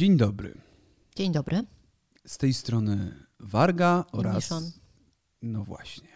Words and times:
Dzień 0.00 0.16
dobry. 0.16 0.54
Dzień 1.16 1.32
dobry. 1.32 1.64
Z 2.26 2.38
tej 2.38 2.54
strony 2.54 3.14
Warga 3.40 4.04
oraz. 4.12 4.34
Miszon. 4.34 4.70
No 5.42 5.64
właśnie. 5.64 6.08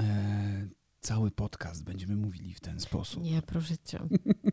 E, 0.00 0.68
cały 1.00 1.30
podcast 1.30 1.84
będziemy 1.84 2.16
mówili 2.16 2.54
w 2.54 2.60
ten 2.60 2.80
sposób. 2.80 3.22
Nie, 3.22 3.42
proszę 3.42 3.74
cię. 3.84 3.98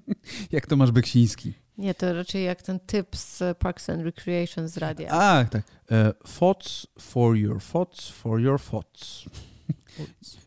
Jak 0.52 0.68
Tomasz 0.68 0.92
Beksiński. 0.92 1.54
Nie, 1.78 1.94
to 1.94 2.14
raczej 2.14 2.44
jak 2.44 2.62
ten 2.62 2.80
typ 2.80 3.16
z 3.16 3.58
Parks 3.58 3.90
and 3.90 4.02
Recreation 4.02 4.68
z 4.68 4.78
radia. 4.78 5.10
A, 5.12 5.46
tak. 5.46 5.64
E, 5.92 6.14
thoughts 6.40 6.88
for 7.00 7.36
your 7.38 7.62
thoughts 7.62 8.10
for 8.10 8.42
your 8.42 8.62
thoughts. 8.62 9.26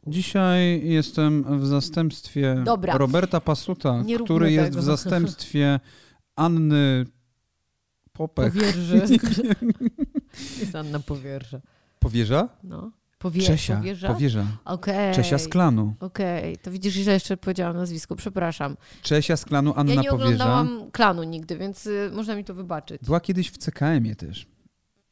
Dzisiaj 0.07 0.89
jestem 0.89 1.61
w 1.61 1.67
zastępstwie 1.67 2.63
Dobra. 2.65 2.99
Roberta 2.99 3.41
Pasuta, 3.41 4.05
który 4.25 4.53
jest 4.53 4.79
w 4.79 4.83
zastępstwie 4.83 5.81
Anny 6.37 7.07
Popek. 8.17 8.53
Powierzy. 8.53 9.03
Jest 10.61 10.75
Anna 10.75 11.01
Powierza. 11.01 11.61
Powierza? 11.99 12.49
No. 12.65 12.91
Powie, 13.19 13.43
Czesia. 13.43 13.77
Powierza? 13.77 14.09
Powierza. 14.09 14.47
Okej. 14.65 15.15
Czesia 15.15 15.39
z 15.39 15.49
klanu. 15.49 15.95
Okej, 16.01 16.57
to 16.57 16.71
widzisz, 16.71 16.95
że 16.95 17.13
jeszcze 17.13 17.37
powiedziałam 17.37 17.77
nazwisko, 17.77 18.17
przepraszam. 18.17 18.77
Czesia 19.03 19.37
z 19.37 19.45
klanu 19.45 19.73
Anna 19.77 19.95
ja 19.95 20.01
nie 20.01 20.09
Powierza. 20.11 20.25
oglądałam 20.27 20.91
klanu 20.91 21.23
nigdy, 21.23 21.59
więc 21.59 21.87
y, 21.87 22.11
można 22.15 22.37
mi 22.37 22.45
to 22.45 22.55
wybaczyć. 22.55 23.03
Była 23.03 23.21
kiedyś 23.21 23.51
w 23.51 23.59
CKM-ie 23.59 24.17
też. 24.17 24.47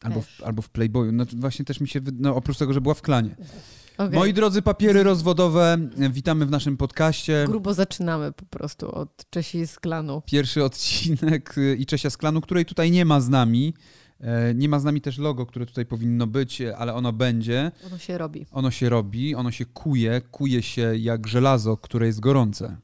Albo 0.03 0.21
w, 0.21 0.27
Też. 0.27 0.41
albo 0.41 0.63
w 0.63 0.71
Playboyu. 0.71 1.13
No, 1.13 1.25
właśnie 1.37 1.65
też 1.65 1.81
mi 1.81 1.89
się, 1.89 2.01
no, 2.19 2.37
oprócz 2.37 2.59
tego, 2.59 2.73
że 2.73 2.81
była 2.81 2.95
w 2.95 3.03
klanie. 3.03 3.37
Okej. 3.99 4.19
Moi 4.19 4.33
drodzy, 4.33 4.63
papiery 4.63 5.03
rozwodowe, 5.03 5.79
witamy 6.11 6.47
w 6.47 6.51
naszym 6.51 6.77
podcaście. 6.77 7.45
Grubo 7.49 7.75
zaczynamy 7.75 8.33
po 8.33 8.45
prostu 8.45 8.95
od 8.95 9.31
Czesi 9.31 9.67
z 9.67 9.79
klanu. 9.81 10.23
Pierwszy 10.27 10.65
odcinek 10.65 11.59
y, 11.59 11.77
i 11.77 11.87
Czesia 11.87 12.11
z 12.11 12.17
klanu, 12.17 12.41
której 12.41 12.65
tutaj 12.65 12.91
nie 12.91 13.05
ma 13.05 13.21
z 13.21 13.29
nami. 13.29 13.75
E, 14.21 14.55
Nie 14.55 14.69
ma 14.69 14.81
z 14.81 14.85
nami 14.85 15.01
też 15.01 15.19
logo, 15.19 15.47
które 15.47 15.67
tutaj 15.67 15.87
powinno 15.87 16.27
być, 16.27 16.61
e, 16.61 16.77
ale 16.77 16.95
ono 16.95 17.13
będzie. 17.13 17.73
Ono 17.87 17.99
się 17.99 18.19
robi. 18.19 18.47
Ono 18.51 18.71
się 18.71 18.89
robi, 18.89 19.35
ono 19.35 19.51
się 19.51 19.65
kuje, 19.67 20.21
kuje 20.31 20.63
się 20.63 20.97
jak 20.97 21.27
żelazo, 21.27 21.77
które 21.77 22.07
jest 22.07 22.21
gorące. 22.21 22.77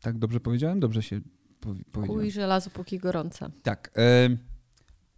Tak 0.00 0.18
dobrze 0.18 0.40
powiedziałem? 0.40 0.80
Dobrze 0.80 1.02
się 1.02 1.20
powi- 1.60 1.84
powiedziałem. 1.92 2.20
Kuj 2.20 2.30
żelazo 2.30 2.70
póki 2.70 2.98
gorące. 2.98 3.50
Tak. 3.62 3.90
E, 3.96 4.28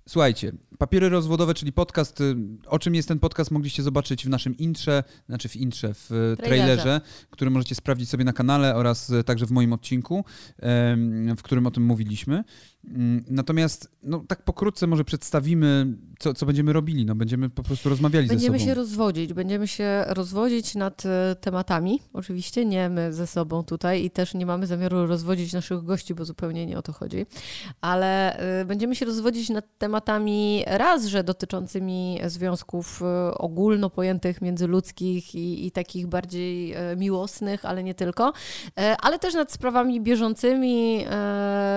słuchajcie, 0.09 0.53
papiery 0.79 1.09
rozwodowe, 1.09 1.55
czyli 1.55 1.73
podcast. 1.73 2.21
y, 2.21 2.37
O 2.67 2.79
czym 2.79 2.95
jest 2.95 3.09
ten 3.09 3.19
podcast, 3.19 3.51
mogliście 3.51 3.83
zobaczyć 3.83 4.25
w 4.27 4.29
naszym 4.29 4.57
intrze, 4.57 5.05
znaczy 5.29 5.49
w 5.49 5.57
intrze, 5.57 5.95
w 5.95 6.13
e, 6.13 6.37
Trailerze. 6.37 6.37
trailerze, 6.37 7.01
który 7.31 7.51
możecie 7.51 7.75
sprawdzić 7.75 8.09
sobie 8.09 8.25
na 8.25 8.33
kanale 8.33 8.75
oraz 8.75 9.11
e, 9.11 9.25
także 9.25 9.47
w 9.47 9.51
moim 9.51 9.73
odcinku, 9.73 10.25
w 11.37 11.43
którym 11.43 11.67
o 11.67 11.71
tym 11.71 11.83
mówiliśmy. 11.85 12.45
Mm, 12.85 13.25
Natomiast, 13.31 13.91
no 14.03 14.25
tak 14.29 14.43
pokrótce 14.43 14.87
może 14.87 15.05
przedstawimy, 15.05 15.87
co, 16.19 16.35
co 16.35 16.47
będziemy 16.47 16.73
robili. 16.73 17.05
No, 17.07 17.15
będziemy 17.15 17.51
po 17.51 17.63
prostu 17.63 17.89
rozmawiali 17.89 18.29
Będziemy 18.29 18.59
ze 18.59 18.65
się 18.65 18.71
sobą. 18.71 18.81
rozwodzić, 18.81 19.33
będziemy 19.33 19.69
się 19.69 20.05
rozwodzić 20.09 20.75
nad 20.75 21.07
e, 21.07 21.37
tematami, 21.41 22.01
oczywiście 22.13 22.65
nie 22.65 22.89
my 22.89 23.13
ze 23.13 23.27
sobą 23.27 23.65
tutaj 23.65 24.05
i 24.05 24.11
też 24.11 24.35
nie 24.35 24.47
mamy 24.47 24.67
zamiaru 24.67 25.07
rozwodzić 25.07 25.53
naszych 25.53 25.85
gości, 25.85 26.15
bo 26.15 26.25
zupełnie 26.25 26.67
nie 26.67 26.79
o 26.79 26.83
to 26.83 26.93
chodzi, 26.93 27.27
ale 27.81 28.37
e, 28.61 28.65
będziemy 28.65 28.97
się 28.97 29.07
rozwodzić 29.07 29.51
nad 29.51 29.79
tematami 29.79 30.65
raz, 30.67 31.07
że 31.07 31.25
dotyczącymi 31.25 32.21
związków 32.27 33.03
e, 33.03 33.35
ogólno 33.35 33.91
pojętych 33.91 34.43
międzyludzkich 34.43 35.35
i, 35.35 35.67
i 35.67 35.71
takich 35.71 36.07
bardziej 36.07 36.75
miłosnych, 36.97 37.65
ale 37.65 37.83
nie 37.83 37.95
tylko, 37.95 38.33
ale 39.03 39.19
też 39.19 39.35
nad 39.35 39.53
sprawami 39.53 40.01
bieżącymi, 40.01 41.05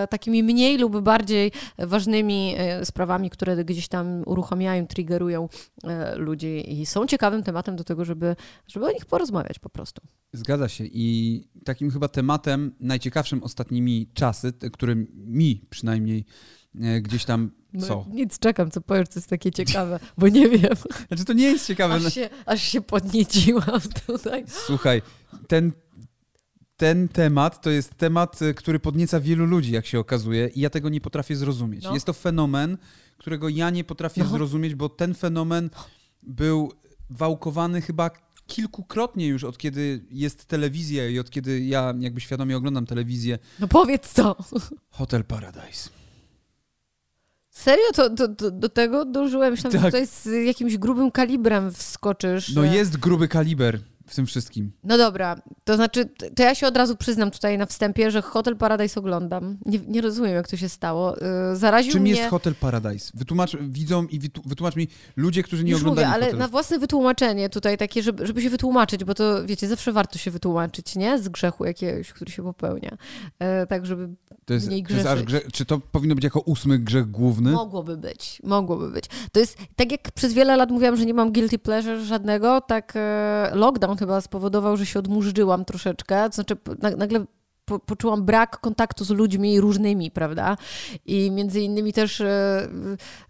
takimi 0.10 0.44
mniej 0.44 0.78
lub 0.78 0.91
bardziej 0.92 1.52
ważnymi 1.78 2.56
e, 2.58 2.86
sprawami, 2.86 3.30
które 3.30 3.66
gdzieś 3.66 3.88
tam 3.88 4.24
uruchamiają, 4.26 4.88
triggerują 4.88 5.50
e, 5.84 6.16
ludzi 6.16 6.82
i 6.82 6.86
są 6.86 7.08
ciekawym 7.08 7.44
tematem 7.44 7.76
do 7.76 7.84
tego, 7.84 8.06
żeby, 8.06 8.36
żeby 8.68 8.86
o 8.86 8.92
nich 8.92 9.06
porozmawiać 9.06 9.60
po 9.60 9.70
prostu. 9.70 10.02
Zgadza 10.34 10.70
się. 10.70 10.84
I 10.86 11.48
takim 11.66 11.92
chyba 11.92 12.08
tematem 12.08 12.76
najciekawszym 12.80 13.44
ostatnimi 13.44 14.10
czasy, 14.14 14.54
t- 14.54 14.70
który 14.70 15.08
mi 15.14 15.66
przynajmniej 15.70 16.26
e, 16.82 17.02
gdzieś 17.02 17.26
tam. 17.26 17.52
Co? 17.80 18.06
No, 18.10 18.16
nic, 18.16 18.40
czekam, 18.40 18.72
co 18.72 18.82
powiesz, 18.82 19.08
co 19.08 19.20
jest 19.20 19.30
takie 19.30 19.52
ciekawe, 19.52 20.00
bo 20.18 20.28
nie 20.28 20.50
wiem. 20.50 20.74
Znaczy, 21.08 21.26
to 21.26 21.34
nie 21.34 21.44
jest 21.44 21.68
ciekawe. 21.68 21.96
Aż 21.96 22.14
się, 22.14 22.30
aż 22.46 22.62
się 22.62 22.82
podnieciłam 22.82 23.82
tutaj. 24.08 24.44
Słuchaj, 24.48 25.02
ten, 25.48 25.72
ten 26.82 27.08
temat 27.08 27.62
to 27.62 27.70
jest 27.70 27.94
temat, 27.96 28.42
y, 28.42 28.54
który 28.54 28.80
podnieca 28.80 29.20
wielu 29.20 29.46
ludzi, 29.46 29.72
jak 29.72 29.86
się 29.86 30.00
okazuje, 30.00 30.48
i 30.48 30.60
ja 30.60 30.70
tego 30.70 30.90
nie 30.90 31.02
potrafię 31.02 31.36
zrozumieć. 31.36 31.84
No. 31.84 31.94
Jest 31.94 32.06
to 32.06 32.14
fenomen, 32.14 32.78
którego 33.18 33.50
ja 33.50 33.70
nie 33.70 33.84
potrafię 33.84 34.24
No. 34.24 34.30
zrozumieć, 34.30 34.76
bo 34.76 34.90
ten 34.90 35.14
fenomen 35.14 35.70
był 36.24 36.72
wałkowany 37.10 37.82
chyba 37.82 38.10
kilkukrotnie 38.48 39.28
już 39.28 39.44
od 39.44 39.58
kiedy 39.58 40.06
jest 40.10 40.46
telewizja 40.46 41.10
i 41.10 41.20
od 41.20 41.30
kiedy 41.30 41.60
ja 41.62 41.94
jakby 42.00 42.22
świadomie 42.22 42.58
oglądam 42.58 42.86
telewizję. 42.86 43.40
No 43.60 43.68
powiedz 43.68 44.14
co. 44.14 44.36
Hotel 44.90 45.24
Paradise. 45.24 45.90
Serio? 47.50 47.84
To, 47.96 48.10
to, 48.10 48.28
to, 48.28 48.52
do 48.52 48.70
tego 48.70 49.06
dążyłem. 49.06 49.52
Myślałam, 49.52 49.72
Tak. 49.74 49.82
że 49.82 49.88
tutaj 49.88 50.08
z 50.08 50.46
jakimś 50.48 50.78
grubym 50.78 51.12
kalibrem 51.12 51.72
wskoczysz. 51.74 52.56
No 52.56 52.64
jest 52.64 52.98
gruby 52.98 53.28
kaliber 53.28 53.80
w 54.08 54.16
tym 54.16 54.26
wszystkim. 54.26 54.72
No 54.84 54.98
dobra, 54.98 55.36
to 55.64 55.76
znaczy, 55.76 56.06
to 56.36 56.44
ja 56.44 56.56
się 56.56 56.68
od 56.68 56.78
razu 56.78 56.96
przyznam 56.96 57.32
tutaj 57.32 57.58
na 57.58 57.66
wstępie, 57.66 58.12
że 58.12 58.22
Hotel 58.22 58.58
Paradise 58.58 59.00
oglądam. 59.00 59.58
Nie, 59.66 59.80
nie 59.88 60.02
rozumiem, 60.02 60.34
jak 60.34 60.48
to 60.48 60.58
się 60.58 60.70
stało. 60.70 61.16
Yy, 61.50 61.56
Zaraził 61.56 61.92
Czym 61.94 62.02
mnie... 62.02 62.12
jest 62.12 62.30
Hotel 62.30 62.56
Paradise? 62.56 63.12
Wytłumacz 63.14 63.58
widzom 63.58 64.10
i 64.10 64.20
wytłumacz 64.46 64.76
mi 64.76 64.88
ludzie, 65.16 65.44
którzy 65.44 65.64
nie 65.64 65.72
Już 65.72 65.84
mówię, 65.84 65.92
oglądali 65.92 66.24
ale 66.24 66.34
na 66.34 66.48
własne 66.48 66.80
wytłumaczenie 66.80 67.50
tutaj 67.50 67.78
takie, 67.78 68.04
żeby, 68.04 68.28
żeby 68.28 68.42
się 68.42 68.50
wytłumaczyć, 68.50 69.04
bo 69.04 69.14
to 69.14 69.46
wiecie, 69.46 69.68
zawsze 69.68 69.92
warto 69.92 70.18
się 70.18 70.32
wytłumaczyć, 70.32 70.96
nie? 70.96 71.20
Z 71.20 71.30
grzechu 71.30 71.66
jakiegoś, 71.66 72.14
który 72.14 72.32
się 72.32 72.44
popełnia. 72.44 72.98
E, 73.40 73.68
tak, 73.68 73.86
żeby 73.86 74.10
To 74.46 74.54
jest, 74.54 74.68
mniej 74.68 74.84
to 74.84 74.94
jest 74.94 75.06
grzeszyć. 75.06 75.26
grze- 75.26 75.52
czy 75.54 75.66
to 75.66 75.80
powinno 75.80 76.16
być 76.16 76.24
jako 76.24 76.40
ósmy 76.40 76.80
grzech 76.80 77.12
główny? 77.12 77.52
mogłoby 77.52 77.98
być, 77.98 78.42
mogłoby 78.44 78.90
być. 78.92 79.06
To 79.32 79.40
jest, 79.40 79.58
tak 79.76 79.92
jak 79.92 80.12
przez 80.12 80.34
wiele 80.34 80.56
lat 80.56 80.72
mówiłam, 80.72 80.96
że 80.96 81.06
nie 81.06 81.14
mam 81.14 81.32
guilty 81.34 81.60
pleasure 81.60 82.06
żadnego, 82.06 82.62
tak 82.62 82.94
e, 82.96 83.52
lockdown 83.54 83.91
chyba 83.98 84.22
spowodował, 84.22 84.78
że 84.78 84.86
się 84.86 85.00
odmurzyłam 85.00 85.66
troszeczkę, 85.66 86.30
to 86.30 86.36
znaczy 86.36 86.58
na, 86.82 86.90
nagle 86.90 87.26
po, 87.66 87.80
poczułam 87.80 88.26
brak 88.26 88.60
kontaktu 88.60 89.06
z 89.06 89.10
ludźmi 89.10 89.62
różnymi, 89.62 90.12
prawda? 90.12 90.58
I 91.06 91.32
między 91.32 91.62
innymi 91.62 91.94
też 91.94 92.22
e, 92.22 92.68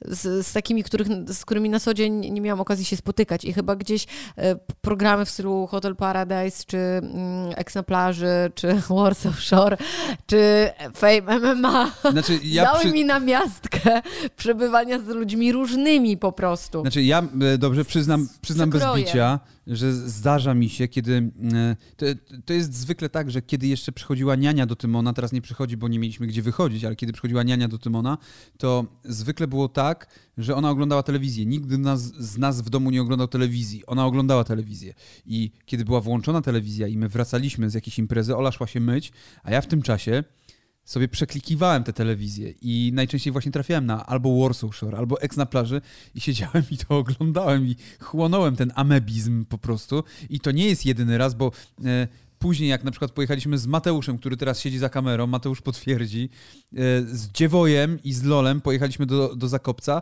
z, 0.02 0.48
z 0.48 0.54
takimi, 0.54 0.84
których, 0.84 1.08
z 1.28 1.46
którymi 1.46 1.70
na 1.70 1.80
co 1.80 1.94
dzień 1.94 2.14
nie 2.32 2.42
miałam 2.42 2.62
okazji 2.62 2.86
się 2.86 2.98
spotykać. 2.98 3.46
I 3.46 3.54
chyba 3.54 3.76
gdzieś 3.76 4.06
e, 4.38 4.56
programy 4.82 5.26
w 5.26 5.30
stylu 5.30 5.68
Hotel 5.68 5.96
Paradise, 5.96 6.64
czy 6.68 6.78
mm, 6.78 7.54
Ex 7.56 7.76
na 7.76 7.84
plaży, 7.84 8.52
czy 8.56 8.82
Warsaw 8.90 9.40
Shore, 9.40 9.78
czy 10.26 10.70
Fame 10.96 11.40
MMA 11.40 11.92
Znaczy 12.12 12.40
ja, 12.44 12.64
dały 12.64 12.80
przy... 12.80 12.92
mi 12.92 13.06
na 13.06 13.20
przebywania 14.38 15.00
z 15.00 15.08
ludźmi 15.08 15.52
różnymi 15.52 16.18
po 16.18 16.32
prostu. 16.32 16.82
znaczy, 16.82 17.04
ja 17.04 17.24
e, 17.42 17.58
dobrze 17.58 17.86
przyznam, 17.86 18.28
przyznam 18.42 18.70
bez 18.70 18.84
bicia, 18.96 19.40
że 19.68 19.94
zdarza 19.94 20.54
mi 20.54 20.70
się, 20.70 20.88
kiedy... 20.88 21.32
e, 21.54 21.76
To, 21.98 22.06
to 22.46 22.54
jest 22.54 22.74
zwykle 22.74 23.10
tak, 23.10 23.32
że 23.32 23.42
kiedy 23.42 23.68
jeszcze 23.68 23.92
przychodziła 23.92 24.36
niania 24.36 24.66
do 24.66 24.76
Tymona, 24.76 25.14
teraz 25.14 25.32
nie 25.32 25.42
przychodzi, 25.42 25.78
bo 25.78 25.88
nie 25.88 26.00
mieliśmy 26.00 26.28
gdzie 26.28 26.42
wychodzić, 26.42 26.86
ale 26.86 26.96
kiedy 26.96 27.14
przychodziła 27.14 27.44
niania 27.44 27.68
do 27.68 27.78
Tymona, 27.78 28.18
to 28.58 28.86
zwykle 29.04 29.48
było 29.48 29.70
tak, 29.70 30.08
że 30.38 30.56
ona 30.56 30.70
oglądała 30.70 31.04
telewizję. 31.04 31.46
Nigdy 31.46 31.78
nas, 31.78 32.02
z 32.02 32.38
nas 32.38 32.62
w 32.62 32.70
domu 32.70 32.92
nie 32.92 33.02
oglądał 33.02 33.28
telewizji. 33.28 33.86
Ona 33.86 34.06
oglądała 34.06 34.44
telewizję. 34.44 34.94
I 35.26 35.52
kiedy 35.66 35.86
była 35.86 36.02
włączona 36.02 36.42
telewizja 36.42 36.88
i 36.88 36.98
my 36.98 37.10
wracaliśmy 37.10 37.70
z 37.70 37.74
jakiejś 37.74 38.00
imprezy, 38.00 38.36
Ola 38.36 38.52
szła 38.52 38.68
się 38.68 38.80
myć, 38.80 39.12
a 39.44 39.52
ja 39.52 39.62
w 39.62 39.68
tym 39.68 39.82
czasie 39.82 40.24
sobie 40.86 41.08
przeklikiwałem 41.08 41.84
te 41.84 41.94
telewizje 41.94 42.54
i 42.62 42.92
najczęściej 42.94 43.32
właśnie 43.32 43.52
trafiałem 43.52 43.86
na 43.86 44.06
albo 44.06 44.42
Warsaw 44.42 44.76
Shore, 44.76 44.98
albo 44.98 45.22
Ex 45.22 45.38
na 45.38 45.46
plaży 45.46 45.82
i 46.16 46.22
siedziałem 46.22 46.64
i 46.72 46.78
to 46.78 46.98
oglądałem 46.98 47.68
i 47.68 47.76
chłonąłem 48.00 48.56
ten 48.56 48.72
amebizm 48.76 49.46
po 49.46 49.58
prostu. 49.58 50.04
I 50.30 50.40
to 50.40 50.52
nie 50.52 50.66
jest 50.66 50.86
jedyny 50.86 51.18
raz, 51.18 51.34
bo 51.34 51.52
e, 51.86 52.08
później 52.40 52.70
jak 52.70 52.84
na 52.84 52.92
przykład 52.92 53.12
pojechaliśmy 53.12 53.58
z 53.58 53.68
Mateuszem, 53.68 54.18
który 54.18 54.38
teraz 54.38 54.60
siedzi 54.60 54.78
za 54.78 54.90
kamerą, 54.90 55.28
Mateusz 55.28 55.62
potwierdzi, 55.62 56.30
e, 56.74 56.78
z 57.02 57.32
Dziewojem 57.32 58.00
i 58.04 58.14
z 58.14 58.24
Lolem 58.24 58.62
pojechaliśmy 58.62 59.06
do, 59.06 59.36
do 59.36 59.48
Zakopca 59.48 60.02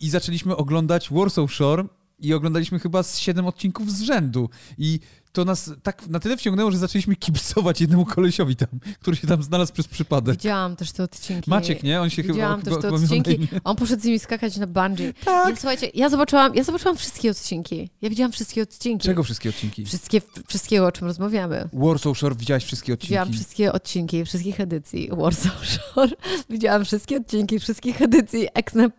i 0.00 0.10
zaczęliśmy 0.10 0.56
oglądać 0.56 1.10
Warsaw 1.10 1.52
Shore 1.52 1.84
i 2.18 2.34
oglądaliśmy 2.34 2.78
chyba 2.78 3.02
z 3.02 3.18
siedem 3.18 3.46
odcinków 3.46 3.92
z 3.92 4.00
rzędu. 4.00 4.50
I 4.78 5.00
to 5.38 5.44
nas 5.44 5.70
tak 5.82 6.08
na 6.08 6.20
tyle 6.20 6.36
wciągnęło, 6.36 6.70
że 6.70 6.78
zaczęliśmy 6.78 7.16
kibicować 7.16 7.80
jednemu 7.80 8.04
kolesiowi 8.04 8.56
tam, 8.56 8.68
który 9.00 9.16
się 9.16 9.26
tam 9.26 9.42
znalazł 9.42 9.72
przez 9.72 9.88
przypadek. 9.88 10.34
Widziałam 10.34 10.76
też 10.76 10.92
te 10.92 11.02
odcinki. 11.02 11.50
Maciek, 11.50 11.82
nie? 11.82 12.00
On 12.00 12.10
się 12.10 12.22
Widziałam 12.22 12.62
chyba... 12.62 12.76
też 12.76 12.82
te 12.82 12.88
odcinki. 12.88 13.48
On 13.64 13.76
poszedł 13.76 14.02
z 14.02 14.04
nimi 14.04 14.18
skakać 14.18 14.56
na 14.56 14.66
bungee. 14.66 15.14
Tak. 15.24 15.48
Nie, 15.48 15.56
słuchajcie, 15.56 15.90
ja 15.94 16.08
zobaczyłam, 16.08 16.54
ja 16.54 16.64
zobaczyłam 16.64 16.96
wszystkie 16.96 17.30
odcinki. 17.30 17.90
Ja 18.02 18.10
widziałam 18.10 18.32
wszystkie 18.32 18.62
odcinki. 18.62 19.06
Czego 19.06 19.22
wszystkie 19.22 19.48
odcinki? 19.48 19.84
Wszystkie, 19.84 20.20
wszystkiego, 20.48 20.86
o 20.86 20.92
czym 20.92 21.06
rozmawiamy. 21.06 21.68
Warsaw 21.72 22.18
Shore 22.18 22.34
widziałaś 22.34 22.64
wszystkie 22.64 22.92
odcinki? 22.92 23.08
Widziałam 23.08 23.32
wszystkie 23.32 23.72
odcinki, 23.72 24.24
wszystkich 24.24 24.60
edycji 24.60 25.10
Warsaw 25.12 25.66
Shore. 25.66 26.16
Widziałam 26.50 26.84
wszystkie 26.84 27.16
odcinki, 27.16 27.58
wszystkich 27.58 28.02
edycji 28.02 28.48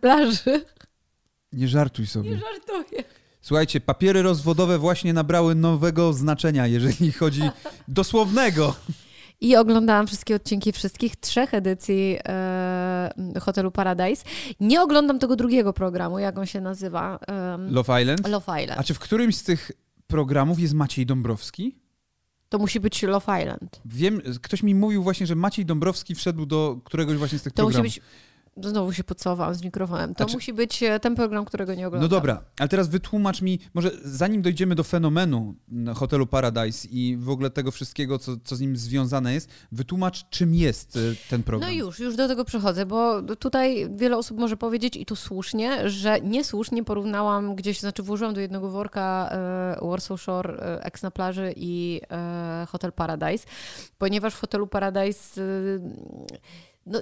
plaży. 0.00 0.64
Nie 1.52 1.68
żartuj 1.68 2.06
sobie. 2.06 2.30
Nie 2.30 2.38
żartuję. 2.38 3.19
Słuchajcie, 3.42 3.80
papiery 3.80 4.22
rozwodowe 4.22 4.78
właśnie 4.78 5.12
nabrały 5.12 5.54
nowego 5.54 6.12
znaczenia, 6.12 6.66
jeżeli 6.66 7.12
chodzi 7.12 7.42
dosłownego. 7.88 8.74
I 9.40 9.56
oglądałam 9.56 10.06
wszystkie 10.06 10.34
odcinki 10.36 10.72
wszystkich 10.72 11.16
trzech 11.16 11.54
edycji 11.54 12.16
e, 12.28 13.10
Hotelu 13.40 13.70
Paradise. 13.70 14.24
Nie 14.60 14.82
oglądam 14.82 15.18
tego 15.18 15.36
drugiego 15.36 15.72
programu, 15.72 16.18
jak 16.18 16.38
on 16.38 16.46
się 16.46 16.60
nazywa. 16.60 17.18
em, 17.26 17.72
Love 17.74 18.02
Island? 18.02 18.28
Love 18.28 18.62
Island. 18.62 18.80
A 18.80 18.84
czy 18.84 18.94
w 18.94 18.98
którymś 18.98 19.36
z 19.36 19.42
tych 19.42 19.70
programów 20.06 20.60
jest 20.60 20.74
Maciej 20.74 21.06
Dąbrowski? 21.06 21.76
To 22.48 22.58
musi 22.58 22.80
być 22.80 23.02
Love 23.02 23.40
Island. 23.42 23.80
Wiem, 23.84 24.20
ktoś 24.42 24.62
mi 24.62 24.74
mówił 24.74 25.02
właśnie, 25.02 25.26
że 25.26 25.34
Maciej 25.34 25.66
Dąbrowski 25.66 26.14
wszedł 26.14 26.46
do 26.46 26.80
któregoś 26.84 27.16
właśnie 27.16 27.38
z 27.38 27.42
tych 27.42 27.52
To 27.52 27.62
musi 27.62 27.72
programów. 27.74 27.94
być. 27.94 28.02
Znowu 28.68 28.92
się 28.92 29.04
pocofałam 29.04 29.54
z 29.54 29.62
mikrofonem. 29.62 30.14
To 30.14 30.24
Znaczy- 30.24 30.36
musi 30.36 30.52
być 30.52 30.82
e, 30.82 31.00
ten 31.00 31.14
program, 31.14 31.44
którego 31.44 31.74
nie 31.74 31.86
oglądam. 31.86 32.10
No 32.10 32.16
dobra, 32.16 32.42
ale 32.58 32.68
teraz 32.68 32.88
wytłumacz 32.88 33.42
mi, 33.42 33.58
może 33.74 33.90
zanim 34.04 34.42
dojdziemy 34.42 34.74
do 34.74 34.84
fenomenu 34.84 35.54
na 35.68 35.94
hotelu 35.94 36.26
Paradise 36.26 36.88
i 36.88 37.16
w 37.16 37.30
ogóle 37.30 37.50
tego 37.50 37.70
wszystkiego, 37.70 38.18
co, 38.18 38.32
co 38.44 38.56
z 38.56 38.60
nim 38.60 38.76
związane 38.76 39.34
jest, 39.34 39.50
wytłumacz, 39.72 40.28
czym 40.30 40.54
jest 40.54 40.96
y, 40.96 41.16
ten 41.30 41.42
program. 41.42 41.70
No 41.70 41.76
już, 41.76 41.98
już 41.98 42.16
do 42.16 42.28
tego 42.28 42.44
przechodzę, 42.44 42.86
bo 42.86 43.22
tutaj 43.22 43.90
wiele 43.96 44.16
osób 44.16 44.38
może 44.38 44.56
powiedzieć 44.56 44.96
i 44.96 45.06
to 45.06 45.16
słusznie, 45.16 45.90
że 45.90 46.20
niesłusznie 46.20 46.84
porównałam 46.84 47.54
gdzieś, 47.54 47.80
znaczy 47.80 48.02
włożyłam 48.02 48.34
do 48.34 48.40
jednego 48.40 48.70
worka 48.70 49.28
e, 49.32 49.86
Warsaw 49.88 50.20
Shore, 50.20 50.54
e, 50.54 50.84
Ex 50.84 51.02
na 51.02 51.10
plaży 51.10 51.52
i 51.56 52.00
e, 52.10 52.66
Hotel 52.68 52.92
Paradise, 52.92 53.46
ponieważ 53.98 54.34
w 54.34 54.40
Hotelu 54.40 54.66
Paradise 54.66 55.42
e, 55.42 55.44
no, 56.86 57.00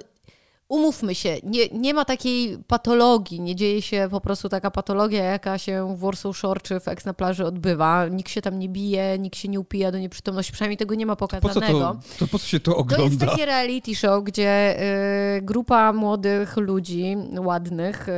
umówmy 0.69 1.15
się, 1.15 1.37
nie, 1.43 1.67
nie 1.67 1.93
ma 1.93 2.05
takiej 2.05 2.57
patologii, 2.67 3.41
nie 3.41 3.55
dzieje 3.55 3.81
się 3.81 4.07
po 4.11 4.21
prostu 4.21 4.49
taka 4.49 4.71
patologia, 4.71 5.23
jaka 5.23 5.57
się 5.57 5.95
w 5.95 5.99
Warsaw 5.99 6.37
Shore 6.37 6.61
czy 6.61 6.79
w 6.79 6.87
Ex 6.87 7.05
na 7.05 7.13
plaży 7.13 7.45
odbywa. 7.45 8.07
Nikt 8.07 8.31
się 8.31 8.41
tam 8.41 8.59
nie 8.59 8.69
bije, 8.69 9.19
nikt 9.19 9.37
się 9.37 9.47
nie 9.47 9.59
upija 9.59 9.91
do 9.91 9.99
nieprzytomności, 9.99 10.53
przynajmniej 10.53 10.77
tego 10.77 10.95
nie 10.95 11.05
ma 11.05 11.15
po 11.15 11.27
co 11.27 11.37
pokazanego. 11.41 11.79
to, 11.79 12.25
to 12.25 12.27
po 12.27 12.39
co 12.39 12.47
się 12.47 12.59
to 12.59 12.71
To 12.71 12.77
jest 12.79 12.93
ogląda? 12.93 13.25
takie 13.25 13.45
reality 13.45 13.95
show, 13.95 14.23
gdzie 14.23 14.77
y, 15.37 15.41
grupa 15.41 15.93
młodych 15.93 16.57
ludzi, 16.57 17.15
ładnych, 17.39 18.09
y, 18.09 18.11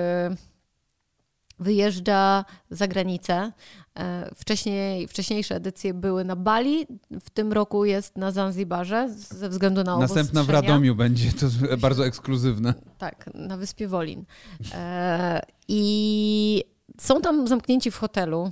wyjeżdża 1.59 2.45
za 2.69 2.88
granicę. 2.88 3.51
E, 4.00 4.30
Wcześniej, 4.36 5.08
wcześniejsze 5.08 5.56
edycje 5.56 5.94
były 5.94 6.24
na 6.26 6.36
Bali, 6.36 6.88
w 7.22 7.30
tym 7.30 7.54
roku 7.54 7.86
jest 7.86 8.18
na 8.18 8.32
Zanzibarze 8.32 9.10
ze 9.10 9.50
względu 9.50 9.84
na 9.84 9.98
Następna 9.98 10.44
w. 10.44 10.50
Radomiu 10.50 10.96
będzie, 10.96 11.32
to 11.32 11.46
bardzo 11.78 12.06
ekskluzywne. 12.06 12.74
Tak, 12.98 13.30
na 13.34 13.58
wyspie 13.58 13.88
Wolin. 13.88 14.26
E, 14.74 15.42
I 15.68 16.64
są 17.02 17.22
tam 17.22 17.48
zamknięci 17.48 17.92
w 17.92 17.98
hotelu. 17.98 18.52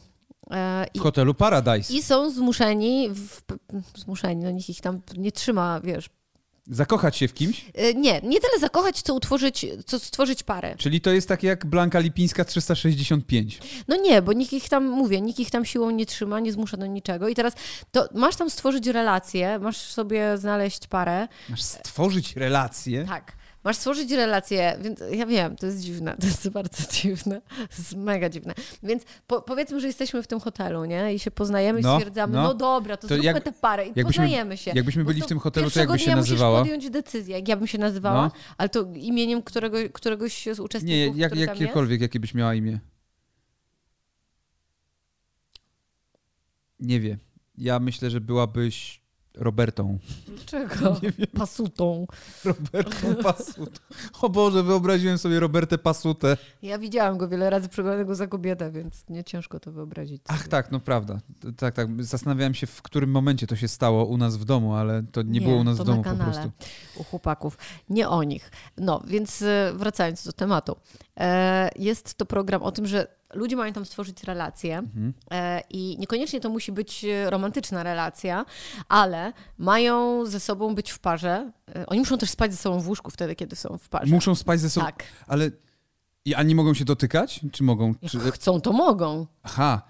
E, 0.51 0.85
W 0.97 0.99
hotelu 0.99 1.33
Paradise. 1.33 1.93
I 1.93 2.01
są 2.03 2.29
zmuszeni, 2.29 3.09
w, 3.09 3.41
zmuszeni, 3.97 4.43
no 4.43 4.51
nikt 4.51 4.69
ich 4.69 4.81
tam 4.81 5.01
nie 5.17 5.31
trzyma, 5.31 5.79
wiesz, 5.83 6.09
Zakochać 6.69 7.17
się 7.17 7.27
w 7.27 7.33
kimś? 7.33 7.65
E, 7.75 7.93
Nie, 7.93 8.21
nie 8.23 8.39
tyle 8.39 8.59
zakochać, 8.59 9.01
co 9.01 9.13
utworzyć, 9.13 9.65
co 9.85 9.99
stworzyć 9.99 10.43
parę. 10.43 10.75
Czyli 10.77 11.01
to 11.01 11.11
jest 11.11 11.27
takie 11.27 11.47
jak 11.47 11.65
Blanka 11.65 11.99
Lipińska 11.99 12.45
365. 12.45 13.59
No 13.87 13.95
nie, 13.95 14.21
bo 14.21 14.33
nikt 14.33 14.53
ich 14.53 14.69
tam, 14.69 14.85
mówię, 14.87 15.21
nikt 15.21 15.39
ich 15.39 15.51
tam 15.51 15.65
siłą 15.65 15.89
nie 15.91 16.05
trzyma, 16.05 16.39
nie 16.39 16.51
zmusza 16.51 16.77
do 16.77 16.85
niczego. 16.85 17.27
I 17.27 17.35
teraz 17.35 17.53
to 17.91 18.07
masz 18.15 18.35
tam 18.35 18.49
stworzyć 18.49 18.87
relację, 18.87 19.59
masz 19.59 19.77
sobie 19.77 20.37
znaleźć 20.37 20.87
parę. 20.87 21.27
Masz 21.49 21.61
stworzyć 21.61 22.35
relacje. 22.35 23.05
Tak. 23.05 23.38
Masz 23.69 23.77
stworzyć 23.77 24.11
relację, 24.11 24.77
więc 24.81 24.99
ja 25.11 25.25
wiem, 25.25 25.55
to 25.55 25.65
jest 25.65 25.81
dziwne, 25.81 26.15
to 26.21 26.27
jest 26.27 26.49
bardzo 26.49 26.83
dziwne, 26.93 27.41
to 27.41 27.75
jest 27.77 27.95
mega 27.95 28.29
dziwne. 28.29 28.53
Więc 28.83 29.03
po, 29.27 29.41
powiedzmy, 29.41 29.79
że 29.79 29.87
jesteśmy 29.87 30.23
w 30.23 30.27
tym 30.27 30.39
hotelu, 30.39 30.85
nie? 30.85 31.13
I 31.13 31.19
się 31.19 31.31
poznajemy 31.31 31.79
i 31.79 31.83
No, 31.83 31.95
stwierdzamy, 31.95 32.33
no. 32.33 32.43
no, 32.43 32.53
dobra, 32.53 32.97
to, 32.97 33.01
To 33.01 33.07
zróbmy 33.07 33.23
jak- 33.25 33.43
tę 33.43 33.51
parę 33.51 33.87
i 33.87 34.03
poznajemy 34.03 34.57
się. 34.57 34.71
Jakbyśmy 34.75 35.03
byli 35.03 35.21
w 35.21 35.25
tym 35.25 35.39
hotelu, 35.39 35.71
to 35.71 35.79
jakby 35.79 35.99
się 35.99 36.05
dnia 36.05 36.15
musisz 36.15 36.31
nazywała? 36.31 36.59
podjąć 36.59 36.89
decyzję, 36.89 37.35
jak 37.35 37.47
ja 37.47 37.57
bym 37.57 37.67
się 37.67 37.77
nazywała, 37.77 38.21
No. 38.25 38.31
ale 38.57 38.69
to 38.69 38.85
imieniem 38.95 39.41
którego, 39.43 39.77
któregoś 39.93 40.47
z 40.53 40.59
uczestników, 40.59 41.15
Nie, 41.15 41.21
jak, 41.21 41.35
jakiekolwiek, 41.35 42.01
jakie 42.01 42.19
byś 42.19 42.33
miała 42.33 42.55
imię. 42.55 42.79
Nie 46.79 46.99
wiem. 46.99 47.17
Ja 47.57 47.79
myślę, 47.79 48.09
że 48.09 48.21
byłabyś 48.21 49.01
Robertą. 49.39 49.97
Dlaczego? 50.27 50.95
Pasutą. 51.37 52.07
Robertą 52.45 53.15
Pasutą. 53.23 53.79
O 54.21 54.29
Boże, 54.29 54.63
wyobraziłem 54.63 55.17
sobie 55.17 55.39
Robertę 55.39 55.77
Pasutę. 55.77 56.37
Ja 56.61 56.77
widziałam 56.77 57.17
go 57.17 57.27
wiele 57.27 57.49
razy 57.49 57.69
przebranego 57.69 58.15
za 58.15 58.27
kobietę, 58.27 58.71
więc 58.71 59.09
nie 59.09 59.23
ciężko 59.23 59.59
to 59.59 59.71
wyobrazić. 59.71 60.21
Ach 60.27 60.37
sobie. 60.37 60.49
tak, 60.49 60.71
no 60.71 60.79
prawda. 60.79 61.19
Tak, 61.57 61.75
tak. 61.75 62.03
Zastanawiałem 62.03 62.53
się, 62.53 62.67
w 62.67 62.81
którym 62.81 63.11
momencie 63.11 63.47
to 63.47 63.55
się 63.55 63.67
stało 63.67 64.05
u 64.05 64.17
nas 64.17 64.37
w 64.37 64.45
domu, 64.45 64.73
ale 64.75 65.03
to 65.11 65.21
nie, 65.21 65.41
było 65.41 65.57
u 65.57 65.63
nas 65.63 65.77
to 65.77 65.83
w 65.83 65.87
domu 65.87 66.03
na 66.03 66.15
po 66.15 66.23
prostu. 66.23 66.51
U 66.95 67.03
chłopaków. 67.03 67.57
Nie 67.89 68.09
o 68.09 68.23
nich. 68.23 68.51
No, 68.77 69.03
więc 69.07 69.41
e, 69.41 69.73
wracając 69.75 70.25
do 70.25 70.33
tematu. 70.33 70.75
E, 71.19 71.69
Jest 71.75 72.15
to 72.15 72.25
program 72.25 72.61
o 72.63 72.71
tym, 72.71 72.87
że 72.87 73.07
ludzie 73.33 73.55
mają 73.55 73.73
tam 73.73 73.85
stworzyć 73.85 74.23
relacje 74.23 74.77
Mhm. 74.77 75.13
e, 75.31 75.61
i 75.69 75.97
niekoniecznie 75.99 76.39
to 76.41 76.49
musi 76.49 76.71
być 76.71 77.05
e, 77.05 77.29
romantyczna 77.29 77.83
relacja, 77.83 78.45
ale 78.87 79.33
mają 79.57 80.25
ze 80.25 80.39
sobą 80.39 80.75
być 80.75 80.91
w 80.91 80.99
parze. 80.99 81.51
Oni 81.87 81.99
muszą 81.99 82.17
też 82.17 82.29
spać 82.29 82.51
ze 82.51 82.57
sobą 82.57 82.79
w 82.79 82.87
łóżku 82.87 83.11
wtedy, 83.11 83.35
kiedy 83.35 83.55
są 83.55 83.77
w 83.77 83.89
parze. 83.89 84.13
Muszą 84.13 84.35
spać 84.35 84.59
ze 84.59 84.69
sobą, 84.69 84.85
Tak. 84.85 85.03
ale... 85.27 85.51
I, 86.25 86.35
a 86.35 86.43
nie 86.43 86.55
mogą 86.55 86.73
się 86.73 86.85
dotykać? 86.85 87.39
Czy 87.51 87.63
mogą? 87.63 87.93
Jak 88.01 88.11
Czy... 88.11 88.31
chcą, 88.31 88.61
to 88.61 88.71
mogą. 88.73 89.27
Aha, 89.43 89.81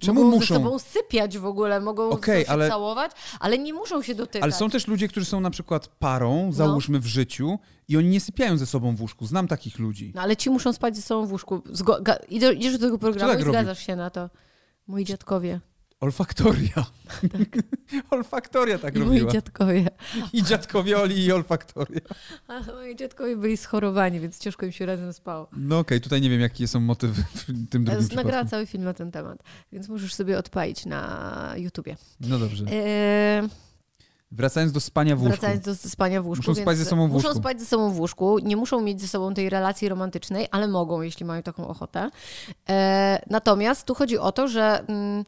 czemu 0.00 0.24
mogą 0.24 0.36
muszą? 0.36 0.54
ze 0.54 0.60
sobą 0.60 0.78
sypiać 0.78 1.38
w 1.38 1.46
ogóle, 1.46 1.80
mogą 1.80 2.10
Okej, 2.10 2.44
się 2.44 2.50
ale- 2.50 2.68
całować, 2.68 3.12
ale 3.40 3.58
nie 3.58 3.74
muszą 3.74 4.02
się 4.02 4.14
dotykać. 4.14 4.42
Ale 4.42 4.52
są 4.52 4.70
też 4.70 4.86
ludzie, 4.86 5.08
którzy 5.08 5.26
są 5.26 5.40
na 5.40 5.50
przykład 5.50 5.86
No. 5.86 5.92
parą, 5.98 6.52
załóżmy 6.52 7.00
w 7.00 7.06
życiu, 7.06 7.58
i 7.88 7.96
oni 7.96 8.08
nie 8.08 8.20
sypiają 8.20 8.58
ze 8.58 8.66
sobą 8.66 8.96
w 8.96 9.00
łóżku. 9.00 9.26
Znam 9.26 9.48
takich 9.48 9.78
ludzi. 9.78 10.12
No 10.14 10.22
ale 10.22 10.36
ci 10.36 10.50
muszą 10.50 10.72
spać 10.72 10.96
ze 10.96 11.02
sobą 11.02 11.26
w 11.26 11.32
łóżku. 11.32 11.56
Zgo- 11.58 12.16
idziesz 12.28 12.72
do 12.78 12.86
tego 12.86 12.98
programu 12.98 13.32
tak 13.32 13.40
i 13.40 13.44
zgadzasz 13.44 13.86
się 13.86 13.96
na 13.96 14.10
to. 14.10 14.30
Moi 14.86 15.04
dziadkowie. 15.04 15.60
Olfaktoria. 16.00 16.84
olfaktoria 18.10 18.78
tak 18.78 18.96
I 18.96 18.98
moi 18.98 19.08
robiła. 19.08 19.32
dziadkowie. 19.32 19.86
I 20.32 20.42
dziadkowie 20.42 20.98
Oli 20.98 21.24
i 21.24 21.32
olfaktoria. 21.32 22.00
A 22.48 22.60
moi 22.72 22.96
dziadkowie 22.96 23.36
byli 23.36 23.56
schorowani, 23.56 24.20
więc 24.20 24.38
ciężko 24.38 24.66
im 24.66 24.72
się 24.72 24.86
razem 24.86 25.12
spało. 25.12 25.48
No 25.56 25.78
okej, 25.78 26.00
tutaj 26.00 26.20
nie 26.20 26.30
wiem, 26.30 26.40
jakie 26.40 26.68
są 26.68 26.80
motywy 26.80 27.22
w 27.34 27.44
tym 27.70 27.84
drugim 27.84 27.86
Nagrała 28.02 28.24
przypadku. 28.24 28.50
cały 28.50 28.66
film 28.66 28.84
na 28.84 28.94
ten 28.94 29.10
temat, 29.10 29.42
więc 29.72 29.88
możesz 29.88 30.14
sobie 30.14 30.38
odpalić 30.38 30.86
na 30.86 31.54
YouTubie. 31.56 31.96
No 32.20 32.38
dobrze. 32.38 32.64
Eee, 32.70 33.48
Wracając 34.32 34.72
do 34.72 34.80
spania 34.80 35.16
w 35.16 35.22
łóżku. 35.22 35.36
wracając 35.40 35.64
do 35.64 35.74
spania 35.74 36.22
w 36.22 36.26
łóżku. 36.26 36.50
Muszą 36.50 36.62
spać 36.62 36.78
ze 36.78 36.84
sobą 36.84 37.08
w 37.08 37.12
Muszą 37.12 37.28
łóżku. 37.28 37.40
spać 37.42 37.60
ze 37.60 37.66
sobą 37.66 37.90
w 37.90 38.00
łóżku, 38.00 38.38
nie 38.38 38.56
muszą 38.56 38.80
mieć 38.80 39.00
ze 39.00 39.08
sobą 39.08 39.34
tej 39.34 39.50
relacji 39.50 39.88
romantycznej, 39.88 40.46
ale 40.50 40.68
mogą, 40.68 41.02
jeśli 41.02 41.26
mają 41.26 41.42
taką 41.42 41.68
ochotę. 41.68 42.10
Eee, 42.68 43.18
natomiast 43.30 43.86
tu 43.86 43.94
chodzi 43.94 44.18
o 44.18 44.32
to, 44.32 44.48
że 44.48 44.84
mm, 44.88 45.24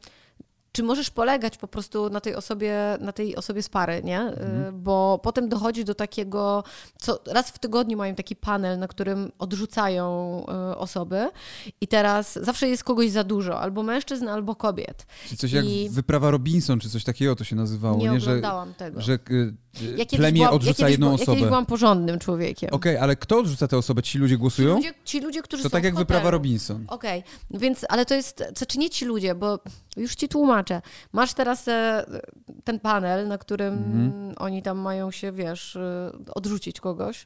czy 0.75 0.83
możesz 0.83 1.09
polegać 1.09 1.57
po 1.57 1.67
prostu 1.67 2.09
na 2.09 2.21
tej 2.21 2.35
osobie, 2.35 2.97
na 3.01 3.11
tej 3.11 3.35
osobie 3.35 3.63
z 3.63 3.69
pary, 3.69 4.01
nie? 4.03 4.19
Eee, 4.19 4.27
Mhm. 4.33 4.81
Bo 4.83 5.19
potem 5.23 5.49
dochodzi 5.49 5.85
do 5.85 5.95
takiego, 5.95 6.63
co 6.97 7.19
raz 7.27 7.49
w 7.49 7.59
tygodniu 7.59 7.97
mają 7.97 8.15
taki 8.15 8.35
panel, 8.35 8.79
na 8.79 8.87
którym 8.87 9.31
odrzucają 9.39 10.05
e, 10.47 10.77
osoby 10.77 11.29
i 11.81 11.87
teraz 11.87 12.39
zawsze 12.41 12.69
jest 12.69 12.83
kogoś 12.83 13.09
za 13.09 13.23
dużo, 13.23 13.59
albo 13.59 13.83
mężczyzn, 13.83 14.27
albo 14.27 14.55
kobiet. 14.55 15.05
Czy 15.29 15.37
coś 15.37 15.51
jak 15.51 15.65
I- 15.65 15.89
wyprawa 15.89 16.31
Robinson, 16.31 16.79
czy 16.79 16.89
coś 16.89 17.03
takiego 17.03 17.35
to 17.35 17.43
się 17.43 17.55
nazywało, 17.55 17.97
nie 17.97 18.09
nie? 18.09 18.19
Że, 18.19 18.41
tego. 18.77 19.01
że 19.01 19.13
y, 19.13 19.17
y, 19.81 19.95
Ja 19.97 20.05
plemię 20.05 20.33
byłam- 20.33 20.35
ja 20.35 20.51
odrzuca 20.51 20.77
kiedyś 20.77 20.91
jedną 20.91 21.05
byłam- 21.07 21.19
Ja 21.19 21.23
osobę. 21.23 21.35
kiedyś 21.35 21.47
byłam 21.49 21.65
porządnym 21.65 22.19
człowiekiem. 22.19 22.69
Okej, 22.73 22.97
ale 22.97 23.15
kto 23.15 23.39
odrzuca 23.39 23.67
tę 23.67 23.77
osobę? 23.77 24.03
Ci 24.03 24.17
ludzie 24.17 24.35
Ci 24.35 24.39
głosują? 24.39 24.75
ludzie, 24.75 24.93
ci 25.05 25.21
ludzie, 25.21 25.41
którzy 25.41 25.63
To 25.63 25.69
są 25.69 25.73
tak 25.73 25.81
w 25.81 25.85
jak 25.85 25.95
wyprawa. 25.95 26.31
Robinson. 26.31 26.85
Okej, 26.87 27.23
więc, 27.51 27.85
ale 27.89 28.05
to 28.05 28.13
jest, 28.13 28.43
znaczy 28.57 28.79
nie 28.79 28.89
ci 28.89 29.05
ludzie, 29.05 29.35
bo 29.35 29.59
już 29.97 30.15
ci 30.15 30.27
tłumaczę. 30.29 30.62
Wytłumaczę. 30.63 30.81
Masz 31.13 31.33
teraz 31.33 31.67
e, 31.67 32.05
ten 32.63 32.79
panel, 32.79 33.27
na 33.27 33.37
którym 33.37 33.73
Mhm. 33.73 34.33
oni 34.37 34.61
tam 34.61 34.77
mają 34.79 35.11
się, 35.11 35.31
wiesz, 35.31 35.75
e, 35.75 36.11
odrzucić 36.35 36.79
kogoś. 36.79 37.25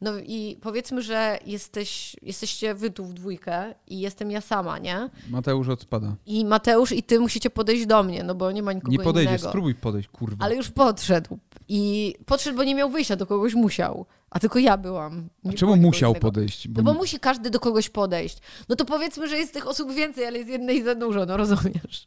No 0.00 0.12
i 0.18 0.58
powiedzmy, 0.62 1.02
że 1.02 1.38
jesteś, 1.46 2.16
jesteście 2.22 2.74
wy 2.74 2.90
tu 2.90 3.04
w 3.04 3.14
dwójkę 3.14 3.74
i 3.86 4.00
jestem 4.00 4.30
ja 4.30 4.40
sama, 4.40 4.78
nie? 4.78 5.10
Mateusz 5.30 5.68
odpada. 5.68 6.14
I 6.26 6.44
Mateusz 6.44 6.92
i 6.92 7.02
ty 7.02 7.20
musicie 7.20 7.50
podejść 7.50 7.86
do 7.86 8.02
mnie, 8.02 8.22
no 8.22 8.34
bo 8.34 8.52
nie 8.52 8.62
ma 8.62 8.72
nikogo 8.72 8.92
Nie 8.92 8.98
podejdziesz, 8.98 9.32
innego. 9.32 9.48
spróbuj 9.48 9.74
podejść, 9.74 10.08
kurwa. 10.08 10.44
Ale 10.44 10.56
już 10.56 10.70
podszedł. 10.70 11.38
I 11.68 12.14
podszedł, 12.26 12.56
bo 12.56 12.64
nie 12.64 12.74
miał 12.74 12.90
wyjścia, 12.90 13.16
do 13.16 13.26
kogoś 13.26 13.54
musiał. 13.54 14.06
A 14.32 14.38
tylko 14.40 14.58
ja 14.58 14.76
byłam. 14.76 15.28
A 15.44 15.48
Nie 15.48 15.54
czemu 15.54 15.68
było 15.68 15.76
nikogo 15.76 15.88
musiał 15.88 16.10
innego. 16.10 16.20
podejść? 16.26 16.68
No 16.76 16.82
bo 16.82 16.94
musi 16.94 17.20
każdy 17.20 17.50
do 17.50 17.60
kogoś 17.60 17.88
podejść. 17.88 18.38
No 18.68 18.76
to 18.76 18.84
powiedzmy, 18.84 19.28
że 19.28 19.36
jest 19.36 19.52
tych 19.52 19.66
osób 19.68 19.92
więcej, 19.92 20.26
ale 20.26 20.38
jest 20.38 20.50
jednej 20.50 20.82
za 20.82 20.94
dużo, 20.94 21.26
no 21.26 21.36
rozumiesz. 21.36 22.06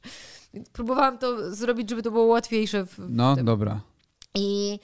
Więc 0.54 0.70
próbowałam 0.70 1.18
to 1.18 1.56
zrobić, 1.56 1.90
żeby 1.90 2.02
to 2.04 2.12
było 2.12 2.26
łatwiejsze. 2.26 2.86
W, 2.86 2.96
No, 3.10 3.36
tym. 3.36 3.46
dobra. 3.46 3.82
I 4.36 4.80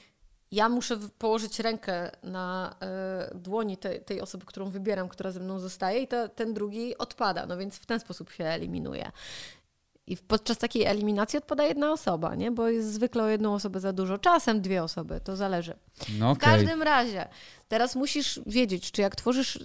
ja 0.52 0.70
muszę 0.70 0.98
położyć 1.18 1.60
rękę 1.60 2.12
na 2.24 2.76
e, 2.82 3.32
dłoni 3.36 3.78
tej, 3.78 4.02
tej 4.04 4.22
osoby, 4.22 4.46
którą 4.46 4.70
wybieram, 4.70 5.10
która 5.10 5.32
ze 5.32 5.40
mną 5.40 5.60
zostaje 5.60 6.00
i 6.02 6.08
ta, 6.08 6.28
ten 6.28 6.54
drugi 6.54 6.98
odpada. 6.98 7.46
No 7.46 7.58
więc 7.58 7.76
w 7.76 7.86
ten 7.86 8.00
sposób 8.00 8.32
się 8.32 8.44
eliminuje. 8.44 9.12
I 10.12 10.16
w- 10.16 10.22
podczas 10.22 10.58
takiej 10.58 10.86
eliminacji 10.86 11.38
odpada 11.38 11.64
jedna 11.66 11.92
osoba, 11.92 12.36
nie? 12.36 12.52
Bo 12.52 12.70
jest 12.70 12.94
zwykle 12.94 13.24
o 13.24 13.28
jedną 13.28 13.54
osobę 13.54 13.80
za 13.80 13.94
dużo. 13.94 14.18
Czasem 14.18 14.62
dwie 14.62 14.84
osoby, 14.84 15.22
to 15.24 15.36
zależy. 15.36 15.74
No 16.20 16.30
W 16.36 16.38
okej. 16.38 16.50
każdym 16.54 16.82
razie, 16.84 17.28
teraz 17.68 17.96
musisz 17.96 18.40
wiedzieć, 18.46 18.92
czy 18.92 19.02
jak 19.02 19.16
tworzysz, 19.16 19.60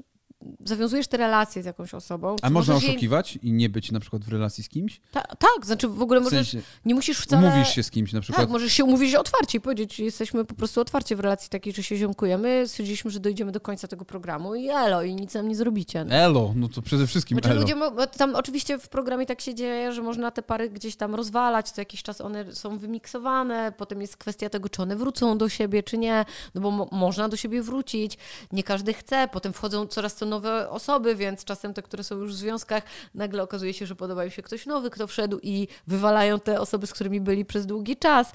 zawiązujesz 0.64 1.08
te 1.08 1.16
relacje 1.16 1.62
z 1.62 1.66
jakąś 1.66 1.94
osobą. 1.94 2.36
A 2.42 2.50
można 2.50 2.74
możesz 2.74 2.88
jej- 2.88 2.92
oszukiwać 2.96 3.38
i 3.42 3.52
nie 3.52 3.68
być 3.68 3.92
na 3.92 4.00
przykład 4.00 4.24
w 4.24 4.28
relacji 4.28 4.64
z 4.64 4.68
kimś? 4.68 5.00
Ta, 5.12 5.20
tak, 5.22 5.66
znaczy 5.66 5.88
w 5.88 6.02
ogóle 6.02 6.20
W 6.20 6.24
możesz, 6.24 6.50
sensie, 6.50 6.66
nie 6.84 6.94
musisz 6.94 7.18
wcale... 7.18 7.48
umówisz 7.48 7.74
się 7.74 7.82
z 7.82 7.90
kimś 7.90 8.12
na 8.12 8.20
przykład. 8.20 8.42
Tak, 8.42 8.50
możesz 8.50 8.72
się 8.72 8.84
umówić 8.84 9.14
otwarcie 9.14 9.58
i 9.58 9.60
powiedzieć, 9.60 9.98
jesteśmy 9.98 10.44
po 10.44 10.54
prostu 10.54 10.80
otwarcie 10.80 11.16
w 11.16 11.20
relacji 11.20 11.50
takiej, 11.50 11.72
że 11.72 11.82
się 11.82 11.96
ziomkujemy, 11.96 12.68
stwierdziliśmy, 12.68 13.10
że 13.10 13.20
dojdziemy 13.20 13.52
do 13.52 13.60
końca 13.60 13.88
tego 13.88 14.04
programu 14.04 14.54
i 14.54 14.68
elo, 14.68 15.02
i 15.02 15.14
nic 15.14 15.34
nam 15.34 15.48
nie 15.48 15.56
zrobicie. 15.56 16.04
No. 16.04 16.14
Elo, 16.14 16.52
no 16.56 16.68
to 16.68 16.82
przede 16.82 17.06
wszystkim 17.06 17.36
Znaczy 17.38 17.50
elo. 17.50 17.60
ludzie, 17.60 17.74
tam 18.18 18.34
oczywiście 18.34 18.78
w 18.78 18.88
programie 18.88 19.26
tak 19.26 19.40
się 19.40 19.54
dzieje, 19.54 19.92
że 19.92 20.02
można 20.02 20.30
te 20.30 20.42
pary 20.42 20.70
gdzieś 20.70 20.96
tam 20.96 21.14
rozwalać, 21.14 21.70
co 21.70 21.80
jakiś 21.80 22.02
czas 22.02 22.20
one 22.20 22.54
są 22.54 22.78
wymiksowane, 22.78 23.72
potem 23.76 24.00
jest 24.00 24.16
kwestia 24.16 24.48
tego, 24.50 24.68
czy 24.68 24.82
one 24.82 24.96
wrócą 24.96 25.38
do 25.38 25.48
siebie, 25.48 25.82
czy 25.82 25.98
nie, 25.98 26.24
no 26.54 26.60
bo 26.60 26.70
mo- 26.70 26.88
można 26.92 27.28
do 27.28 27.36
siebie 27.36 27.62
wrócić, 27.62 28.18
nie 28.52 28.62
każdy 28.62 28.94
chce, 28.94 29.28
potem 29.32 29.52
wchodzą 29.52 29.86
coraz 29.86 30.16
to 30.16 30.25
nowe 30.26 30.70
osoby, 30.70 31.14
więc 31.14 31.44
czasem 31.44 31.74
te, 31.74 31.82
które 31.82 32.04
są 32.04 32.16
już 32.16 32.32
w 32.32 32.36
związkach, 32.36 32.82
nagle 33.14 33.42
okazuje 33.42 33.74
się, 33.74 33.86
że 33.86 33.96
podoba 33.96 34.24
im 34.24 34.30
się 34.30 34.42
ktoś 34.42 34.66
nowy, 34.66 34.90
kto 34.90 35.06
wszedł 35.06 35.38
i 35.42 35.68
wywalają 35.86 36.40
te 36.40 36.60
osoby, 36.60 36.86
z 36.86 36.92
którymi 36.92 37.20
byli 37.20 37.44
przez 37.44 37.66
długi 37.66 37.96
czas, 37.96 38.32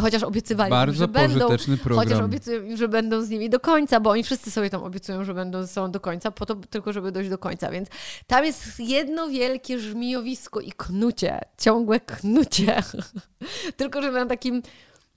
chociaż 0.00 0.22
obiecywali, 0.22 0.68
im, 0.68 0.70
Bardzo 0.70 0.98
że 0.98 1.08
będą, 1.08 1.46
pożyteczny 1.46 1.76
Chociaż 1.76 2.06
program. 2.06 2.24
obiecują 2.24 2.62
im, 2.62 2.76
że 2.76 2.88
będą 2.88 3.22
z 3.22 3.30
nimi 3.30 3.50
do 3.50 3.60
końca, 3.60 4.00
bo 4.00 4.10
oni 4.10 4.22
wszyscy 4.22 4.50
sobie 4.50 4.70
tam 4.70 4.82
obiecują, 4.82 5.24
że 5.24 5.34
będą 5.34 5.62
ze 5.62 5.68
sobą 5.68 5.90
do 5.90 6.00
końca, 6.00 6.30
po 6.30 6.46
to 6.46 6.54
tylko, 6.54 6.92
żeby 6.92 7.12
dojść 7.12 7.30
do 7.30 7.38
końca. 7.38 7.70
Więc 7.70 7.88
tam 8.26 8.44
jest 8.44 8.80
jedno 8.80 9.28
wielkie 9.28 9.78
żmijowisko 9.78 10.60
i 10.60 10.72
knucie, 10.72 11.40
ciągłe 11.58 12.00
knucie. 12.00 12.82
tylko, 13.76 14.02
że 14.02 14.12
na 14.12 14.26
takim 14.26 14.62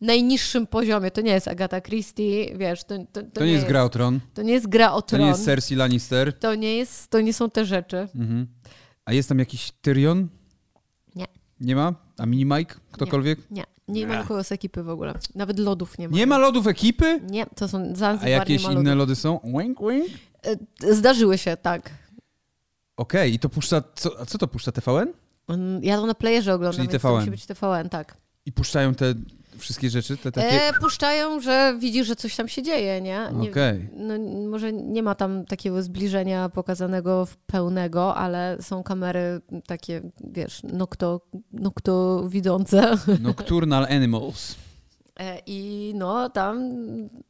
najniższym 0.01 0.67
poziomie. 0.67 1.11
To 1.11 1.21
nie 1.21 1.31
jest 1.31 1.47
Agata 1.47 1.81
Christie, 1.81 2.57
wiesz, 2.57 2.83
to, 2.83 2.97
to, 2.97 3.23
to, 3.23 3.29
To 3.33 3.45
nie 3.45 3.51
jest 3.51 3.65
gra 3.67 3.83
o 3.83 3.89
tron, 3.89 4.19
To 4.33 4.41
nie 4.41 4.53
jest 4.53 4.67
gra 4.69 4.91
o 4.91 5.01
to 5.01 5.07
tron. 5.07 5.21
nie 5.21 5.27
jest 5.27 5.45
Cersei 5.45 5.75
Lannister. 5.75 6.39
to, 6.39 6.55
nie 6.55 6.75
jest, 6.77 7.07
to 7.09 7.21
nie 7.21 7.33
są 7.33 7.49
te 7.49 7.65
rzeczy. 7.65 7.97
Mhm. 8.15 8.47
A 9.05 9.13
jest 9.13 9.29
tam 9.29 9.39
jakiś 9.39 9.71
Tyrion? 9.81 10.27
Nie. 11.15 11.25
Nie 11.59 11.75
ma? 11.75 11.93
A 12.17 12.25
Mini 12.25 12.45
Mike? 12.45 12.75
Ktokolwiek? 12.91 13.39
Nie, 13.51 13.63
nie 13.87 14.07
ma 14.07 14.13
Nie. 14.15 14.19
nikogo 14.21 14.43
z 14.43 14.51
ekipy 14.51 14.83
w 14.83 14.89
ogóle. 14.89 15.13
Nawet 15.35 15.59
lodów 15.59 15.97
nie 15.97 16.09
ma. 16.09 16.17
Nie 16.17 16.27
ma 16.27 16.37
lodów 16.37 16.67
ekipy? 16.67 17.19
Nie, 17.29 17.45
to 17.45 17.67
są 17.67 17.95
Zanzibar, 17.95 18.25
A 18.27 18.29
jakieś 18.29 18.63
ma 18.63 18.71
inne 18.71 18.95
lody 18.95 19.15
są? 19.15 19.39
Wink, 19.43 19.79
wink. 19.79 20.07
E, 20.83 20.93
Zdarzyły 20.95 21.37
się, 21.37 21.57
tak. 21.57 21.91
Okej, 22.97 23.33
i 23.33 23.39
to 23.39 23.49
puszcza, 23.49 23.83
co, 23.95 24.19
a 24.19 24.25
co 24.25 24.37
to 24.37 24.47
puszcza, 24.47 24.71
TVN? 24.71 25.13
Ja 25.81 25.97
to 25.97 26.05
na 26.05 26.13
playerze 26.13 26.53
oglądam, 26.53 26.75
Czyli 26.87 26.87
to 26.87 26.99
TVN. 26.99 27.15
musi 27.19 27.31
być 27.31 27.45
TVN, 27.45 27.89
tak. 27.89 28.17
I 28.45 28.51
puszczają 28.51 28.95
te 28.95 29.13
wszystkie 29.59 29.89
rzeczy, 29.89 30.17
te 30.17 30.31
takie... 30.31 30.67
E, 30.67 30.73
puszczają, 30.73 31.39
że 31.39 31.75
widzi, 31.79 32.03
że 32.03 32.15
coś 32.15 32.35
tam 32.35 32.47
się 32.47 32.63
dzieje, 32.63 33.01
nie? 33.01 33.29
nie 33.33 33.49
Okej. 33.51 33.89
no, 33.95 34.13
może 34.49 34.73
nie 34.73 35.03
ma 35.03 35.15
tam 35.15 35.45
takiego 35.45 35.83
zbliżenia 35.83 36.49
pokazanego 36.49 37.25
w 37.25 37.37
pełnego, 37.37 38.15
ale 38.15 38.57
są 38.61 38.83
kamery 38.83 39.41
takie, 39.67 40.01
wiesz, 40.23 40.61
no 40.63 40.87
kto, 40.87 41.21
no 41.53 41.71
kto 41.71 42.23
widzące. 42.29 42.97
Nocturnal 43.21 43.85
Animals. 43.85 44.55
E, 45.19 45.41
I 45.45 45.91
no, 45.95 46.29
tam 46.29 46.71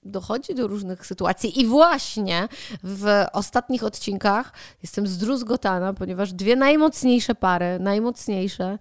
dochodzi 0.04 0.56
do 0.56 0.68
różnych 0.68 1.06
sytuacji. 1.06 1.60
I 1.60 1.66
właśnie 1.66 2.48
w 2.84 3.26
ostatnich 3.34 3.84
odcinkach 3.84 4.54
jestem 4.84 5.08
zdruzgotana, 5.08 5.94
ponieważ 5.94 6.34
dwie 6.34 6.56
najmocniejsze 6.56 7.36
pary, 7.36 7.80
najmocniejsze, 7.80 8.78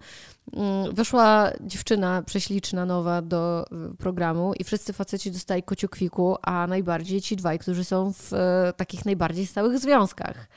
mm, 0.53 0.95
weszła 0.95 1.51
dziewczyna 1.61 2.21
prześliczna, 2.21 2.85
nowa 2.85 3.21
do 3.21 3.65
programu 3.97 4.53
i 4.59 4.63
wszyscy 4.63 4.93
faceci 4.93 5.31
dostali 5.31 5.63
kociokwiku, 5.63 6.37
a 6.41 6.67
najbardziej 6.67 7.21
ci 7.21 7.35
dwaj, 7.35 7.59
którzy 7.59 7.83
są 7.83 8.13
w 8.13 8.33
e, 8.33 8.73
takich 8.77 9.05
najbardziej 9.05 9.45
stałych 9.47 9.79
związkach. 9.79 10.47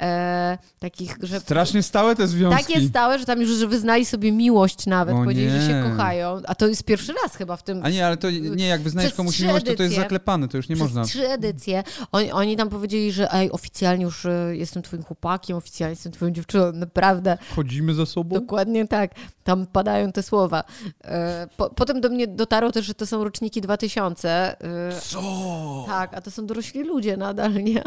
E, 0.00 0.58
takich, 0.78 1.16
że 1.22 1.40
Strasznie 1.40 1.82
stałe 1.82 2.16
te 2.16 2.26
związki. 2.28 2.64
takie 2.66 2.88
stałe, 2.88 3.18
że 3.18 3.24
tam 3.24 3.40
już 3.40 3.50
że 3.50 3.66
wyznali 3.66 4.04
sobie 4.04 4.32
miłość 4.32 4.86
nawet, 4.86 5.14
O 5.14 5.18
powiedzieli, 5.18 5.50
że 5.50 5.66
się 5.66 5.74
nie. 5.74 5.90
kochają. 5.90 6.40
A 6.46 6.54
to 6.54 6.66
jest 6.68 6.84
pierwszy 6.84 7.12
raz 7.22 7.36
chyba 7.36 7.56
w 7.56 7.62
tym 7.62 7.80
A 7.84 7.90
nie, 7.90 8.06
ale 8.06 8.16
to 8.16 8.30
nie, 8.30 8.66
jak 8.66 8.80
wyznajesz 8.82 9.14
komuś 9.14 9.34
trzy 9.34 9.46
miłość, 9.46 9.64
to 9.64 9.66
to 9.66 9.70
jest 9.72 9.80
edycje. 9.80 10.02
zaklepane, 10.02 10.48
to 10.48 10.56
już 10.56 10.68
nie 10.68 10.76
można. 10.76 11.04
trzy 11.04 11.28
edycje. 11.28 11.82
Oni, 12.12 12.32
oni 12.32 12.56
tam 12.56 12.68
powiedzieli, 12.68 13.12
że 13.12 13.32
ej, 13.32 13.50
oficjalnie 13.50 14.04
już 14.04 14.24
y, 14.24 14.30
jestem 14.56 14.82
twoim 14.82 15.02
chłopakiem, 15.02 15.56
oficjalnie 15.56 15.92
jestem 15.92 16.12
twoją 16.12 16.30
dziewczyną. 16.30 16.72
Naprawdę, 16.72 17.38
Chodzimy 17.56 17.94
za 17.94 18.06
sobą? 18.06 18.34
dokładnie 18.36 18.88
tak. 18.88 19.10
Tam 19.44 19.66
padają 19.66 20.12
te 20.12 20.22
słowa. 20.22 20.64
E, 21.04 21.48
Po, 21.56 21.70
potem 21.70 22.00
do 22.00 22.08
mnie 22.08 22.26
dotarło 22.26 22.72
też, 22.72 22.86
że 22.86 22.94
to 22.94 23.06
są 23.06 23.24
roczniki 23.24 23.60
2000. 23.60 24.28
e, 24.28 25.00
Co? 25.00 25.84
Tak, 25.86 26.14
a 26.14 26.20
to 26.20 26.30
są 26.30 26.46
dorośli 26.46 26.84
ludzie 26.84 27.16
nadal, 27.16 27.54
nie? 27.64 27.82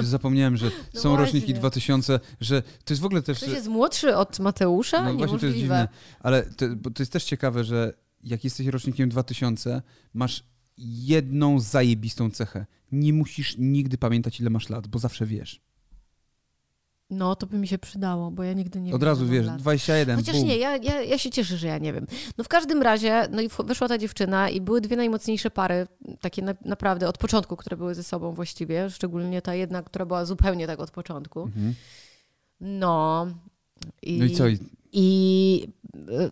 Zapomniałem, 0.00 0.56
że 0.56 0.66
No 0.94 1.00
są 1.00 1.16
roczniki 1.16 1.46
właśnie. 1.46 1.60
2000, 1.60 2.20
że 2.40 2.62
to 2.62 2.92
jest 2.94 3.02
w 3.02 3.04
ogóle 3.06 3.22
też... 3.22 3.38
Ktoś 3.38 3.50
jest 3.54 3.68
młodszy 3.68 4.16
od 4.16 4.38
Mateusza? 4.38 5.02
No 5.04 5.14
właśnie 5.14 5.38
to 5.38 5.46
jest 5.46 5.58
dziwne, 5.58 5.88
ale 6.20 6.42
to, 6.42 6.66
to 6.94 7.02
jest 7.02 7.12
też 7.12 7.24
ciekawe, 7.24 7.64
że 7.64 7.92
jak 8.24 8.44
jesteś 8.44 8.66
rocznikiem 8.66 9.08
2000, 9.08 9.82
masz 10.14 10.44
jedną 10.78 11.60
zajebistą 11.60 12.30
cechę. 12.30 12.66
Nie 12.92 13.12
musisz 13.12 13.54
nigdy 13.58 13.98
pamiętać, 13.98 14.40
ile 14.40 14.50
masz 14.50 14.68
lat, 14.68 14.86
bo 14.86 14.98
zawsze 14.98 15.26
wiesz. 15.26 15.60
No, 17.10 17.36
to 17.36 17.46
by 17.46 17.58
mi 17.58 17.68
się 17.68 17.78
przydało, 17.78 18.30
bo 18.30 18.42
ja 18.42 18.52
nigdy 18.52 18.80
nie 18.80 18.94
Od 18.94 19.02
razu 19.02 19.26
wiesz, 19.26 19.46
lat. 19.46 19.56
21, 19.60 20.16
Chociaż 20.16 20.42
nie, 20.42 20.56
ja, 20.56 20.76
ja, 20.76 21.02
ja 21.02 21.18
się 21.18 21.30
cieszę, 21.30 21.56
że 21.56 21.66
ja 21.66 21.78
nie 21.78 21.92
wiem. 21.92 22.06
No 22.38 22.44
w 22.44 22.48
każdym 22.48 22.82
razie, 22.82 23.28
no 23.30 23.40
i 23.42 23.48
wyszła 23.64 23.88
ta 23.88 23.98
dziewczyna 23.98 24.50
i 24.50 24.60
były 24.60 24.80
dwie 24.80 24.96
najmocniejsze 24.96 25.50
pary, 25.50 25.86
takie 26.20 26.42
na, 26.42 26.54
naprawdę 26.64 27.08
od 27.08 27.18
początku, 27.18 27.56
które 27.56 27.76
były 27.76 27.94
ze 27.94 28.02
sobą 28.02 28.32
właściwie, 28.32 28.90
szczególnie 28.90 29.42
ta 29.42 29.54
jedna, 29.54 29.82
która 29.82 30.06
była 30.06 30.24
zupełnie 30.24 30.66
tak 30.66 30.80
od 30.80 30.90
początku. 30.90 31.42
Mhm. 31.42 31.74
No. 32.60 33.26
I, 34.02 34.18
No 34.18 34.24
i 34.24 34.30
co? 34.30 34.48
I- 34.48 34.58
I 34.92 35.68
y, 36.10 36.30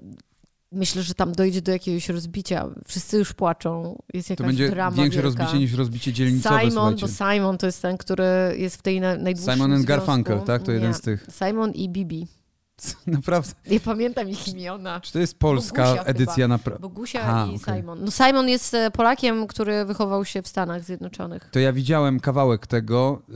myślę, 0.75 1.02
że 1.02 1.14
tam 1.14 1.33
dojdzie 1.33 1.62
do 1.62 1.73
jakiegoś 1.73 2.09
rozbicia. 2.09 2.69
Wszyscy 2.88 3.19
już 3.19 3.33
płaczą. 3.33 4.02
Jest 4.14 4.31
jakaś 4.31 4.45
To 4.45 4.47
będzie 4.49 4.71
drama 4.71 4.97
większe 4.97 5.23
wielka. 5.23 5.38
rozbicie 5.43 5.59
niż 5.59 5.73
rozbicie 5.75 6.12
dzielnicowe, 6.12 6.61
Simon, 6.61 6.73
słuchajcie. 6.73 7.00
bo 7.00 7.33
Simon 7.35 7.59
to 7.59 7.66
jest 7.66 7.83
ten, 7.83 7.99
który 7.99 8.25
jest 8.57 8.76
w 8.76 8.83
tej 8.83 9.00
na, 9.00 9.16
najdłuższym 9.16 9.54
Simon 9.54 9.73
and. 9.73 9.85
Garfunkel, 9.85 10.40
tak? 10.40 10.62
To 10.62 10.73
jeden 10.73 10.88
Nie. 10.90 10.95
z 10.95 11.00
tych. 11.00 11.26
Simon 11.31 11.73
i 11.73 11.88
Bibi. 11.88 12.26
Naprawdę. 13.07 13.52
Nie 13.71 13.81
pamiętam 13.81 14.28
ich 14.28 14.49
imiona. 14.49 15.00
Czy 15.00 15.12
to 15.12 15.19
jest 15.19 15.38
polska 15.38 15.85
Bogusia 15.85 16.04
edycja 16.04 16.49
na... 16.49 16.59
Pra... 16.59 16.78
Bogusia 16.78 17.21
Aha, 17.23 17.49
i 17.52 17.57
okej. 17.57 17.76
Simon. 17.76 18.04
No 18.04 18.11
Simon 18.11 18.49
jest 18.49 18.75
e, 18.75 18.90
Polakiem, 18.90 19.47
który 19.47 19.85
wychował 19.85 20.25
się 20.25 20.43
w 20.43 20.49
Stanach 20.49 20.85
Zjednoczonych. 20.85 21.49
To 21.52 21.59
ja 21.59 21.73
widziałem 21.73 22.21
kawałek 22.21 22.66
tego, 22.66 23.23
y, 23.28 23.35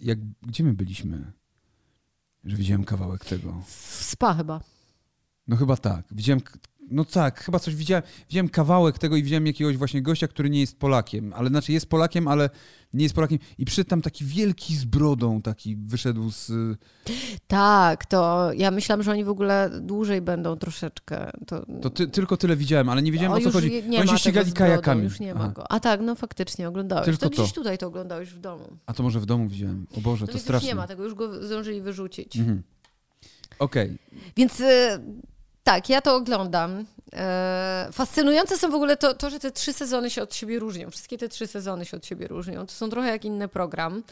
jak... 0.00 0.18
Gdzie 0.42 0.64
my 0.64 0.72
byliśmy? 0.72 1.32
Że 2.44 2.56
widziałem 2.56 2.84
kawałek 2.84 3.24
tego. 3.24 3.54
W 3.66 4.02
Spa 4.04 4.34
chyba. 4.34 4.60
No 5.48 5.56
chyba 5.56 5.76
tak. 5.76 6.04
Widziałem, 6.10 6.40
no 6.90 7.04
tak, 7.04 7.40
chyba 7.44 7.58
coś 7.58 7.74
widziałem. 7.74 8.02
Widziałem 8.28 8.48
kawałek 8.48 8.98
tego 8.98 9.16
i 9.16 9.22
widziałem 9.22 9.46
jakiegoś 9.46 9.76
właśnie 9.76 10.02
gościa, 10.02 10.28
który 10.28 10.50
nie 10.50 10.60
jest 10.60 10.78
Polakiem, 10.78 11.32
ale 11.36 11.48
znaczy 11.48 11.72
jest 11.72 11.86
Polakiem, 11.86 12.28
ale 12.28 12.50
nie 12.92 13.02
jest 13.02 13.14
Polakiem. 13.14 13.38
I 13.58 13.64
przyszedł 13.64 13.90
tam 13.90 14.02
taki 14.02 14.24
wielki 14.24 14.76
z 14.76 14.84
brodą, 14.84 15.42
taki 15.42 15.76
wyszedł 15.76 16.30
z... 16.30 16.52
Tak, 17.46 18.06
to 18.06 18.50
ja 18.52 18.70
myślałam, 18.70 19.02
że 19.02 19.10
oni 19.12 19.24
w 19.24 19.28
ogóle 19.28 19.70
dłużej 19.80 20.20
będą 20.20 20.56
troszeczkę. 20.56 21.30
To, 21.46 21.66
To 21.82 21.90
ty, 21.90 22.08
tylko 22.08 22.36
tyle 22.36 22.56
widziałem, 22.56 22.88
ale 22.88 23.02
nie 23.02 23.12
wiedziałem 23.12 23.32
o, 23.32 23.36
o 23.36 23.40
co 23.40 23.50
chodzi. 23.50 23.82
Nie 23.88 24.00
Oni 24.00 24.08
się 24.08 24.18
ścigali 24.18 24.44
brodą, 24.50 24.58
kajakami. 24.58 25.04
Już 25.04 25.20
nie 25.20 25.34
ma 25.34 25.48
go. 25.48 25.72
A 25.72 25.80
tak, 25.80 26.00
no 26.00 26.14
faktycznie 26.14 26.68
oglądałeś. 26.68 27.04
Tylko 27.04 27.20
to 27.20 27.30
gdzieś 27.30 27.48
to. 27.48 27.54
tutaj 27.54 27.78
to 27.78 27.86
oglądałeś 27.86 28.28
w 28.30 28.38
domu. 28.38 28.76
A 28.86 28.92
to 28.92 29.02
może 29.02 29.20
w 29.20 29.26
domu 29.26 29.48
widziałem. 29.48 29.86
O 29.98 30.00
Boże, 30.00 30.20
No 30.22 30.26
to 30.26 30.32
więc 30.32 30.42
straszne. 30.42 30.66
już 30.68 30.74
nie 30.74 30.80
ma 30.80 30.86
tego, 30.86 31.04
już 31.04 31.14
go 31.14 31.46
zdążyli 31.46 31.80
wyrzucić. 31.80 32.36
Mhm. 32.36 32.62
Okej. 33.58 33.98
Więc 34.36 34.60
y, 34.60 35.00
Tak, 35.66 35.88
ja 35.88 36.00
to 36.00 36.14
oglądam. 36.14 36.84
E, 37.12 37.88
fascynujące 37.92 38.58
są 38.58 38.70
w 38.70 38.74
ogóle 38.74 38.96
to, 38.96 39.14
to, 39.14 39.30
że 39.30 39.40
te 39.40 39.50
trzy 39.50 39.72
sezony 39.72 40.10
się 40.10 40.22
od 40.22 40.34
siebie 40.34 40.58
różnią. 40.58 40.90
Wszystkie 40.90 41.18
te 41.18 41.28
trzy 41.28 41.46
sezony 41.46 41.84
się 41.84 41.96
od 41.96 42.06
siebie 42.06 42.28
różnią. 42.28 42.66
To 42.66 42.72
są 42.72 42.90
trochę 42.90 43.08
jak 43.08 43.24
inny 43.24 43.48
program. 43.48 44.02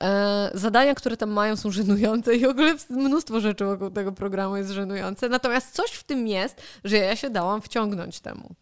E, 0.00 0.50
zadania, 0.54 0.94
które 0.94 1.16
tam 1.16 1.30
mają, 1.30 1.56
są 1.56 1.70
żenujące 1.70 2.34
i 2.36 2.46
w 2.46 2.48
ogóle 2.48 2.74
mnóstwo 2.90 3.40
rzeczy 3.40 3.64
wokół 3.64 3.90
tego 3.90 4.12
programu 4.12 4.56
jest 4.56 4.70
żenujące. 4.70 5.28
Natomiast 5.28 5.74
coś 5.74 5.90
w 5.90 6.04
tym 6.04 6.26
jest, 6.26 6.62
że 6.84 6.96
ja 6.96 7.16
się 7.16 7.30
dałam 7.30 7.62
wciągnąć 7.62 8.20
temu. 8.20 8.54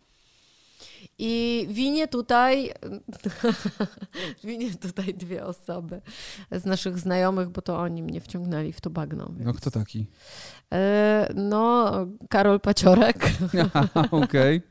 I 1.19 1.67
winie 1.71 2.09
tutaj, 2.09 2.73
winie 4.45 4.75
tutaj 4.75 5.15
dwie 5.15 5.45
osoby 5.45 6.01
z 6.53 6.65
naszych 6.65 6.99
znajomych, 6.99 7.49
bo 7.49 7.63
to 7.63 7.79
oni 7.79 8.03
mnie 8.03 8.21
wciągnęli 8.21 8.73
w 8.73 8.81
to 8.81 8.91
bagno. 8.91 9.27
Więc. 9.27 9.47
No 9.47 9.55
kto 9.55 9.71
taki? 9.71 10.07
E, 10.73 11.29
no, 11.35 11.93
Karol 12.29 12.61
Paciorek. 12.61 13.17
Okej. 14.11 14.57
Okay. 14.57 14.63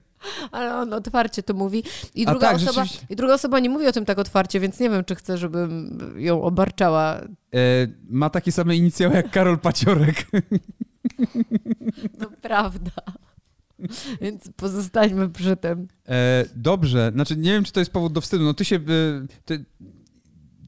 Ale 0.52 0.76
on 0.76 0.94
otwarcie 0.94 1.44
to 1.44 1.54
mówi. 1.54 1.84
I 2.16 2.26
druga, 2.26 2.48
tak, 2.48 2.56
osoba, 2.56 2.84
I 3.10 3.16
druga 3.16 3.34
osoba 3.34 3.60
nie 3.60 3.70
mówi 3.70 3.88
o 3.88 3.92
tym 3.92 4.06
tak 4.06 4.20
otwarcie, 4.20 4.60
więc 4.60 4.80
nie 4.80 4.90
wiem, 4.90 5.04
czy 5.06 5.16
chce, 5.16 5.38
żebym 5.38 6.00
ją 6.18 6.42
obarczała. 6.42 7.16
E, 7.16 7.28
ma 8.10 8.30
takie 8.30 8.52
same 8.52 8.76
inicjały 8.76 9.16
jak 9.16 9.32
Karol 9.32 9.60
Paciorek. 9.60 10.16
To 12.20 12.26
prawda. 12.42 12.92
Więc 14.22 14.50
pozostańmy 14.56 15.30
przy 15.30 15.58
tym. 15.58 15.88
E, 16.08 16.46
dobrze, 16.56 17.12
znaczy 17.14 17.38
nie 17.38 17.52
wiem, 17.52 17.64
czy 17.64 17.72
to 17.72 17.80
jest 17.80 17.92
powód 17.92 18.14
do 18.14 18.22
wstydu. 18.22 18.44
No 18.44 18.54
ty 18.54 18.66
się. 18.66 18.76
E, 18.76 18.80
ty... 19.46 19.66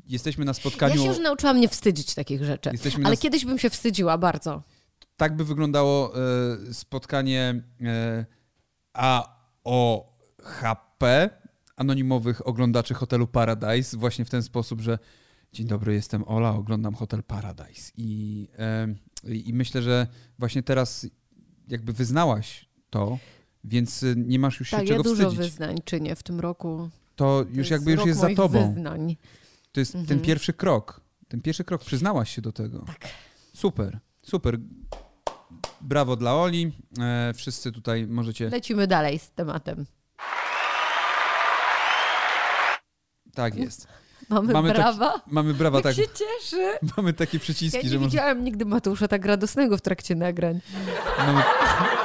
Jesteśmy 0.07 0.45
na 0.45 0.53
spotkaniu. 0.53 0.95
Ja 0.95 1.01
się 1.01 1.07
już 1.07 1.19
nauczyłam 1.19 1.59
nie 1.59 1.69
wstydzić 1.69 2.15
takich 2.15 2.43
rzeczy. 2.43 2.71
ale 2.95 3.09
na... 3.09 3.17
kiedyś 3.17 3.45
bym 3.45 3.59
się 3.59 3.69
wstydziła 3.69 4.17
bardzo. 4.17 4.63
Tak 5.17 5.35
by 5.35 5.45
wyglądało 5.45 6.13
e, 6.15 6.19
spotkanie 6.73 7.63
e, 7.81 8.25
AOHP, 8.93 11.29
anonimowych 11.75 12.47
oglądaczy 12.47 12.93
hotelu 12.93 13.27
Paradise, 13.27 13.97
właśnie 13.97 14.25
w 14.25 14.29
ten 14.29 14.43
sposób, 14.43 14.81
że 14.81 14.99
dzień 15.53 15.67
dobry, 15.67 15.93
jestem 15.93 16.23
Ola, 16.27 16.55
oglądam 16.55 16.95
Hotel 16.95 17.23
Paradise. 17.23 17.91
I, 17.97 18.47
e, 18.59 18.95
i 19.33 19.53
myślę, 19.53 19.81
że 19.81 20.07
właśnie 20.39 20.63
teraz 20.63 21.07
jakby 21.67 21.93
wyznałaś 21.93 22.66
więc 23.63 24.03
y, 24.03 24.15
nie 24.17 24.39
masz 24.39 24.59
już 24.59 24.69
tak, 24.69 24.79
się 24.79 24.87
czego 24.87 25.03
wstydzić. 25.03 25.19
Tak, 25.19 25.33
ja 25.33 25.37
dużo 25.37 25.43
wyznań 25.43 25.77
czynię 25.85 26.15
w 26.15 26.23
tym 26.23 26.39
roku. 26.39 26.89
To 27.15 27.45
już 27.53 27.67
to 27.67 27.73
jakby 27.73 27.91
już 27.91 28.05
jest 28.05 28.19
za 28.19 28.29
tobą. 28.35 28.73
Wyznań. 28.73 29.15
To 29.71 29.79
jest 29.79 29.95
mhm. 29.95 30.07
ten 30.07 30.21
pierwszy 30.21 30.53
krok. 30.53 31.01
Ten 31.27 31.41
pierwszy 31.41 31.63
krok, 31.63 31.83
przyznałaś 31.83 32.35
się 32.35 32.41
do 32.41 32.51
tego. 32.51 32.83
Tak. 32.87 33.09
Super, 33.53 33.99
super. 34.23 34.59
Brawo 35.81 36.15
dla 36.15 36.35
Oli. 36.35 36.71
E, 36.99 37.33
wszyscy 37.33 37.71
tutaj 37.71 38.07
możecie... 38.07 38.49
Lecimy 38.49 38.87
dalej 38.87 39.19
z 39.19 39.31
tematem. 39.31 39.85
Tak 43.33 43.55
jest. 43.55 43.87
Mamy, 44.29 44.53
mamy 44.53 44.73
brawa. 44.73 45.13
Tak, 45.13 45.27
mamy 45.27 45.53
brawa, 45.53 45.81
tak. 45.81 45.95
się 45.95 46.03
cieszy. 46.07 46.77
Mamy 46.97 47.13
takie 47.13 47.39
przyciski, 47.39 47.77
ja 47.77 47.83
nie 47.83 47.89
że 47.89 47.99
widziałem 47.99 48.43
nigdy 48.43 48.65
Mateusza 48.65 49.07
tak 49.07 49.25
radosnego 49.25 49.77
w 49.77 49.81
trakcie 49.81 50.15
nagrań. 50.15 50.59
Mamy... 51.17 51.43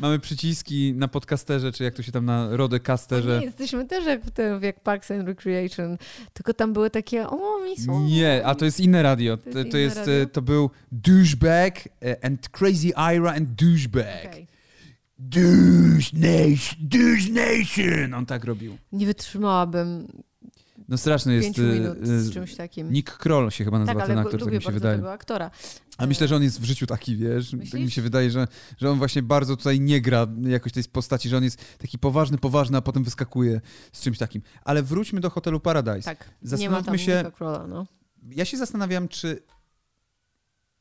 Mamy 0.00 0.18
przyciski 0.18 0.94
na 0.96 1.08
podcasterze, 1.08 1.72
czy 1.72 1.84
jak 1.84 1.94
to 1.94 2.02
się 2.02 2.12
tam 2.12 2.24
na 2.24 2.56
Rodecasterze. 2.56 3.38
Nie, 3.38 3.44
jesteśmy 3.44 3.86
też 3.86 4.06
jak 4.06 4.24
w 4.60 4.62
jak 4.62 4.80
Parks 4.80 5.10
and 5.10 5.28
Recreation, 5.28 5.98
tylko 6.32 6.54
tam 6.54 6.72
były 6.72 6.90
takie, 6.90 7.28
o, 7.28 7.60
mi 7.64 7.76
są. 7.76 8.00
Nie, 8.04 8.42
a 8.44 8.54
to 8.54 8.64
jest 8.64 8.80
inne 8.80 9.02
radio. 9.02 9.36
To 9.36 9.58
jest, 9.58 9.70
to, 9.70 9.76
jest, 9.76 9.96
radio? 9.96 10.14
E, 10.14 10.26
to 10.26 10.42
był 10.42 10.70
Douchebag 10.92 11.88
e, 12.02 12.24
and 12.24 12.48
Crazy 12.48 12.88
Ira 12.88 13.32
and 13.32 13.48
Douchebag. 13.48 14.26
Okay. 14.26 14.46
Douche 15.18 16.12
Nation, 16.12 16.78
Douche 16.80 17.30
Nation! 17.30 18.14
On 18.14 18.26
tak 18.26 18.44
robił. 18.44 18.76
Nie 18.92 19.06
wytrzymałabym 19.06 20.06
no 20.90 20.98
straszny 20.98 21.34
jest. 21.34 21.58
minut 21.58 21.98
z 22.02 22.28
y, 22.28 22.32
czymś 22.32 22.54
takim. 22.54 22.92
Nick 22.92 23.16
Kroll 23.16 23.50
się 23.50 23.64
chyba 23.64 23.78
nazywa 23.78 24.00
tak, 24.00 24.08
ten 24.08 24.18
aktor, 24.18 24.44
tak 24.44 24.52
mi 24.52 24.62
się 24.62 24.72
wydaje. 24.72 24.96
Tego 24.96 25.12
aktora. 25.12 25.50
A 25.98 26.06
myślę, 26.06 26.28
że 26.28 26.36
on 26.36 26.42
jest 26.42 26.60
w 26.60 26.64
życiu 26.64 26.86
taki, 26.86 27.16
wiesz. 27.16 27.52
Myślisz? 27.52 27.70
Tak 27.70 27.80
mi 27.80 27.90
się 27.90 28.02
wydaje, 28.02 28.30
że, 28.30 28.48
że 28.78 28.90
on 28.90 28.98
właśnie 28.98 29.22
bardzo 29.22 29.56
tutaj 29.56 29.80
nie 29.80 30.00
gra 30.00 30.26
jakoś 30.42 30.72
tej 30.72 30.84
postaci, 30.84 31.28
że 31.28 31.36
on 31.36 31.44
jest 31.44 31.78
taki 31.78 31.98
poważny, 31.98 32.38
poważny, 32.38 32.78
a 32.78 32.80
potem 32.80 33.04
wyskakuje 33.04 33.60
z 33.92 34.00
czymś 34.00 34.18
takim. 34.18 34.42
Ale 34.64 34.82
wróćmy 34.82 35.20
do 35.20 35.30
hotelu 35.30 35.60
Paradise. 35.60 36.02
Tak. 36.02 36.30
tam 36.86 36.98
się. 36.98 37.30
Krolla, 37.34 37.66
no. 37.66 37.86
Ja 38.30 38.44
się 38.44 38.56
zastanawiam, 38.56 39.08
czy 39.08 39.42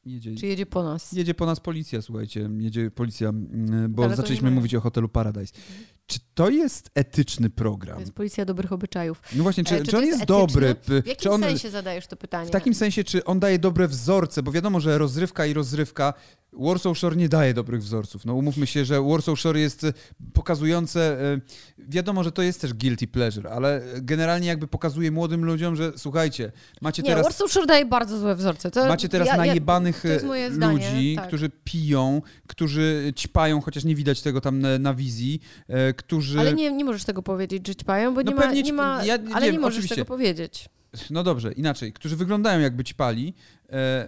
Jedzie, 0.06 0.36
Czy 0.36 0.48
jedzie 0.48 0.66
po 0.66 0.84
nas? 0.84 1.12
Jedzie 1.12 1.34
po 1.34 1.46
nas 1.46 1.60
policja, 1.60 2.02
słuchajcie. 2.02 2.50
Jedzie 2.58 2.92
policja, 2.92 3.30
mm, 3.30 3.94
bo 3.94 4.04
Ale 4.04 4.16
zaczęliśmy 4.16 4.52
mówić 4.52 4.76
o 4.76 4.82
hotelu 4.82 5.10
Paradise. 5.10 5.54
Mhm. 5.56 5.99
Czy 6.10 6.20
to 6.34 6.50
jest 6.50 6.90
etyczny 6.96 7.50
program? 7.50 7.96
To 7.96 8.02
jest 8.02 8.14
policja 8.14 8.46
dobrych 8.46 8.72
obyczajów. 8.72 9.22
No 9.36 9.44
właśnie, 9.44 9.64
czy, 9.64 9.76
e, 9.76 9.84
czy, 9.84 9.92
czy 9.92 9.98
on 9.98 10.06
jest, 10.06 10.26
dobry? 10.26 10.76
W 11.04 11.08
jakim 11.08 11.32
on, 11.32 11.42
sensie 11.42 11.70
zadajesz 11.70 12.08
to 12.08 12.16
pytanie? 12.16 12.48
W 12.48 12.52
takim 12.52 12.74
sensie, 12.74 13.04
czy 13.04 13.26
on 13.26 13.40
daje 13.40 13.60
dobre 13.60 13.88
wzorce, 13.88 14.44
bo 14.44 14.52
wiadomo, 14.52 14.80
że 14.80 14.98
rozrywka 14.98 15.46
i 15.46 15.54
rozrywka 15.54 16.14
Warsaw 16.54 16.98
Shore 16.98 17.16
nie 17.16 17.30
daje 17.30 17.54
dobrych 17.54 17.82
wzorców. 17.82 18.26
No 18.26 18.34
umówmy 18.34 18.68
się, 18.68 18.86
że 18.86 19.02
Warsaw 19.02 19.40
Shore 19.40 19.60
jest 19.60 19.84
e, 19.84 19.94
pokazujące, 20.34 21.22
e, 21.34 21.42
wiadomo, 21.78 22.24
że 22.24 22.32
to 22.32 22.42
jest 22.42 22.62
też 22.62 22.74
guilty 22.74 23.08
pleasure, 23.08 23.50
ale 23.50 23.82
generalnie 24.02 24.48
jakby 24.48 24.68
pokazuje 24.68 25.12
młodym 25.12 25.46
ludziom, 25.46 25.76
że 25.76 25.92
słuchajcie, 25.98 26.52
macie 26.82 27.04
nie, 27.04 27.10
teraz... 27.10 27.24
Warsaw 27.24 27.52
Shore 27.52 27.68
daje 27.68 27.86
bardzo 27.86 28.20
złe 28.20 28.36
wzorce. 28.36 28.72
To 28.72 28.88
macie 28.88 29.10
teraz 29.10 29.28
ja, 29.28 29.38
najebanych 29.38 30.04
ja, 30.04 30.70
ludzi, 30.70 31.16
tak. 31.16 31.28
którzy 31.28 31.52
piją, 31.64 32.22
którzy 32.48 33.14
ćpają, 33.16 33.62
chociaż 33.62 33.84
nie 33.84 33.96
widać 33.96 34.22
tego 34.22 34.42
tam 34.42 34.60
na, 34.60 34.80
na 34.80 34.94
wizji, 34.94 35.40
e, 35.68 35.94
którzy... 35.94 36.40
Ale 36.40 36.54
nie, 36.54 36.72
nie 36.72 36.86
możesz 36.86 37.04
tego 37.04 37.24
powiedzieć, 37.24 37.68
że 37.68 37.76
ćpają, 37.76 38.14
bo 38.14 38.22
no 38.24 38.32
nie, 38.32 38.38
ma, 38.38 38.52
nie 38.52 38.74
ma... 38.74 39.06
Ja, 39.06 39.18
ale 39.34 39.46
wiem, 39.46 39.56
nie 39.56 39.60
możesz 39.60 39.78
oczywiście. 39.78 39.96
tego 39.96 40.06
powiedzieć. 40.06 40.70
No 41.10 41.24
dobrze, 41.24 41.52
inaczej, 41.52 41.94
którzy 41.94 42.16
wyglądają 42.16 42.60
jakby 42.60 42.84
ćpali, 42.84 43.34
e, 43.54 43.59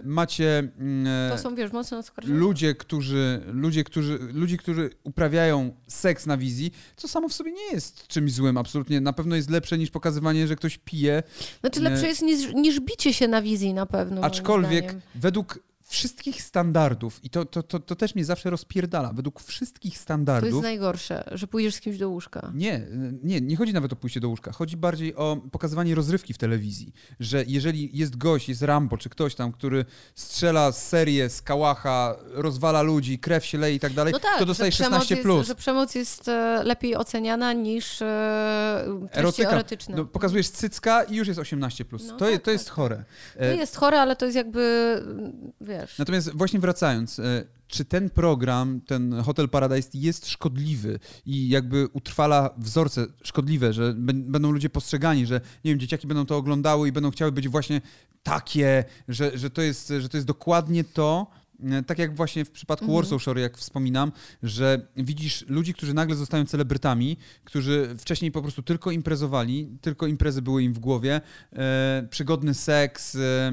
macie... 0.04 0.58
Mm, 0.78 1.06
e, 1.06 1.30
to 1.36 1.42
są, 1.42 1.54
wiesz, 1.54 1.72
mocno. 1.72 2.02
Ludzie, 2.24 2.74
którzy, 2.74 3.40
ludzie, 3.46 3.84
którzy, 3.84 4.18
ludzie, 4.32 4.56
którzy 4.56 4.90
uprawiają 5.04 5.76
seks 5.88 6.26
na 6.26 6.36
wizji, 6.36 6.72
co 6.96 7.08
samo 7.08 7.28
w 7.28 7.32
sobie 7.32 7.52
nie 7.52 7.72
jest 7.72 8.06
czymś 8.06 8.32
złym, 8.32 8.56
absolutnie. 8.56 9.00
Na 9.00 9.12
pewno 9.12 9.36
jest 9.36 9.50
lepsze 9.50 9.78
niż 9.78 9.90
pokazywanie, 9.90 10.46
że 10.46 10.56
ktoś 10.56 10.78
pije. 10.78 11.22
Znaczy 11.60 11.80
lepsze 11.80 12.06
jest 12.06 12.22
niż, 12.22 12.54
niż 12.54 12.80
bicie 12.80 13.12
się 13.12 13.28
na 13.28 13.42
wizji 13.42 13.74
na 13.74 13.86
pewno. 13.86 14.22
Aczkolwiek 14.22 14.94
według 15.14 15.58
wszystkich 15.92 16.42
standardów, 16.42 17.24
i 17.24 17.30
to, 17.30 17.44
to, 17.44 17.62
to, 17.62 17.80
to, 17.80 17.96
też 17.96 18.14
mnie 18.14 18.24
zawsze 18.24 18.50
rozpierdala, 18.50 19.12
według 19.12 19.40
wszystkich 19.40 19.98
standardów... 19.98 20.50
To 20.50 20.56
jest 20.56 20.62
najgorsze, 20.62 21.24
że 21.32 21.46
pójdziesz 21.46 21.74
z 21.74 21.80
kimś 21.80 21.98
do 21.98 22.08
łóżka. 22.08 22.52
Nie, 22.54 22.86
nie, 23.22 23.40
nie 23.40 23.56
chodzi 23.56 23.72
nawet 23.72 23.92
o 23.92 23.96
pójście 23.96 24.20
do 24.20 24.28
łóżka. 24.28 24.52
Chodzi 24.52 24.76
bardziej 24.76 25.16
o 25.16 25.36
pokazywanie 25.50 25.94
rozrywki 25.94 26.34
w 26.34 26.38
telewizji. 26.38 26.92
Że 27.20 27.44
jeżeli 27.46 27.98
jest 27.98 28.16
gość, 28.16 28.48
jest 28.48 28.62
Rambo, 28.62 28.96
czy 28.96 29.08
ktoś 29.08 29.34
tam, 29.34 29.52
który 29.52 29.84
strzela 30.14 30.72
serię 30.72 31.30
z 31.30 31.42
kałacha, 31.42 32.16
rozwala 32.30 32.82
ludzi, 32.82 33.18
krew 33.18 33.46
się 33.46 33.58
leje 33.58 33.76
i 33.76 33.80
tak 33.80 33.92
dalej, 33.92 34.12
no 34.12 34.18
tak, 34.18 34.38
to 34.38 34.46
dostaje 34.46 34.70
16+. 34.70 35.10
Jest, 35.10 35.22
plus. 35.22 35.46
że 35.46 35.54
przemoc 35.54 35.94
jest 35.94 36.28
e, 36.28 36.62
lepiej 36.64 36.96
oceniana 36.96 37.52
niż 37.52 38.02
e, 38.02 38.84
erotyczne. 39.14 39.96
No, 39.96 40.04
pokazujesz 40.04 40.50
cycka 40.50 41.02
i 41.02 41.16
już 41.16 41.28
jest 41.28 41.40
18+. 41.40 41.84
Plus. 41.84 42.06
No, 42.06 42.16
to, 42.16 42.30
tak, 42.30 42.42
to 42.42 42.50
jest 42.50 42.64
tak. 42.64 42.74
chore. 42.74 43.04
To 43.38 43.44
jest 43.44 43.76
chore, 43.76 44.00
ale 44.00 44.16
to 44.16 44.24
jest 44.24 44.36
jakby, 44.36 45.02
wiesz, 45.60 45.81
wiesz. 45.86 45.98
Natomiast 45.98 46.36
właśnie 46.36 46.60
wracając, 46.60 47.18
e, 47.18 47.44
czy 47.66 47.84
ten 47.84 48.10
program, 48.10 48.80
ten 48.80 49.14
Hotel 49.14 49.48
Paradise 49.48 49.88
jest 49.94 50.28
szkodliwy 50.28 50.98
i 51.26 51.48
jakby 51.48 51.88
utrwala 51.92 52.50
wzorce 52.58 53.06
szkodliwe, 53.22 53.72
że 53.72 53.94
będą 53.96 54.50
ludzie 54.50 54.70
postrzegani, 54.70 55.26
że 55.26 55.40
nie 55.64 55.70
wiem, 55.70 55.80
dzieciaki 55.80 56.06
będą 56.06 56.26
to 56.26 56.36
oglądały 56.36 56.88
i 56.88 56.92
będą 56.92 57.10
chciały 57.10 57.32
być 57.32 57.48
właśnie 57.48 57.80
takie, 58.22 58.84
że, 59.08 59.38
że, 59.38 59.50
to, 59.50 59.62
jest, 59.62 59.92
że 59.98 60.08
to 60.08 60.16
jest 60.16 60.26
dokładnie 60.26 60.84
to, 60.84 61.26
tak 61.86 61.98
jak 61.98 62.16
właśnie 62.16 62.44
w 62.44 62.50
przypadku 62.50 62.84
mhm. 62.84 63.02
Warsaw 63.02 63.22
Shore, 63.22 63.40
jak 63.40 63.58
wspominam, 63.58 64.12
że 64.42 64.86
widzisz 64.96 65.44
ludzi, 65.48 65.74
którzy 65.74 65.94
nagle 65.94 66.16
zostają 66.16 66.46
celebrytami, 66.46 67.16
którzy 67.44 67.94
wcześniej 67.98 68.32
po 68.32 68.42
prostu 68.42 68.62
tylko 68.62 68.90
imprezowali, 68.90 69.68
tylko 69.80 70.06
imprezy 70.06 70.42
były 70.42 70.62
im 70.62 70.72
w 70.72 70.78
głowie, 70.78 71.20
e, 71.52 72.06
przygodny 72.10 72.54
seks. 72.54 73.14
E, 73.14 73.52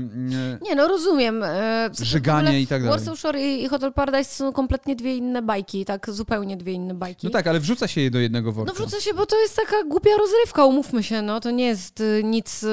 nie, 0.61 0.75
no 0.75 0.87
rozumiem. 0.87 1.43
E, 1.43 1.89
żyganie 2.01 2.61
i 2.61 2.67
tak 2.67 2.83
dalej. 2.83 2.97
Warsaw 2.99 3.19
Shore 3.19 3.41
i, 3.41 3.63
i 3.63 3.67
Hotel 3.67 3.93
Paradise 3.93 4.35
są 4.35 4.53
kompletnie 4.53 4.95
dwie 4.95 5.15
inne 5.15 5.41
bajki, 5.41 5.85
tak 5.85 6.09
zupełnie 6.09 6.57
dwie 6.57 6.73
inne 6.73 6.93
bajki. 6.93 7.27
No 7.27 7.33
tak, 7.33 7.47
ale 7.47 7.59
wrzuca 7.59 7.87
się 7.87 8.01
je 8.01 8.11
do 8.11 8.19
jednego 8.19 8.51
worka. 8.51 8.73
No 8.73 8.85
wrzuca 8.85 9.01
się, 9.01 9.13
bo 9.13 9.25
to 9.25 9.41
jest 9.41 9.55
taka 9.55 9.83
głupia 9.83 10.09
rozrywka, 10.17 10.65
umówmy 10.65 11.03
się, 11.03 11.21
no 11.21 11.39
to 11.39 11.51
nie 11.51 11.65
jest 11.65 12.01
y, 12.01 12.21
nic, 12.23 12.63
y, 12.63 12.67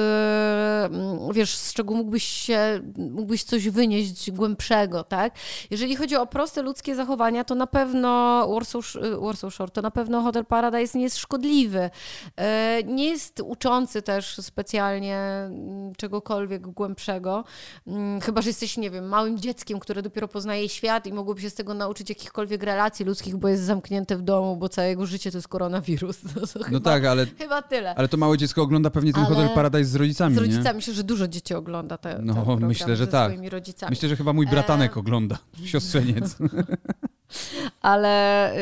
wiesz, 1.33 1.55
z 1.55 1.73
czego 1.73 1.93
mógłbyś 1.93 2.23
się, 2.23 2.81
mógłbyś 2.97 3.43
coś 3.43 3.69
wynieść 3.69 4.31
głębszego, 4.31 5.03
tak? 5.03 5.26
Tak? 5.29 5.39
Jeżeli 5.71 5.95
chodzi 5.95 6.15
o 6.15 6.27
proste 6.27 6.61
ludzkie 6.61 6.95
zachowania, 6.95 7.43
to 7.43 7.55
na 7.55 7.67
pewno 7.67 8.09
Warsaw, 8.53 8.95
y, 8.95 9.17
Warsaw 9.17 9.53
Shore, 9.53 9.71
to 9.71 9.81
na 9.81 9.91
pewno 9.91 10.21
Hotel 10.21 10.45
Paradise 10.45 10.97
nie 10.97 11.03
jest 11.03 11.17
szkodliwy. 11.17 11.89
E, 12.37 12.79
nie 12.83 13.09
jest 13.09 13.41
uczący 13.45 14.01
też 14.01 14.37
specjalnie 14.41 15.17
mm, 15.17 15.95
czegokolwiek 15.95 16.67
głębszego. 16.67 17.43
Mm, 17.87 18.21
chyba, 18.21 18.41
że 18.41 18.49
jesteś, 18.49 18.77
nie 18.77 18.91
wiem, 18.91 19.07
małym 19.07 19.39
dzieckiem, 19.39 19.79
które 19.79 20.01
dopiero 20.01 20.27
poznaje 20.27 20.69
świat 20.69 21.07
i 21.07 21.13
mogłoby 21.13 21.41
się 21.41 21.49
z 21.49 21.53
tego 21.53 21.73
nauczyć 21.73 22.09
jakichkolwiek 22.09 22.63
relacji 22.63 23.05
ludzkich, 23.05 23.37
bo 23.37 23.47
jest 23.47 23.63
zamknięte 23.63 24.17
w 24.17 24.21
domu, 24.21 24.57
bo 24.57 24.69
całe 24.69 24.87
jego 24.87 25.05
życie 25.05 25.31
to 25.31 25.37
jest 25.37 25.47
koronawirus. 25.47 26.17
No, 26.37 26.41
no 26.55 26.63
chyba, 26.63 26.79
tak, 26.79 27.05
ale... 27.05 27.25
Chyba 27.25 27.61
tyle. 27.61 27.95
Ale 27.95 28.07
to 28.07 28.17
małe 28.17 28.37
dziecko 28.37 28.61
ogląda 28.61 28.89
pewnie 28.89 29.13
ten 29.13 29.23
ale... 29.23 29.35
Hotel 29.35 29.49
Paradise 29.55 29.85
z 29.85 29.95
rodzicami, 29.95 30.35
Z 30.35 30.37
rodzicami. 30.37 30.65
Nie? 30.65 30.73
Myślę, 30.73 30.93
że 30.93 31.03
dużo 31.03 31.27
dzieci 31.27 31.53
ogląda 31.53 31.97
te, 31.97 32.19
No, 32.23 32.57
myślę, 32.61 32.95
że 32.95 33.07
tak. 33.07 33.31
Rodzicami. 33.49 33.89
Myślę, 33.89 34.09
że 34.09 34.15
chyba 34.15 34.33
mój 34.33 34.47
bratanek 34.47 34.97
e... 34.97 34.99
ogląda, 35.07 35.37
siostrzeniec. 35.71 36.37
ale 37.81 38.53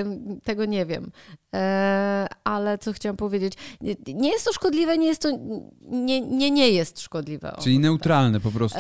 tego 0.43 0.65
nie 0.65 0.86
wiem. 0.86 1.12
E, 1.53 2.27
ale 2.43 2.77
co 2.77 2.93
chciałam 2.93 3.17
powiedzieć? 3.17 3.53
Nie, 3.81 3.95
nie, 4.08 4.29
jest 4.29 4.45
to 4.45 4.53
szkodliwe, 4.53 4.97
nie 4.97 5.08
jest 5.08 5.21
to. 5.21 5.29
Nie, 5.81 6.21
nie, 6.21 6.51
nie 6.51 6.69
jest 6.69 7.01
szkodliwe. 7.01 7.55
Czyli 7.62 7.79
neutralne 7.79 8.39
po 8.39 8.51
prostu. 8.51 8.79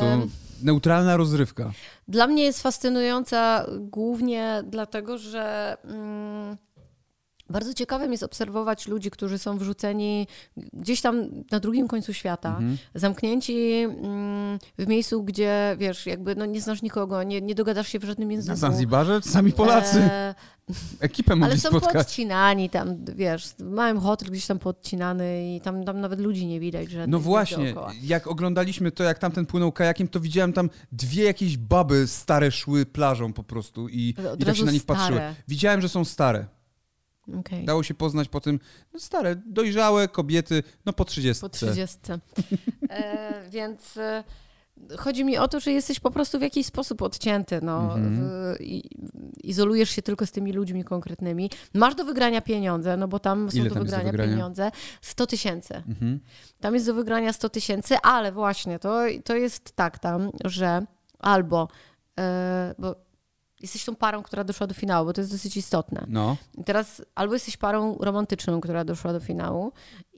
Neutralna 0.63 1.17
rozrywka. 1.17 1.71
Dla 2.07 2.27
mnie 2.27 2.43
jest 2.43 2.61
fascynująca 2.61 3.65
głównie 3.79 4.63
dlatego, 4.67 5.17
że. 5.17 5.77
Mm, 5.83 6.57
bardzo 7.49 7.73
ciekawym 7.73 8.11
jest 8.11 8.23
obserwować 8.23 8.87
ludzi, 8.87 9.11
którzy 9.11 9.37
są 9.37 9.57
wrzuceni 9.57 10.27
gdzieś 10.73 11.01
tam 11.01 11.27
na 11.51 11.59
drugim 11.59 11.87
końcu 11.87 12.13
świata, 12.13 12.49
mhm. 12.49 12.77
zamknięci 12.95 13.73
mm, 13.73 14.59
w 14.77 14.87
miejscu, 14.87 15.23
gdzie 15.23 15.75
wiesz, 15.79 16.05
jakby 16.05 16.35
no, 16.35 16.45
nie 16.45 16.61
znasz 16.61 16.81
nikogo, 16.81 17.23
nie, 17.23 17.41
nie 17.41 17.55
dogadasz 17.55 17.87
się 17.87 17.99
w 17.99 18.03
żadnym 18.03 18.31
języku. 18.31 18.51
Na 18.51 18.55
Zanzibarze? 18.55 19.21
Sami 19.21 19.51
Polacy. 19.51 19.99
E... 19.99 20.35
Ekipę 20.99 21.35
mogli 21.35 21.51
Ale 21.51 21.61
są 21.61 21.69
spotkać. 21.69 21.93
podcinani 21.93 22.69
tam, 22.69 23.05
wiesz, 23.15 23.49
małem 23.59 23.99
hotel 23.99 24.29
gdzieś 24.29 24.45
tam 24.45 24.59
podcinany 24.59 25.55
i 25.55 25.61
tam, 25.61 25.83
tam 25.83 26.01
nawet 26.01 26.19
ludzi 26.19 26.45
nie 26.45 26.59
widać. 26.59 26.91
że 26.91 27.07
no 27.07 27.19
właśnie, 27.19 27.75
jak 28.03 28.27
oglądaliśmy 28.27 28.91
to, 28.91 29.03
jak 29.03 29.19
tamten 29.19 29.45
płynął 29.45 29.71
kajakiem, 29.71 30.07
to 30.07 30.19
widziałem 30.19 30.53
tam 30.53 30.69
dwie 30.91 31.23
jakieś 31.23 31.57
baby 31.57 32.07
stare 32.07 32.51
szły 32.51 32.85
plażą 32.85 33.33
po 33.33 33.43
prostu 33.43 33.89
i, 33.89 34.13
i 34.39 34.45
tak 34.45 34.55
się 34.55 34.65
na 34.65 34.71
nich 34.71 34.81
stare. 34.81 34.99
patrzyły. 34.99 35.21
Widziałem, 35.47 35.81
że 35.81 35.89
są 35.89 36.05
stare. 36.05 36.45
Okay. 37.39 37.65
Dało 37.65 37.83
się 37.83 37.93
poznać 37.93 38.29
po 38.29 38.41
tym, 38.41 38.59
no 38.93 38.99
stare, 38.99 39.35
dojrzałe 39.35 40.07
kobiety, 40.07 40.63
no 40.85 40.93
po 40.93 41.05
30. 41.05 41.41
Po 41.41 41.49
30. 41.49 41.97
e, 42.89 43.49
więc 43.49 43.97
e, 43.97 44.23
chodzi 44.97 45.25
mi 45.25 45.37
o 45.37 45.47
to, 45.47 45.59
że 45.59 45.71
jesteś 45.71 45.99
po 45.99 46.11
prostu 46.11 46.39
w 46.39 46.41
jakiś 46.41 46.65
sposób 46.65 47.01
odcięty. 47.01 47.59
No, 47.61 47.95
mm 47.95 48.19
-hmm. 48.19 48.55
i, 48.59 48.89
izolujesz 49.43 49.89
się 49.89 50.01
tylko 50.01 50.25
z 50.25 50.31
tymi 50.31 50.53
ludźmi 50.53 50.83
konkretnymi. 50.83 51.49
Masz 51.73 51.95
do 51.95 52.05
wygrania 52.05 52.41
pieniądze, 52.41 52.97
no 52.97 53.07
bo 53.07 53.19
tam 53.19 53.51
są 53.51 53.57
Ile 53.57 53.69
do, 53.69 53.75
tam 53.75 53.83
wygrania 53.83 54.03
do 54.03 54.11
wygrania 54.11 54.33
pieniądze. 54.33 54.71
100 55.01 55.27
tysięcy. 55.27 55.73
Mm 55.73 55.95
-hmm. 56.01 56.19
Tam 56.59 56.73
jest 56.73 56.85
do 56.85 56.93
wygrania 56.93 57.33
100 57.33 57.49
tysięcy, 57.49 57.95
ale 58.03 58.31
właśnie 58.31 58.79
to, 58.79 58.99
to 59.23 59.35
jest 59.35 59.75
tak 59.75 59.99
tam, 59.99 60.29
że 60.45 60.85
albo, 61.19 61.67
e, 62.19 62.75
bo 62.79 63.04
jesteś 63.61 63.85
tą 63.85 63.95
parą, 63.95 64.23
która 64.23 64.43
doszła 64.43 64.67
do 64.67 64.73
finału, 64.73 65.05
bo 65.05 65.13
to 65.13 65.21
jest 65.21 65.31
dosyć 65.31 65.57
istotne. 65.57 66.05
No. 66.07 66.37
I 66.57 66.63
teraz 66.63 67.01
albo 67.15 67.33
jesteś 67.33 67.57
parą 67.57 67.97
romantyczną, 67.99 68.61
która 68.61 68.83
doszła 68.83 69.13
do 69.13 69.19
finału 69.19 69.71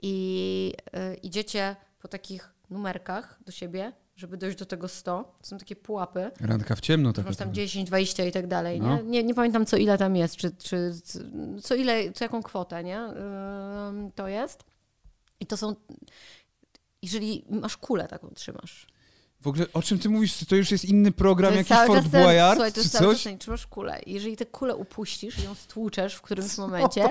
i 0.04 0.74
y, 1.14 1.16
idziecie 1.16 1.76
po 2.00 2.08
takich 2.08 2.54
numerkach 2.70 3.40
do 3.46 3.52
siebie, 3.52 3.94
żeby 4.16 4.38
dojść 4.38 4.58
do 4.58 4.66
tego 4.66 4.88
100. 4.88 5.34
To 5.42 5.48
są 5.48 5.58
takie 5.58 5.76
pułapy. 5.76 6.32
Randka 6.40 6.76
w 6.76 6.82
ciemno. 6.82 7.14
Tak 7.14 7.26
masz 7.26 7.36
tam 7.36 7.54
10, 7.54 7.88
20 7.88 8.24
i 8.24 8.32
tak 8.32 8.48
dalej. 8.48 8.80
No. 8.80 8.98
Nie? 8.98 9.04
Nie, 9.04 9.24
nie 9.24 9.34
pamiętam, 9.34 9.66
co 9.66 9.78
ile 9.78 9.98
tam 9.98 10.16
jest, 10.16 10.36
czy, 10.36 10.52
czy 10.52 10.94
co 11.62 11.76
ile, 11.76 12.12
co 12.12 12.26
jaką 12.26 12.44
kwotę 12.44 12.84
nie? 12.84 13.02
Yy, 14.04 14.12
to 14.16 14.28
jest. 14.28 14.64
I 15.40 15.46
to 15.46 15.58
są... 15.58 15.76
Jeżeli 17.02 17.46
masz 17.50 17.78
kulę 17.78 18.08
taką 18.08 18.30
trzymasz, 18.30 18.88
w 19.48 19.50
ogóle 19.50 19.66
o 19.74 19.82
czym 19.82 20.00
ty 20.00 20.10
mówisz? 20.10 20.46
To 20.50 20.56
już 20.56 20.72
jest 20.72 20.86
inny 20.86 21.12
program, 21.12 21.52
to 21.52 21.58
jakiś 21.58 21.78
Fort 21.78 22.08
Boyard? 22.08 22.54
Słuchaj, 22.56 22.74
to 22.74 22.80
jest 22.80 22.92
cały 22.92 23.16
czas 23.16 23.34
trzymasz 23.40 23.68
kulę. 23.68 24.00
Jeżeli 24.06 24.38
tę 24.38 24.46
kulę 24.46 24.76
upuścisz 24.76 25.40
i 25.40 25.44
ją 25.44 25.56
stłuczesz 25.56 26.16
w 26.16 26.22
którymś 26.22 26.58
momencie, 26.68 27.10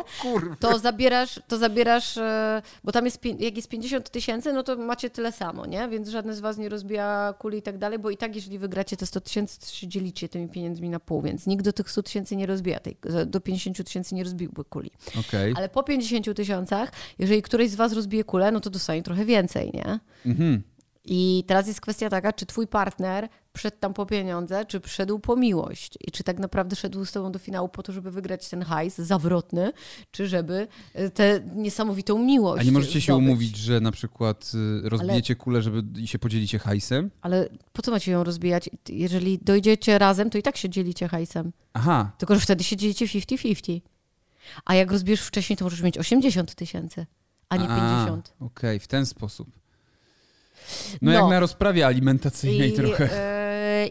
to 0.61 0.79
zabierasz, 0.79 1.40
to 1.49 1.59
zabierasz, 1.59 2.16
e, 2.18 2.62
bo 2.85 2.92
tam 2.92 3.05
jest, 3.05 3.25
jak 3.38 3.57
jest 3.57 3.68
50 3.68 4.11
tysięcy, 4.11 4.53
no 4.53 4.62
to 4.62 4.77
macie 4.77 5.11
tyle 5.11 5.33
samo, 5.33 5.66
nie? 5.66 5.88
Więc 5.88 6.09
żadne 6.09 6.35
z 6.35 6.40
was 6.40 6.59
nie 6.59 6.68
rozbija 6.68 7.35
kuli 7.38 7.59
i 7.59 7.62
tak 7.62 7.79
dalej, 7.79 7.99
bo 7.99 8.11
i 8.11 8.16
tak 8.16 8.35
jeżeli 8.35 8.59
wygracie 8.59 8.96
te 8.96 9.07
100 9.07 9.20
tysięcy, 9.20 9.61
to 9.61 9.66
się 9.66 9.88
dzielicie 9.88 10.29
tymi 10.29 10.49
pieniędzmi 10.49 10.90
na 10.90 11.01
pół, 11.01 11.22
więc 11.22 11.46
nikt 11.46 11.64
do 11.64 11.72
tych 11.72 11.90
100 11.90 12.03
tysięcy 12.03 12.37
nie 12.37 12.46
rozbija, 12.46 12.81
tej, 12.81 12.96
do 13.27 13.40
50 13.40 13.85
tysięcy 13.87 14.14
nie 14.14 14.25
rozbiłby 14.25 14.64
kuli. 14.64 14.90
Okay. 15.20 15.53
Ale 15.57 15.68
po 15.68 15.83
50 15.83 16.37
tysiącach, 16.37 16.92
jeżeli 17.18 17.42
któryś 17.42 17.70
z 17.70 17.75
was 17.75 17.92
rozbije 17.92 18.25
kulę, 18.25 18.53
no 18.53 18.61
to 18.61 18.70
dostanie 18.70 19.03
trochę 19.03 19.25
więcej, 19.25 19.70
nie? 19.75 20.01
Mhm. 20.27 20.62
I 21.07 21.45
teraz 21.47 21.66
jest 21.66 21.81
kwestia 21.81 22.11
taka, 22.11 22.33
czy 22.33 22.47
twój 22.47 22.66
partner 22.66 23.29
wszedł 23.57 23.77
tam 23.81 23.95
po 23.95 24.07
pieniądze, 24.07 24.64
czy 24.64 24.81
przyszedł 24.81 25.19
po 25.19 25.37
miłość 25.37 25.99
i 26.01 26.11
czy 26.11 26.25
tak 26.25 26.38
naprawdę 26.38 26.77
szedł 26.77 27.05
z 27.05 27.12
tobą 27.12 27.33
do 27.33 27.38
finału 27.38 27.69
po 27.69 27.83
to, 27.83 27.92
żeby 27.92 28.11
wygrać 28.11 28.49
ten 28.49 28.62
hajs 28.62 28.99
zawrotny, 28.99 29.73
czy 30.11 30.29
żeby 30.29 30.69
e, 30.95 31.11
tę 31.11 31.40
niesamowitą 31.55 32.19
miłość 32.19 32.61
A 32.61 32.64
nie 32.64 32.73
możecie 32.73 32.90
zdobyć. 32.90 33.05
się 33.05 33.14
umówić, 33.14 33.57
że 33.57 33.81
na 33.81 33.92
przykład 33.92 34.53
e, 34.85 34.88
rozbijecie 34.88 35.35
ale, 35.35 35.37
kulę, 35.37 35.62
żeby 35.62 36.07
się 36.07 36.19
podzielicie 36.19 36.59
hajsem? 36.59 37.11
Ale 37.21 37.49
po 37.73 37.83
co 37.83 37.90
macie 37.90 38.12
ją 38.12 38.25
rozbijać? 38.25 38.71
Jeżeli 38.88 39.38
dojdziecie 39.38 39.99
razem, 39.99 40.31
to 40.31 40.38
i 40.38 40.42
tak 40.42 40.57
się 40.57 40.69
dzielicie 40.69 41.09
hajsem. 41.09 41.53
Aha. 41.75 42.12
Tylko, 42.19 42.35
że 42.35 42.40
wtedy 42.40 42.64
się 42.64 42.77
dzielicie 42.77 43.07
50-50. 43.07 43.81
A 44.64 44.75
jak 44.75 44.90
rozbijesz 44.90 45.21
wcześniej, 45.21 45.57
to 45.57 45.64
możesz 45.64 45.83
mieć 45.83 45.99
80 45.99 46.55
tysięcy, 46.55 47.07
a 47.49 47.57
nie 47.57 47.69
a, 47.69 47.77
50. 47.77 48.35
Okej, 48.40 48.47
okay, 48.47 48.81
w 48.81 48.87
ten 48.87 49.07
sposób. 49.07 49.49
No, 51.03 51.12
no, 51.12 51.12
jak 51.12 51.31
na 51.31 51.40
rozprawie 51.40 51.87
alimentacyjnej 51.87 52.71
I, 52.71 52.73
trochę. 52.73 53.09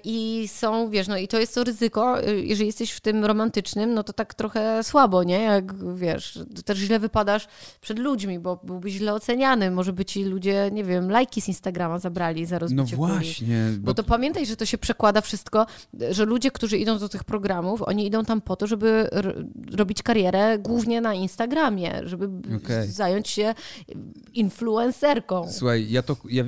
I 0.03 0.47
są, 0.47 0.89
wiesz, 0.89 1.07
no 1.07 1.17
i 1.17 1.27
to 1.27 1.39
jest 1.39 1.55
to 1.55 1.63
ryzyko, 1.63 2.23
e, 2.23 2.35
jeżeli 2.35 2.67
jesteś 2.67 2.91
w 2.91 2.99
tym 2.99 3.25
romantycznym, 3.25 3.93
no 3.93 4.03
to 4.03 4.13
tak 4.13 4.33
trochę 4.33 4.83
słabo, 4.83 5.23
nie? 5.23 5.39
Jak, 5.39 5.95
wiesz, 5.95 6.39
też 6.65 6.77
źle 6.77 6.99
wypadasz 6.99 7.47
przed 7.81 7.99
ludźmi, 7.99 8.39
bo 8.39 8.59
byłbyś 8.63 8.93
źle 8.93 9.13
oceniany. 9.13 9.71
Może 9.71 9.93
by 9.93 10.05
ci 10.05 10.23
ludzie, 10.23 10.69
nie 10.73 10.83
wiem, 10.83 11.11
lajki 11.11 11.41
z 11.41 11.47
Instagrama 11.47 11.99
zabrali 11.99 12.45
za 12.45 12.59
rozbicie 12.59 12.83
No 12.91 12.97
właśnie. 12.97 13.69
Bo... 13.77 13.85
bo 13.85 13.93
to 13.93 14.03
pamiętaj, 14.03 14.45
że 14.45 14.55
to 14.55 14.65
się 14.65 14.77
przekłada 14.77 15.21
wszystko, 15.21 15.65
że 16.09 16.25
ludzie, 16.25 16.51
którzy 16.51 16.77
idą 16.77 16.99
do 16.99 17.09
tych 17.09 17.23
programów, 17.23 17.81
oni 17.81 18.07
idą 18.07 18.25
tam 18.25 18.41
po 18.41 18.55
to, 18.55 18.67
żeby 18.67 19.09
robić 19.71 20.03
karierę 20.03 20.59
głównie 20.59 21.01
na 21.01 21.13
Instagramie, 21.13 22.01
żeby 22.03 22.29
okay. 22.57 22.87
zająć 22.87 23.27
się 23.27 23.53
influencerką. 24.33 25.51
Słuchaj, 25.51 25.91
ja 25.91 26.01
to... 26.01 26.17
Ja 26.29 26.43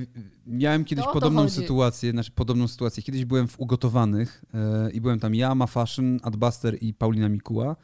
Miałem 0.47 0.85
kiedyś 0.85 1.05
podobną 1.13 1.49
sytuację, 1.49 2.11
znaczy 2.11 2.31
podobną 2.31 2.67
sytuację. 2.67 3.03
Kiedyś 3.03 3.25
byłem 3.25 3.47
w 3.47 3.59
Ugotowanych 3.59 4.45
e, 4.53 4.91
i 4.91 5.01
byłem 5.01 5.19
tam 5.19 5.35
ja, 5.35 5.55
Ma 5.55 5.67
Fashion, 5.67 6.19
Adbuster 6.23 6.77
i 6.81 6.93
Paulina 6.93 7.29
Mikuła 7.29 7.75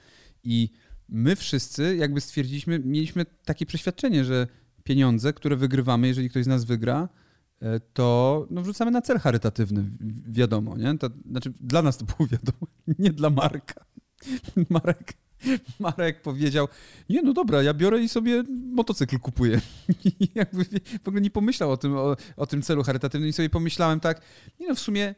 i 0.43 0.69
my 1.09 1.35
wszyscy 1.35 1.95
jakby 1.95 2.21
stwierdziliśmy, 2.21 2.79
mieliśmy 2.79 3.25
takie 3.45 3.65
przeświadczenie, 3.65 4.25
że 4.25 4.47
pieniądze, 4.83 5.33
które 5.33 5.55
wygrywamy, 5.55 6.07
jeżeli 6.07 6.29
ktoś 6.29 6.43
z 6.43 6.47
nas 6.47 6.65
wygra, 6.65 7.09
e, 7.61 7.79
to 7.79 8.47
no, 8.49 8.61
wrzucamy 8.61 8.91
na 8.91 9.01
cel 9.01 9.19
charytatywny, 9.19 9.85
wiadomo, 10.27 10.77
nie? 10.77 10.97
To, 10.97 11.09
znaczy 11.31 11.53
dla 11.61 11.81
nas 11.81 11.97
to 11.97 12.05
było 12.05 12.27
wiadomo, 12.29 12.67
nie 12.99 13.09
dla 13.09 13.29
Marka. 13.29 13.85
Marek 14.69 15.13
Marek 15.79 16.21
powiedział, 16.21 16.67
nie 17.09 17.21
no 17.21 17.33
dobra, 17.33 17.63
ja 17.63 17.73
biorę 17.73 17.99
i 17.99 18.09
sobie 18.09 18.43
motocykl 18.71 19.19
kupuję. 19.19 19.61
I 20.05 20.29
jakby 20.35 20.63
w 21.03 21.07
ogóle 21.07 21.21
nie 21.21 21.29
pomyślał 21.29 21.71
o 21.71 21.77
tym, 21.77 21.97
o, 21.97 22.15
o 22.37 22.45
tym 22.45 22.61
celu 22.61 22.83
charytatywnym 22.83 23.29
i 23.29 23.33
sobie 23.33 23.49
pomyślałem 23.49 23.99
tak, 23.99 24.21
nie 24.59 24.67
no 24.67 24.75
w 24.75 24.79
sumie 24.79 25.15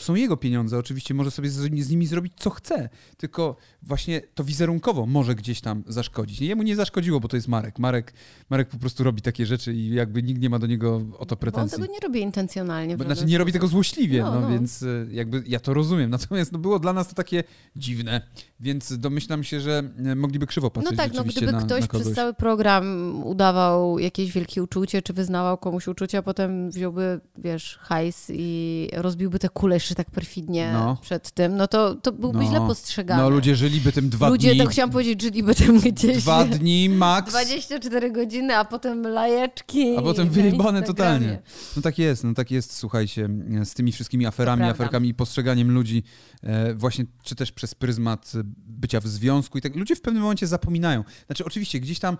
to 0.00 0.06
są 0.06 0.14
jego 0.14 0.36
pieniądze, 0.36 0.78
oczywiście 0.78 1.14
może 1.14 1.30
sobie 1.30 1.50
z, 1.50 1.54
z, 1.54 1.90
nimi 1.90 2.06
zrobić 2.06 2.32
co 2.36 2.50
chce, 2.50 2.88
tylko 3.16 3.56
właśnie 3.82 4.20
to 4.34 4.44
wizerunkowo 4.44 5.06
może 5.06 5.34
gdzieś 5.34 5.60
tam 5.60 5.82
zaszkodzić. 5.86 6.40
Jemu 6.40 6.62
nie 6.62 6.76
zaszkodziło, 6.76 7.20
bo 7.20 7.28
to 7.28 7.36
jest 7.36 7.48
Marek. 7.48 7.78
Marek, 7.78 8.12
Marek 8.50 8.68
po 8.68 8.78
prostu 8.78 9.04
robi 9.04 9.22
takie 9.22 9.46
rzeczy 9.46 9.74
i 9.74 9.94
jakby 9.94 10.22
nikt 10.22 10.40
nie 10.40 10.50
ma 10.50 10.58
do 10.58 10.66
niego 10.66 11.02
o 11.18 11.26
to 11.26 11.36
pretensji. 11.36 11.78
Bo 11.78 11.82
on 11.82 11.88
tego 11.88 11.94
nie 11.94 12.00
robi 12.00 12.20
intencjonalnie. 12.20 12.96
Bo, 12.96 13.04
znaczy 13.04 13.24
nie 13.24 13.38
robi 13.38 13.52
tego 13.52 13.66
złośliwie, 13.66 14.22
no, 14.22 14.34
no, 14.34 14.40
no, 14.40 14.48
więc 14.48 14.82
e, 14.82 15.06
jakby 15.10 15.42
ja 15.46 15.60
to 15.60 15.74
rozumiem. 15.74 16.10
Natomiast 16.20 16.52
no, 16.52 16.58
było 16.58 16.78
dla 16.78 16.92
nas 16.92 17.08
to 17.08 17.14
takie 17.14 17.44
dziwne, 17.76 18.20
więc 18.60 18.98
domyślam 18.98 19.44
się, 19.44 19.60
że 19.60 19.82
e, 20.04 20.14
mogliby 20.14 20.46
krzywo 20.46 20.70
patrzeć 20.70 20.98
No 20.98 21.04
tak, 21.04 21.14
no 21.14 21.24
gdyby 21.24 21.52
na, 21.52 21.62
ktoś 21.62 21.80
na 21.80 21.88
przez 21.88 22.12
cały 22.12 22.34
program 22.34 23.16
udawał 23.26 23.98
jakieś 23.98 24.32
wielkie 24.32 24.62
uczucie, 24.62 25.02
czy 25.02 25.12
wyznawał 25.12 25.58
komuś 25.58 25.88
uczucie, 25.88 26.18
a 26.18 26.22
potem 26.22 26.70
wziąłby, 26.70 27.20
wiesz, 27.38 27.78
hajs 27.82 28.30
i 28.34 28.88
rozbiłby 28.92 29.38
te 29.38 29.48
kule 29.48 29.80
patrzy 29.90 29.94
tak 29.94 30.10
perfidnie 30.10 30.70
no. 30.72 30.96
przed 31.02 31.30
tym, 31.30 31.56
no 31.56 31.68
to, 31.68 31.94
to 31.94 32.12
byłby 32.12 32.38
no. 32.38 32.48
źle 32.48 32.60
postrzegany. 32.60 33.22
No 33.22 33.30
ludzie 33.30 33.56
żyliby 33.56 33.92
tym 33.92 34.08
dwa 34.08 34.28
ludzie, 34.28 34.48
dni. 34.48 34.58
Ludzie, 34.58 34.64
to 34.64 34.70
chciałam 34.70 34.90
powiedzieć, 34.90 35.22
żyliby 35.22 35.54
tym 35.54 35.80
gdzieś. 35.80 36.22
Dwa 36.22 36.44
dni 36.58 36.88
max. 36.88 37.30
24 37.30 38.12
godziny, 38.12 38.56
a 38.56 38.64
potem 38.64 39.02
lajeczki. 39.02 39.96
A 39.96 40.02
potem 40.02 40.30
wyjebane 40.30 40.82
totalnie. 40.82 41.42
No 41.76 41.82
tak 41.82 41.98
jest, 41.98 42.24
no 42.24 42.34
tak 42.34 42.50
jest, 42.50 42.76
słuchajcie, 42.76 43.28
z 43.64 43.74
tymi 43.74 43.92
wszystkimi 43.92 44.26
aferami, 44.26 44.62
aferkami 44.62 45.08
i 45.08 45.14
postrzeganiem 45.14 45.70
ludzi 45.70 46.02
e, 46.42 46.74
właśnie, 46.74 47.04
czy 47.22 47.34
też 47.34 47.52
przez 47.52 47.74
pryzmat 47.74 48.32
bycia 48.66 49.00
w 49.00 49.06
związku 49.06 49.58
i 49.58 49.60
tak. 49.60 49.76
Ludzie 49.76 49.96
w 49.96 50.00
pewnym 50.00 50.22
momencie 50.22 50.46
zapominają. 50.46 51.04
Znaczy 51.26 51.44
oczywiście 51.44 51.80
gdzieś 51.80 51.98
tam 51.98 52.16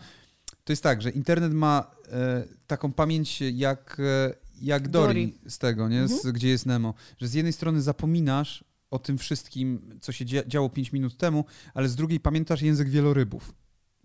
to 0.65 0.73
jest 0.73 0.83
tak, 0.83 1.03
że 1.03 1.11
internet 1.11 1.53
ma 1.53 1.91
e, 2.13 2.45
taką 2.67 2.93
pamięć 2.93 3.41
jak, 3.41 3.97
e, 4.01 4.35
jak 4.61 4.89
Dory, 4.89 5.15
Dory 5.15 5.33
z 5.49 5.59
tego, 5.59 5.89
nie? 5.89 6.09
Z, 6.09 6.13
mhm. 6.13 6.35
gdzie 6.35 6.49
jest 6.49 6.67
Nemo. 6.67 6.95
Że 7.19 7.29
z 7.29 7.35
jednej 7.35 7.53
strony 7.53 7.83
zapominasz 7.83 8.65
o 8.91 8.99
tym 8.99 9.19
wszystkim, 9.19 9.99
co 10.01 10.13
się 10.13 10.25
działo 10.47 10.69
5 10.69 10.93
minut 10.93 11.17
temu, 11.17 11.45
ale 11.75 11.89
z 11.89 11.97
drugiej 11.97 12.21
pamiętasz 12.21 12.63
język 12.63 12.89
wielorybów. 12.89 13.55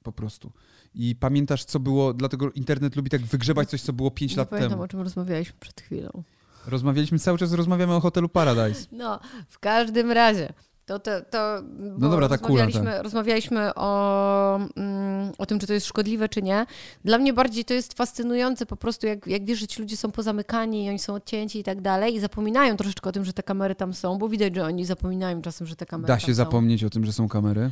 Po 0.03 0.11
prostu. 0.11 0.51
I 0.93 1.15
pamiętasz, 1.15 1.65
co 1.65 1.79
było, 1.79 2.13
dlatego 2.13 2.51
internet 2.51 2.95
lubi 2.95 3.09
tak 3.09 3.21
wygrzebać 3.21 3.69
coś, 3.69 3.81
co 3.81 3.93
było 3.93 4.11
5 4.11 4.35
lat 4.35 4.49
pamiętam, 4.49 4.71
temu. 4.71 4.83
o 4.83 4.87
czym 4.87 5.01
rozmawialiśmy 5.01 5.55
przed 5.59 5.81
chwilą. 5.81 6.23
Rozmawialiśmy 6.67 7.19
cały 7.19 7.37
czas, 7.37 7.53
rozmawiamy 7.53 7.93
o 7.93 7.99
hotelu 7.99 8.29
Paradise. 8.29 8.87
No, 8.91 9.19
w 9.47 9.59
każdym 9.59 10.11
razie. 10.11 10.53
To, 10.85 10.99
to, 10.99 11.11
to 11.21 11.61
no 11.77 12.09
dobra, 12.09 12.29
ta 12.29 12.35
rozmawialiśmy, 12.37 12.81
kula, 12.81 12.91
tak. 12.93 13.03
rozmawialiśmy 13.03 13.73
o, 13.75 14.59
mm, 14.75 15.31
o 15.37 15.45
tym, 15.45 15.59
czy 15.59 15.67
to 15.67 15.73
jest 15.73 15.85
szkodliwe, 15.85 16.29
czy 16.29 16.41
nie. 16.41 16.65
Dla 17.05 17.17
mnie 17.17 17.33
bardziej 17.33 17.65
to 17.65 17.73
jest 17.73 17.93
fascynujące 17.93 18.65
po 18.65 18.75
prostu, 18.75 19.07
jak, 19.07 19.27
jak 19.27 19.45
wiesz, 19.45 19.59
że 19.59 19.67
ci 19.67 19.81
ludzie 19.81 19.97
są 19.97 20.11
pozamykani 20.11 20.85
i 20.85 20.89
oni 20.89 20.99
są 20.99 21.13
odcięci 21.13 21.59
i 21.59 21.63
tak 21.63 21.81
dalej 21.81 22.15
i 22.15 22.19
zapominają 22.19 22.77
troszeczkę 22.77 23.09
o 23.09 23.11
tym, 23.11 23.25
że 23.25 23.33
te 23.33 23.43
kamery 23.43 23.75
tam 23.75 23.93
są, 23.93 24.17
bo 24.17 24.29
widać, 24.29 24.55
że 24.55 24.65
oni 24.65 24.85
zapominają 24.85 25.41
czasem, 25.41 25.67
że 25.67 25.75
te 25.75 25.85
kamery 25.85 26.07
Da 26.07 26.19
się 26.19 26.33
zapomnieć 26.33 26.83
o 26.83 26.89
tym, 26.89 27.05
że 27.05 27.13
są 27.13 27.29
kamery? 27.29 27.71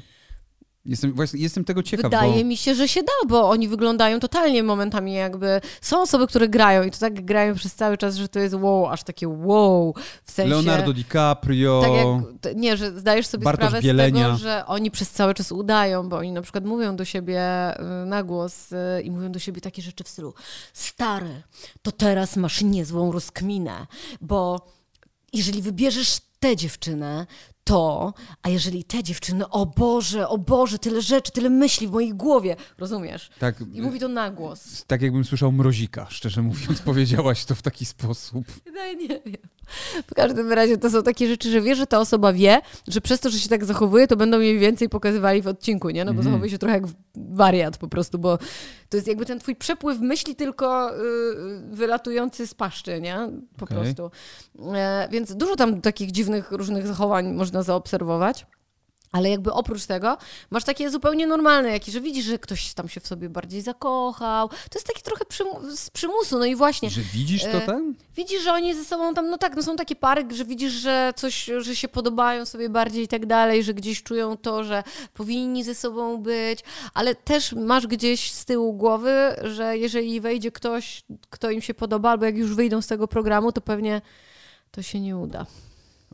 Jestem, 0.85 1.13
właśnie, 1.13 1.39
jestem 1.39 1.65
tego 1.65 1.83
ciekaw. 1.83 2.11
Wydaje 2.11 2.43
bo... 2.43 2.45
mi 2.45 2.57
się, 2.57 2.75
że 2.75 2.87
się 2.87 3.03
da, 3.03 3.27
bo 3.27 3.49
oni 3.49 3.67
wyglądają 3.67 4.19
totalnie 4.19 4.63
momentami 4.63 5.13
jakby. 5.13 5.61
Są 5.81 6.01
osoby, 6.01 6.27
które 6.27 6.49
grają 6.49 6.83
i 6.83 6.91
to 6.91 6.97
tak 6.97 7.25
grają 7.25 7.55
przez 7.55 7.75
cały 7.75 7.97
czas, 7.97 8.15
że 8.15 8.27
to 8.27 8.39
jest 8.39 8.55
wow, 8.55 8.87
aż 8.87 9.03
takie 9.03 9.27
wow. 9.27 9.95
W 10.23 10.31
sensie. 10.31 10.49
Leonardo 10.49 10.93
DiCaprio. 10.93 11.81
Tak 11.81 11.91
jak, 11.91 12.55
nie, 12.55 12.77
że 12.77 12.99
zdajesz 12.99 13.27
sobie 13.27 13.43
Bartosz 13.43 13.67
sprawę 13.67 13.81
Bielenia. 13.81 14.27
z 14.27 14.27
tego, 14.27 14.37
że 14.37 14.65
oni 14.65 14.91
przez 14.91 15.11
cały 15.11 15.33
czas 15.33 15.51
udają, 15.51 16.09
bo 16.09 16.17
oni 16.17 16.31
na 16.31 16.41
przykład 16.41 16.65
mówią 16.65 16.95
do 16.95 17.05
siebie 17.05 17.41
y, 18.03 18.05
na 18.05 18.23
głos 18.23 18.71
y, 18.71 19.01
i 19.03 19.11
mówią 19.11 19.31
do 19.31 19.39
siebie 19.39 19.61
takie 19.61 19.81
rzeczy 19.81 20.03
w 20.03 20.07
stylu: 20.07 20.33
Stary, 20.73 21.43
to 21.81 21.91
teraz 21.91 22.37
masz 22.37 22.61
niezłą 22.61 23.11
rozkminę, 23.11 23.87
bo 24.21 24.67
jeżeli 25.33 25.61
wybierzesz 25.61 26.17
tę 26.39 26.55
dziewczynę, 26.55 27.25
to, 27.63 28.13
a 28.41 28.49
jeżeli 28.49 28.83
te 28.83 29.03
dziewczyny, 29.03 29.49
o 29.49 29.65
Boże, 29.65 30.27
o 30.27 30.37
Boże, 30.37 30.79
tyle 30.79 31.01
rzeczy, 31.01 31.31
tyle 31.31 31.49
myśli 31.49 31.87
w 31.87 31.91
mojej 31.91 32.13
głowie, 32.13 32.55
rozumiesz? 32.77 33.29
Tak, 33.39 33.55
I 33.73 33.81
mówi 33.81 33.99
to 33.99 34.07
na 34.07 34.31
głos. 34.31 34.85
Tak 34.87 35.01
jakbym 35.01 35.23
słyszał 35.25 35.51
mrozika, 35.51 36.07
szczerze 36.09 36.41
mówiąc, 36.41 36.81
powiedziałaś 36.91 37.45
to 37.45 37.55
w 37.55 37.61
taki 37.61 37.85
sposób. 37.85 38.45
No, 38.65 38.93
nie 38.93 39.07
wiem. 39.07 39.37
W 40.07 40.13
każdym 40.15 40.51
razie 40.51 40.77
to 40.77 40.89
są 40.89 41.03
takie 41.03 41.27
rzeczy, 41.27 41.51
że 41.51 41.61
wie, 41.61 41.75
że 41.75 41.87
ta 41.87 41.99
osoba 41.99 42.33
wie, 42.33 42.61
że 42.87 43.01
przez 43.01 43.19
to, 43.19 43.29
że 43.29 43.39
się 43.39 43.49
tak 43.49 43.65
zachowuje, 43.65 44.07
to 44.07 44.15
będą 44.15 44.39
jej 44.39 44.59
więcej 44.59 44.89
pokazywali 44.89 45.41
w 45.41 45.47
odcinku, 45.47 45.89
nie? 45.89 46.05
No 46.05 46.13
bo 46.13 46.19
mm. 46.19 46.23
zachowuje 46.23 46.51
się 46.51 46.57
trochę 46.57 46.75
jak 46.75 46.83
wariat 47.15 47.77
po 47.77 47.87
prostu, 47.87 48.19
bo 48.19 48.39
to 48.93 48.97
jest 48.97 49.07
jakby 49.07 49.25
ten 49.25 49.39
twój 49.39 49.55
przepływ 49.55 49.99
myśli 49.99 50.35
tylko 50.35 50.95
yy, 50.95 51.61
wylatujący 51.71 52.47
z 52.47 52.53
paszczy, 52.53 53.01
nie? 53.01 53.17
Po 53.57 53.65
okay. 53.65 53.77
prostu. 53.77 54.11
E, 54.75 55.07
więc 55.11 55.35
dużo 55.35 55.55
tam 55.55 55.81
takich 55.81 56.11
dziwnych, 56.11 56.51
różnych 56.51 56.87
zachowań 56.87 57.33
można 57.33 57.63
zaobserwować. 57.63 58.45
Ale 59.13 59.29
jakby 59.29 59.53
oprócz 59.53 59.85
tego 59.85 60.17
masz 60.49 60.63
takie 60.63 60.89
zupełnie 60.89 61.27
normalne, 61.27 61.71
jakie, 61.71 61.91
że 61.91 62.01
widzisz, 62.01 62.25
że 62.25 62.39
ktoś 62.39 62.73
tam 62.73 62.89
się 62.89 62.99
w 62.99 63.07
sobie 63.07 63.29
bardziej 63.29 63.61
zakochał. 63.61 64.49
To 64.49 64.75
jest 64.75 64.87
taki 64.87 65.01
trochę 65.01 65.25
z 65.75 65.89
przymusu, 65.89 66.39
no 66.39 66.45
i 66.45 66.55
właśnie. 66.55 66.89
Że 66.89 67.01
widzisz 67.01 67.43
to 67.43 67.57
e, 67.57 67.61
tam? 67.61 67.95
Widzisz, 68.15 68.43
że 68.43 68.53
oni 68.53 68.75
ze 68.75 68.85
sobą 68.85 69.13
tam, 69.13 69.29
no 69.29 69.37
tak, 69.37 69.55
no 69.55 69.63
są 69.63 69.75
takie 69.75 69.95
pary, 69.95 70.25
że 70.31 70.45
widzisz, 70.45 70.73
że 70.73 71.13
coś, 71.15 71.49
że 71.57 71.75
się 71.75 71.87
podobają 71.87 72.45
sobie 72.45 72.69
bardziej 72.69 73.03
i 73.03 73.07
tak 73.07 73.25
dalej, 73.25 73.63
że 73.63 73.73
gdzieś 73.73 74.03
czują 74.03 74.37
to, 74.37 74.63
że 74.63 74.83
powinni 75.13 75.63
ze 75.63 75.75
sobą 75.75 76.17
być, 76.17 76.59
ale 76.93 77.15
też 77.15 77.53
masz 77.53 77.87
gdzieś 77.87 78.31
z 78.31 78.45
tyłu 78.45 78.73
głowy, 78.73 79.35
że 79.43 79.77
jeżeli 79.77 80.21
wejdzie 80.21 80.51
ktoś, 80.51 81.03
kto 81.29 81.51
im 81.51 81.61
się 81.61 81.73
podoba, 81.73 82.09
albo 82.09 82.25
jak 82.25 82.37
już 82.37 82.55
wyjdą 82.55 82.81
z 82.81 82.87
tego 82.87 83.07
programu, 83.07 83.51
to 83.51 83.61
pewnie 83.61 84.01
to 84.71 84.81
się 84.81 84.99
nie 84.99 85.17
uda. 85.17 85.45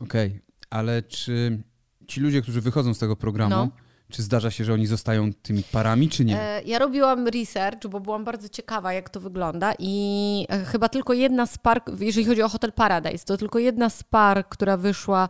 Okej, 0.02 0.26
okay. 0.28 0.40
ale 0.70 1.02
czy 1.02 1.62
ci 2.10 2.20
ludzie, 2.20 2.42
którzy 2.42 2.60
wychodzą 2.60 2.94
z 2.94 2.98
tego 2.98 3.16
programu, 3.16 3.56
no. 3.56 3.68
czy 4.10 4.22
zdarza 4.22 4.50
się, 4.50 4.64
że 4.64 4.74
oni 4.74 4.86
zostają 4.86 5.32
tymi 5.32 5.62
parami, 5.62 6.08
czy 6.08 6.24
nie? 6.24 6.40
E, 6.40 6.62
ja 6.62 6.78
robiłam 6.78 7.28
research, 7.28 7.86
bo 7.88 8.00
byłam 8.00 8.24
bardzo 8.24 8.48
ciekawa, 8.48 8.92
jak 8.92 9.10
to 9.10 9.20
wygląda 9.20 9.72
i 9.78 10.46
e, 10.48 10.64
chyba 10.64 10.88
tylko 10.88 11.12
jedna 11.12 11.46
z 11.46 11.58
par, 11.58 11.82
jeżeli 12.00 12.26
chodzi 12.26 12.42
o 12.42 12.48
Hotel 12.48 12.72
Paradise, 12.72 13.24
to 13.24 13.36
tylko 13.36 13.58
jedna 13.58 13.90
z 13.90 14.02
par, 14.02 14.48
która 14.48 14.76
wyszła 14.76 15.28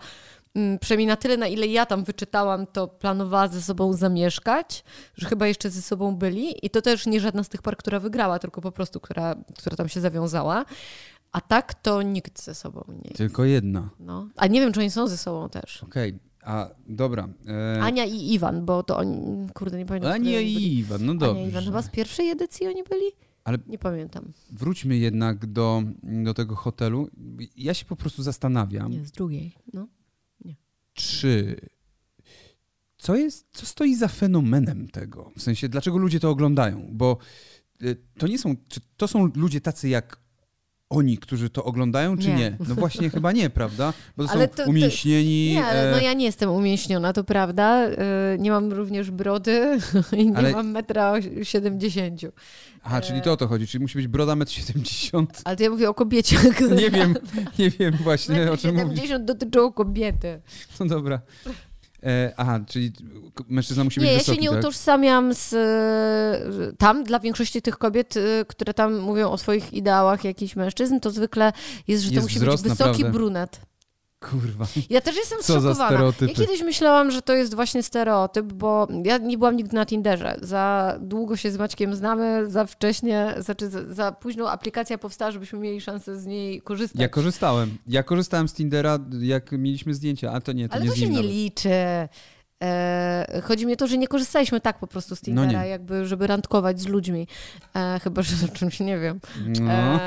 mm, 0.55 0.79
przynajmniej 0.79 1.07
na 1.07 1.17
tyle, 1.17 1.37
na 1.37 1.47
ile 1.47 1.67
ja 1.67 1.87
tam 1.87 2.05
wyczytałam, 2.05 2.67
to 2.67 2.89
planowała 2.89 3.49
ze 3.49 3.63
sobą 3.63 3.93
zamieszkać, 3.93 4.85
że 5.17 5.29
chyba 5.29 5.47
jeszcze 5.47 5.71
ze 5.71 5.83
sobą 5.83 6.17
byli. 6.17 6.67
I 6.67 6.71
to 6.71 6.83
też 6.83 7.07
nie 7.07 7.21
żadna 7.21 7.45
z 7.45 7.49
tych 7.49 7.63
par, 7.63 7.77
która 7.77 8.01
wygrała, 8.01 8.39
tylko 8.39 8.61
po 8.61 8.73
prostu, 8.73 9.01
która, 9.01 9.35
która 9.59 9.77
tam 9.77 9.89
się 9.89 10.01
zawiązała. 10.01 10.65
A 11.33 11.41
tak 11.41 11.75
to 11.75 12.03
nikt 12.03 12.43
ze 12.43 12.55
sobą 12.55 12.85
nie. 13.05 13.11
Tylko 13.11 13.45
jedna. 13.45 13.89
No. 14.01 14.29
A 14.37 14.47
nie 14.47 14.61
wiem, 14.61 14.73
czy 14.73 14.81
oni 14.81 14.91
są 14.91 15.09
ze 15.09 15.19
sobą 15.19 15.49
też. 15.49 15.83
Okej. 15.83 16.09
Okay. 16.09 16.30
A, 16.43 16.71
dobra. 16.89 17.29
E... 17.47 17.83
Ania 17.83 18.05
i 18.05 18.33
Iwan, 18.33 18.65
bo 18.65 18.83
to 18.83 18.97
oni, 18.97 19.47
kurde, 19.55 19.79
nie 19.79 19.87
pamiętam. 19.87 20.13
Ania 20.13 20.41
i. 20.41 20.79
Iwan, 20.79 21.07
no 21.07 21.15
dobrze. 21.15 21.31
Ania 21.31 21.43
i 21.43 21.49
Iwan, 21.49 21.65
chyba 21.65 21.83
z 21.83 21.91
pierwszej 21.91 22.31
edycji 22.31 22.67
oni 22.67 22.83
byli? 22.85 23.07
Ale 23.45 23.59
nie 23.67 23.79
pamiętam. 23.79 24.33
Wróćmy 24.53 24.97
jednak 24.97 25.47
do, 25.47 25.83
do 26.03 26.35
tego 26.35 26.57
hotelu. 26.57 27.09
Ja 27.57 27.75
się 27.75 27.85
po 27.85 27.97
prostu 27.97 28.23
zastanawiam. 28.23 28.91
Nie, 28.91 29.07
z 29.07 29.13
drugiej, 29.13 29.55
no. 29.73 29.89
Nie. 30.45 30.57
Czy 30.93 31.57
co 32.99 33.17
jest, 33.17 33.47
co 33.53 33.67
stoi 33.67 33.97
za 33.97 34.09
fenomenem 34.09 34.89
tego? 34.89 35.33
W 35.37 35.43
sensie, 35.43 35.69
dlaczego 35.69 35.99
ludzie 35.99 36.21
to 36.21 36.31
oglądają? 36.31 36.89
Bo 36.93 37.19
e, 37.83 37.95
to 38.19 38.27
nie 38.27 38.39
są, 38.39 38.57
czy 38.69 38.81
to 38.97 39.09
są 39.09 39.31
ludzie 39.35 39.61
tacy 39.61 39.89
jak 39.89 40.21
oni, 40.91 41.19
którzy 41.19 41.51
to 41.51 41.65
oglądają, 41.65 42.19
czy 42.19 42.29
nie? 42.29 42.35
nie? 42.35 42.57
No 42.69 42.75
właśnie 42.75 43.11
chyba 43.15 43.33
nie, 43.33 43.51
prawda? 43.51 43.93
Bo 44.17 44.25
to 44.25 44.31
ale 44.31 44.49
są 44.49 44.55
to, 44.55 44.65
umięśnieni. 44.65 45.53
Nie, 45.53 45.65
ale 45.65 45.91
no 45.91 45.99
e, 45.99 46.03
ja 46.03 46.13
nie 46.13 46.25
jestem 46.25 46.51
umięśniona, 46.51 47.13
to 47.13 47.25
prawda. 47.25 47.87
E, 47.87 47.97
nie 48.39 48.51
mam 48.51 48.73
również 48.73 49.11
brody 49.11 49.79
i 50.17 50.31
nie 50.31 50.37
ale... 50.37 50.53
mam 50.53 50.71
metra 50.71 51.15
70. 51.43 52.21
Aha, 52.83 52.99
e... 52.99 53.01
czyli 53.01 53.23
to 53.23 53.33
o 53.33 53.37
to 53.37 53.49
chodzi, 53.49 53.67
czyli 53.67 53.83
musi 53.83 53.99
być 53.99 54.07
broda 54.07 54.33
1,70 54.33 55.19
m. 55.19 55.27
Ale 55.45 55.57
to 55.57 55.63
ja 55.63 55.71
mówię 55.71 55.89
o 55.89 55.95
kobiecie. 55.95 56.37
Nie 56.81 56.91
wiem, 56.91 57.15
nie 57.59 57.71
wiem 57.71 57.95
właśnie 57.95 58.53
o 58.53 58.57
czym 58.57 58.75
mówisz. 58.75 58.89
70 58.89 59.25
dotyczyło 59.25 59.73
kobiety. 59.73 60.41
No 60.81 60.87
dobra. 60.87 61.21
E, 62.03 62.33
aha, 62.37 62.61
czyli 62.67 62.93
mężczyzna 63.49 63.85
musi 63.85 64.01
być 64.01 64.09
nie, 64.09 64.15
wysoki, 64.15 64.31
ja 64.31 64.37
się 64.37 64.43
nie 64.43 64.51
tak? 64.51 64.59
utożsamiam 64.59 65.35
z 65.35 65.55
tam, 66.79 67.05
dla 67.05 67.21
większości 67.21 67.63
tych 67.63 67.79
kobiet, 67.79 68.17
y, 68.17 68.45
które 68.49 68.75
tam 68.75 68.99
mówią 68.99 69.31
o 69.31 69.39
swoich 69.39 69.73
ideałach 69.73 70.25
jakichś 70.25 70.57
mężczyzn, 70.57 71.01
to 71.01 71.11
zwykle 71.11 71.53
jest, 71.89 72.05
że 72.05 72.11
to 72.11 72.21
musi 72.21 72.39
wzrost, 72.39 72.63
być 72.63 72.73
wysoki 72.73 72.91
naprawdę. 72.91 73.19
brunet. 73.19 73.61
Kurwa. 74.21 74.67
Ja 74.91 75.01
też 75.01 75.17
jestem 75.17 75.39
Co 75.39 75.61
zszokowana. 75.61 76.13
Ja 76.21 76.35
kiedyś 76.35 76.63
myślałam, 76.63 77.11
że 77.11 77.23
to 77.23 77.35
jest 77.35 77.55
właśnie 77.55 77.83
stereotyp, 77.83 78.53
bo 78.53 78.89
ja 79.05 79.19
nie 79.19 79.39
byłam 79.39 79.57
nigdy 79.57 79.77
na 79.77 79.87
Tinderze. 79.87 80.37
Za 80.43 80.97
długo 81.01 81.37
się 81.37 81.51
z 81.51 81.59
Maćkiem 81.59 81.95
znamy, 81.95 82.51
za 82.51 82.67
wcześnie, 82.67 83.35
znaczy 83.39 83.71
za, 83.71 83.95
za 83.95 84.13
późno 84.13 84.51
aplikacja 84.51 84.99
powstała, 84.99 85.31
żebyśmy 85.31 85.59
mieli 85.59 85.81
szansę 85.81 86.21
z 86.21 86.27
niej 86.27 86.63
korzystać. 86.63 87.01
Ja 87.01 87.09
korzystałem. 87.09 87.79
Ja 87.87 88.03
korzystałem 88.03 88.49
z 88.49 88.55
Tindera, 88.55 88.99
jak 89.21 89.53
mieliśmy 89.53 89.95
zdjęcia, 89.95 90.33
a 90.33 90.41
to 90.41 90.53
nie, 90.53 90.69
to 90.69 90.75
Ale 90.75 90.85
nie 90.85 90.91
to 90.91 90.97
się 90.97 91.09
nie 91.09 91.23
liczy. 91.23 92.09
E, 92.63 93.43
chodzi 93.45 93.67
mi 93.67 93.73
o 93.73 93.77
to, 93.77 93.87
że 93.87 93.99
nie 93.99 94.09
korzystaliśmy 94.09 94.61
tak 94.61 94.79
po 94.79 94.87
prostu 94.87 95.17
z 95.17 95.21
Tindera, 95.21 95.53
no 95.53 95.65
jakby, 95.65 96.07
żeby 96.07 96.27
randkować 96.27 96.81
z 96.81 96.87
ludźmi. 96.87 97.27
E, 97.77 98.01
chyba, 98.03 98.23
że 98.23 98.35
o 98.47 98.49
czymś 98.49 98.81
nie 98.81 98.99
wiem. 98.99 99.21
No. 99.61 100.01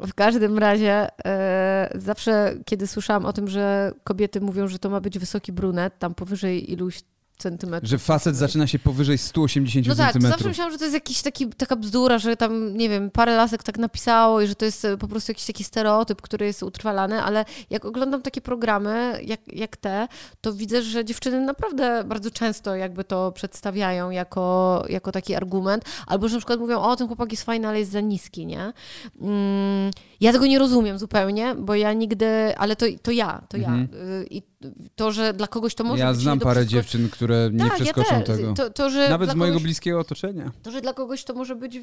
W 0.00 0.14
każdym 0.14 0.58
razie 0.58 1.08
e, 1.26 1.92
zawsze, 1.94 2.54
kiedy 2.64 2.86
słyszałam 2.86 3.26
o 3.26 3.32
tym, 3.32 3.48
że 3.48 3.92
kobiety 4.04 4.40
mówią, 4.40 4.68
że 4.68 4.78
to 4.78 4.90
ma 4.90 5.00
być 5.00 5.18
wysoki 5.18 5.52
brunet, 5.52 5.98
tam 5.98 6.14
powyżej 6.14 6.72
iluś 6.72 7.02
centymetrów. 7.38 7.90
Że 7.90 7.98
facet 7.98 8.36
zaczyna 8.36 8.66
się 8.66 8.78
powyżej 8.78 9.18
180 9.18 9.86
no 9.86 9.94
tak, 9.94 10.06
centymetrów. 10.12 10.30
zawsze 10.38 10.48
myślałam, 10.48 10.72
że 10.72 10.78
to 10.78 10.84
jest 10.84 10.94
jakiś 10.94 11.22
taki, 11.22 11.46
taka 11.48 11.76
bzdura, 11.76 12.18
że 12.18 12.36
tam, 12.36 12.76
nie 12.76 12.88
wiem, 12.88 13.10
parę 13.10 13.36
lasek 13.36 13.62
tak 13.62 13.78
napisało 13.78 14.40
i 14.40 14.46
że 14.46 14.54
to 14.54 14.64
jest 14.64 14.84
e, 14.84 14.96
po 14.96 15.08
prostu 15.08 15.30
jakiś 15.30 15.46
taki 15.46 15.64
stereotyp, 15.64 16.22
który 16.22 16.46
jest 16.46 16.62
utrwalany, 16.62 17.22
ale 17.22 17.44
jak 17.70 17.84
oglądam 17.84 18.22
takie 18.22 18.40
programy 18.40 19.20
jak, 19.24 19.40
jak 19.54 19.76
te, 19.76 20.08
to 20.40 20.52
widzę, 20.52 20.82
że 20.82 21.04
dziewczyny 21.04 21.40
naprawdę 21.40 22.04
bardzo 22.04 22.30
często 22.30 22.76
jakby 22.76 23.04
to 23.04 23.32
przedstawiają 23.32 24.10
jako, 24.10 24.84
jako 24.88 25.12
taki 25.12 25.34
argument, 25.34 25.84
albo 26.06 26.28
że 26.28 26.34
na 26.34 26.40
przykład 26.40 26.60
mówią, 26.60 26.80
o, 26.80 26.96
ten 26.96 27.06
chłopak 27.06 27.30
jest 27.30 27.44
fajny, 27.44 27.68
ale 27.68 27.78
jest 27.78 27.90
za 27.90 28.00
niski, 28.00 28.46
nie? 28.46 28.72
Mm, 29.20 29.90
Ja 30.20 30.32
tego 30.32 30.46
nie 30.46 30.58
rozumiem 30.58 30.98
zupełnie, 30.98 31.54
bo 31.54 31.74
ja 31.74 31.92
nigdy, 31.92 32.58
ale 32.58 32.76
to, 32.76 32.86
to 33.02 33.10
ja, 33.10 33.42
to 33.48 33.56
ja. 33.56 33.68
Mhm. 33.68 33.88
Y, 34.22 34.26
I 34.30 34.42
to, 34.94 35.12
że 35.12 35.32
dla 35.32 35.46
kogoś 35.46 35.74
to 35.74 35.84
może 35.84 36.02
Ja 36.02 36.12
być 36.12 36.20
znam 36.20 36.34
nie 36.34 36.38
do 36.38 36.44
parę 36.44 36.66
dziewczyn, 36.66 37.08
które 37.08 37.50
nie 37.52 37.58
tak, 37.58 37.74
przeskoczą 37.74 38.14
ja 38.14 38.22
tego. 38.22 38.54
To, 38.54 38.70
to, 38.70 38.90
że 38.90 39.08
Nawet 39.08 39.30
z 39.30 39.34
mojego 39.34 39.54
kogoś, 39.54 39.64
bliskiego 39.64 40.00
otoczenia. 40.00 40.52
to, 40.62 40.70
że 40.70 40.80
dla 40.80 40.92
kogoś 40.92 41.24
to 41.24 41.34
może 41.34 41.56
być 41.56 41.74
yy, 41.74 41.82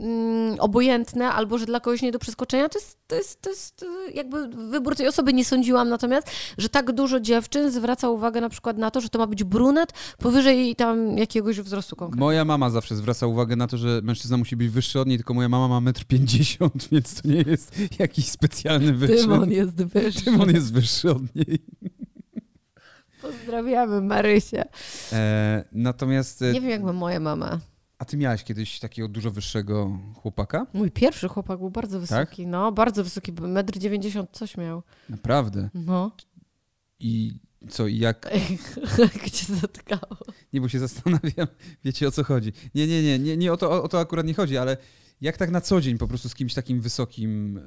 mm, 0.00 0.60
obojętne, 0.60 1.28
albo 1.32 1.58
że 1.58 1.66
dla 1.66 1.80
kogoś 1.80 2.02
nie 2.02 2.12
do 2.12 2.18
przeskoczenia, 2.18 2.68
to 2.68 2.78
jest, 2.78 2.98
to 3.06 3.16
jest, 3.16 3.42
to 3.42 3.50
jest 3.50 3.82
yy, 3.82 4.12
jakby 4.12 4.48
wybór 4.48 4.96
tej 4.96 5.08
osoby. 5.08 5.32
Nie 5.32 5.44
sądziłam 5.44 5.88
natomiast, 5.88 6.30
że 6.58 6.68
tak 6.68 6.92
dużo 6.92 7.20
dziewczyn 7.20 7.70
zwraca 7.70 8.08
uwagę 8.08 8.40
na 8.40 8.48
przykład 8.48 8.78
na 8.78 8.90
to, 8.90 9.00
że 9.00 9.08
to 9.08 9.18
ma 9.18 9.26
być 9.26 9.44
brunet 9.44 9.92
powyżej 10.18 10.76
tam 10.76 11.18
jakiegoś 11.18 11.60
wzrostu 11.60 11.96
konkretnego. 11.96 12.24
Moja 12.24 12.44
mama 12.44 12.70
zawsze 12.70 12.96
zwraca 12.96 13.26
uwagę 13.26 13.56
na 13.56 13.66
to, 13.66 13.76
że 13.76 14.00
mężczyzna 14.02 14.36
musi 14.36 14.56
być 14.56 14.68
wyższy 14.68 15.00
od 15.00 15.08
niej, 15.08 15.18
tylko 15.18 15.34
moja 15.34 15.48
mama 15.48 15.80
ma 15.80 15.90
1,50 15.90 16.64
m, 16.64 16.70
więc 16.92 17.22
to 17.22 17.28
nie 17.28 17.42
jest 17.46 17.74
jakiś 17.98 18.28
specjalny 18.28 18.92
wyczyn. 18.92 19.16
Tymon 19.16 19.50
jest 19.50 19.84
wyższy. 19.84 20.24
Tymon 20.24 20.50
jest 20.50 20.72
wyższy 20.72 21.10
od 21.10 21.34
niej. 21.34 21.49
Pozdrawiamy 23.22 24.00
Marysię. 24.00 24.64
E, 25.12 25.64
natomiast, 25.72 26.42
e, 26.42 26.52
Nie 26.52 26.60
wiem, 26.60 26.70
jak 26.70 26.82
ma 26.82 26.92
moja 26.92 27.20
mama. 27.20 27.60
a 27.98 28.04
ty 28.04 28.16
miałaś 28.16 28.44
kiedyś 28.44 28.78
takiego 28.78 29.08
dużo 29.08 29.30
wyższego 29.30 29.98
chłopaka? 30.14 30.66
Mój 30.72 30.90
pierwszy 30.90 31.28
chłopak 31.28 31.58
był 31.58 31.70
bardzo 31.70 32.00
Tak? 32.00 32.08
wysoki, 32.08 32.46
no, 32.46 32.72
bardzo 32.72 33.04
wysoki, 33.04 33.32
1,90 33.32 34.18
m 34.20 34.26
coś 34.32 34.56
miał. 34.56 34.82
Naprawdę. 35.08 35.68
No. 35.74 36.10
I 37.00 37.32
co, 37.68 37.86
i 37.86 37.98
jak? 37.98 38.30
Gdzie 39.26 39.54
zatkało? 39.60 40.16
Nie, 40.52 40.60
bo 40.60 40.68
się 40.68 40.78
zastanawiam, 40.78 41.46
wiecie 41.84 42.08
o 42.08 42.10
co 42.10 42.24
chodzi. 42.24 42.52
Nie, 42.74 42.86
nie, 42.86 43.02
nie, 43.02 43.18
nie, 43.18 43.36
nie 43.36 43.52
o, 43.52 43.56
to, 43.56 43.82
o 43.82 43.88
to 43.88 44.00
akurat 44.00 44.26
nie 44.26 44.34
chodzi, 44.34 44.58
ale 44.58 44.76
jak 45.20 45.36
tak 45.36 45.50
na 45.50 45.60
co 45.60 45.80
dzień 45.80 45.98
po 45.98 46.08
prostu 46.08 46.28
z 46.28 46.34
kimś 46.34 46.54
takim 46.54 46.80
wysokim 46.80 47.60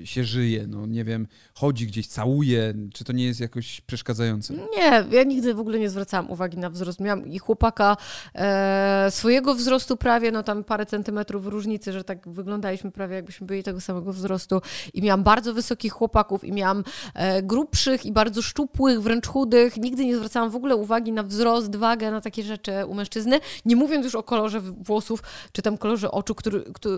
y, 0.00 0.06
się 0.06 0.24
żyje? 0.24 0.66
No 0.66 0.86
nie 0.86 1.04
wiem, 1.04 1.26
chodzi 1.54 1.86
gdzieś, 1.86 2.06
całuje, 2.06 2.74
czy 2.94 3.04
to 3.04 3.12
nie 3.12 3.24
jest 3.24 3.40
jakoś 3.40 3.80
przeszkadzające? 3.80 4.54
Nie, 4.54 5.04
ja 5.10 5.22
nigdy 5.22 5.54
w 5.54 5.60
ogóle 5.60 5.78
nie 5.78 5.90
zwracałam 5.90 6.30
uwagi 6.30 6.58
na 6.58 6.70
wzrost. 6.70 7.00
Miałam 7.00 7.26
i 7.26 7.38
chłopaka 7.38 7.96
e, 8.34 9.06
swojego 9.10 9.54
wzrostu 9.54 9.96
prawie, 9.96 10.32
no 10.32 10.42
tam 10.42 10.64
parę 10.64 10.86
centymetrów 10.86 11.46
różnicy, 11.46 11.92
że 11.92 12.04
tak 12.04 12.28
wyglądaliśmy 12.28 12.90
prawie 12.90 13.14
jakbyśmy 13.14 13.46
byli 13.46 13.62
tego 13.62 13.80
samego 13.80 14.12
wzrostu. 14.12 14.60
I 14.94 15.02
miałam 15.02 15.22
bardzo 15.22 15.54
wysokich 15.54 15.92
chłopaków 15.92 16.44
i 16.44 16.52
miałam 16.52 16.84
e, 17.14 17.42
grubszych 17.42 18.06
i 18.06 18.12
bardzo 18.12 18.42
szczupłych, 18.42 19.02
wręcz 19.02 19.26
chudych. 19.26 19.76
Nigdy 19.76 20.04
nie 20.04 20.16
zwracałam 20.16 20.50
w 20.50 20.56
ogóle 20.56 20.76
uwagi 20.76 21.12
na 21.12 21.22
wzrost, 21.22 21.76
wagę, 21.76 22.10
na 22.10 22.20
takie 22.20 22.42
rzeczy 22.42 22.72
u 22.86 22.94
mężczyzny. 22.94 23.40
Nie 23.64 23.76
mówiąc 23.76 24.04
już 24.04 24.14
o 24.14 24.22
kolorze 24.22 24.60
włosów, 24.60 25.22
czy 25.52 25.62
tam 25.62 25.78
kolorze 25.78 26.10
oczu, 26.10 26.34
który, 26.34 26.64
który, 26.74 26.97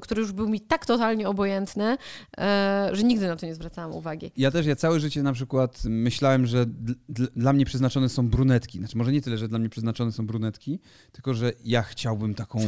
który 0.00 0.22
już 0.22 0.32
był 0.32 0.48
mi 0.48 0.60
tak 0.60 0.86
totalnie 0.86 1.28
obojętny, 1.28 1.96
e, 2.38 2.90
że 2.92 3.02
nigdy 3.02 3.26
na 3.26 3.36
to 3.36 3.46
nie 3.46 3.54
zwracałam 3.54 3.92
uwagi. 3.92 4.32
Ja 4.36 4.50
też, 4.50 4.66
ja 4.66 4.76
całe 4.76 5.00
życie 5.00 5.22
na 5.22 5.32
przykład 5.32 5.82
myślałem, 5.84 6.46
że 6.46 6.66
dl, 6.66 6.94
dl, 7.08 7.26
dla 7.36 7.52
mnie 7.52 7.64
przeznaczone 7.64 8.08
są 8.08 8.28
brunetki. 8.28 8.78
Znaczy 8.78 8.98
może 8.98 9.12
nie 9.12 9.22
tyle, 9.22 9.38
że 9.38 9.48
dla 9.48 9.58
mnie 9.58 9.68
przeznaczone 9.68 10.12
są 10.12 10.26
brunetki, 10.26 10.80
tylko 11.12 11.34
że 11.34 11.52
ja 11.64 11.82
chciałbym 11.82 12.34
taką, 12.34 12.58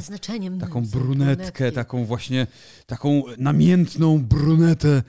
taką 0.60 0.82
brunetkę, 0.86 1.44
brunetki. 1.44 1.74
taką 1.74 2.04
właśnie, 2.04 2.46
taką 2.86 3.22
namiętną 3.38 4.24
brunetę 4.24 5.02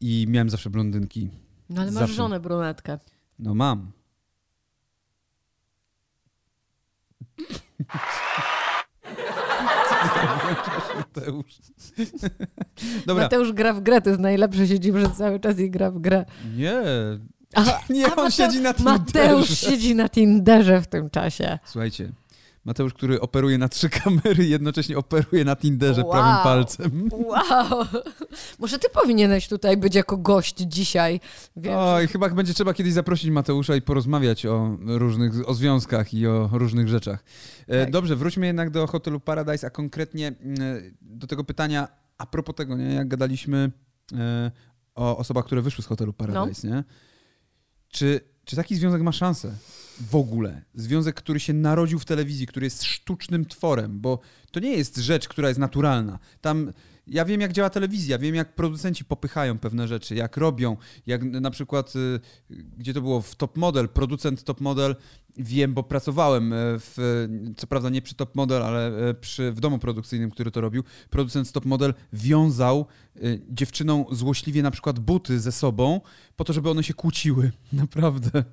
i 0.00 0.26
miałem 0.28 0.50
zawsze 0.50 0.70
blondynki. 0.70 1.30
No 1.70 1.80
ale 1.80 1.90
masz 1.90 2.00
zawsze. 2.00 2.14
żonę 2.14 2.40
brunetkę. 2.40 2.98
No 3.38 3.54
mam. 3.54 3.92
Mateusz. 10.96 11.58
Dobra, 13.06 13.24
Mateusz 13.24 13.52
gra 13.52 13.72
w 13.72 13.80
grę, 13.80 14.00
to 14.00 14.08
jest 14.10 14.20
najlepsze, 14.20 14.66
siedzi 14.66 14.92
przez 14.92 15.12
cały 15.12 15.40
czas 15.40 15.58
i 15.58 15.70
gra 15.70 15.90
w 15.90 15.98
grę. 15.98 16.24
nie. 16.56 16.72
Aha, 17.54 17.80
Nie, 17.90 18.06
a 18.06 18.16
on 18.16 18.26
Mate- 18.26 18.30
siedzi 18.30 18.60
na 18.60 18.74
Tinderze. 18.74 18.98
Mateusz 18.98 19.48
siedzi 19.58 19.94
na 19.94 20.08
Tinderze 20.08 20.80
w 20.82 20.86
tym 20.86 21.10
czasie. 21.10 21.58
Słuchajcie, 21.64 22.08
Mateusz, 22.68 22.94
który 22.94 23.20
operuje 23.20 23.58
na 23.58 23.68
trzy 23.68 23.90
kamery, 24.00 24.46
jednocześnie 24.46 24.98
operuje 24.98 25.44
na 25.44 25.56
Tinderze 25.56 26.02
Wow. 26.02 26.12
prawym 26.12 26.42
palcem. 26.42 27.08
Wow! 27.12 27.86
Może 28.58 28.78
ty 28.78 28.88
powinieneś 28.90 29.48
tutaj 29.48 29.76
być 29.76 29.94
jako 29.94 30.16
gość 30.16 30.56
dzisiaj. 30.56 31.20
Wiem, 31.56 31.74
Oj, 31.78 32.02
że... 32.02 32.08
chyba 32.08 32.28
będzie 32.28 32.54
trzeba 32.54 32.74
kiedyś 32.74 32.92
zaprosić 32.92 33.30
Mateusza 33.30 33.76
i 33.76 33.82
porozmawiać 33.82 34.46
o 34.46 34.76
różnych, 34.86 35.48
o 35.48 35.54
związkach 35.54 36.14
i 36.14 36.26
o 36.26 36.50
różnych 36.52 36.88
rzeczach. 36.88 37.24
E, 37.66 37.84
Tak. 37.84 37.92
Dobrze, 37.92 38.16
wróćmy 38.16 38.46
jednak 38.46 38.70
do 38.70 38.86
hotelu 38.86 39.20
Paradise, 39.20 39.66
a 39.66 39.70
konkretnie 39.70 40.26
mm, 40.28 40.58
do 41.00 41.26
tego 41.26 41.44
pytania 41.44 41.88
a 42.18 42.26
propos 42.26 42.54
tego, 42.54 42.76
nie, 42.76 42.94
jak 42.94 43.08
gadaliśmy 43.08 43.70
e, 44.12 44.50
o 44.94 45.16
osobach, 45.18 45.44
które 45.44 45.62
wyszły 45.62 45.84
z 45.84 45.86
hotelu 45.86 46.12
Paradise, 46.12 46.68
nie? 46.68 46.84
Czy, 47.88 48.20
czy 48.44 48.56
taki 48.56 48.76
związek 48.76 49.02
ma 49.02 49.12
szansę? 49.12 49.54
W 50.00 50.16
ogóle. 50.16 50.62
Związek, 50.74 51.16
który 51.16 51.40
się 51.40 51.52
narodził 51.52 51.98
w 51.98 52.04
telewizji, 52.04 52.46
który 52.46 52.66
jest 52.66 52.84
sztucznym 52.84 53.46
tworem, 53.46 54.00
bo 54.00 54.18
to 54.50 54.60
nie 54.60 54.76
jest 54.76 54.96
rzecz, 54.96 55.28
która 55.28 55.48
jest 55.48 55.60
naturalna. 55.60 56.18
Tam 56.40 56.72
ja 57.06 57.24
wiem, 57.24 57.40
jak 57.40 57.52
działa 57.52 57.70
telewizja, 57.70 58.18
wiem, 58.18 58.34
jak 58.34 58.54
producenci 58.54 59.04
popychają 59.04 59.58
pewne 59.58 59.88
rzeczy, 59.88 60.14
jak 60.14 60.36
robią, 60.36 60.76
jak 61.06 61.24
na 61.24 61.50
przykład, 61.50 61.96
y, 61.96 62.20
gdzie 62.50 62.94
to 62.94 63.00
było, 63.00 63.20
w 63.20 63.34
Top 63.34 63.56
Model, 63.56 63.88
producent 63.88 64.44
Top 64.44 64.60
Model, 64.60 64.96
wiem, 65.36 65.74
bo 65.74 65.82
pracowałem 65.82 66.52
e, 66.52 66.56
w, 66.78 67.26
co 67.56 67.66
prawda 67.66 67.90
nie 67.90 68.02
przy 68.02 68.14
Top 68.14 68.34
Model, 68.34 68.62
ale 68.62 69.08
e, 69.08 69.14
przy, 69.14 69.52
w 69.52 69.60
domu 69.60 69.78
produkcyjnym, 69.78 70.30
który 70.30 70.50
to 70.50 70.60
robił, 70.60 70.82
producent 71.10 71.52
Top 71.52 71.64
Model 71.64 71.94
wiązał 72.12 72.86
y, 73.16 73.40
dziewczynom 73.50 74.04
złośliwie 74.10 74.62
na 74.62 74.70
przykład 74.70 74.98
buty 74.98 75.40
ze 75.40 75.52
sobą, 75.52 76.00
po 76.36 76.44
to, 76.44 76.52
żeby 76.52 76.70
one 76.70 76.82
się 76.82 76.94
kłóciły. 76.94 77.52
Naprawdę. 77.72 78.44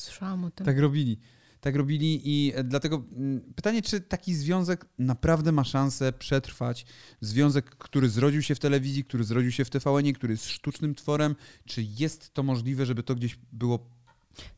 Słyszałam 0.00 0.44
o 0.44 0.50
tym. 0.50 0.66
Tak 0.66 0.78
robili. 0.78 1.18
Tak 1.60 1.76
robili 1.76 2.20
i 2.24 2.52
e, 2.54 2.64
dlatego 2.64 3.04
mm, 3.16 3.40
pytanie, 3.54 3.82
czy 3.82 4.00
taki 4.00 4.34
związek 4.34 4.86
naprawdę 4.98 5.52
ma 5.52 5.64
szansę 5.64 6.12
przetrwać? 6.12 6.86
Związek, 7.20 7.70
który 7.70 8.08
zrodził 8.08 8.42
się 8.42 8.54
w 8.54 8.58
telewizji, 8.58 9.04
który 9.04 9.24
zrodził 9.24 9.52
się 9.52 9.64
w 9.64 9.70
TVN-ie, 9.70 10.12
który 10.12 10.32
jest 10.32 10.44
sztucznym 10.44 10.94
tworem, 10.94 11.36
czy 11.64 11.82
jest 11.98 12.34
to 12.34 12.42
możliwe, 12.42 12.86
żeby 12.86 13.02
to 13.02 13.14
gdzieś 13.14 13.38
było 13.52 13.78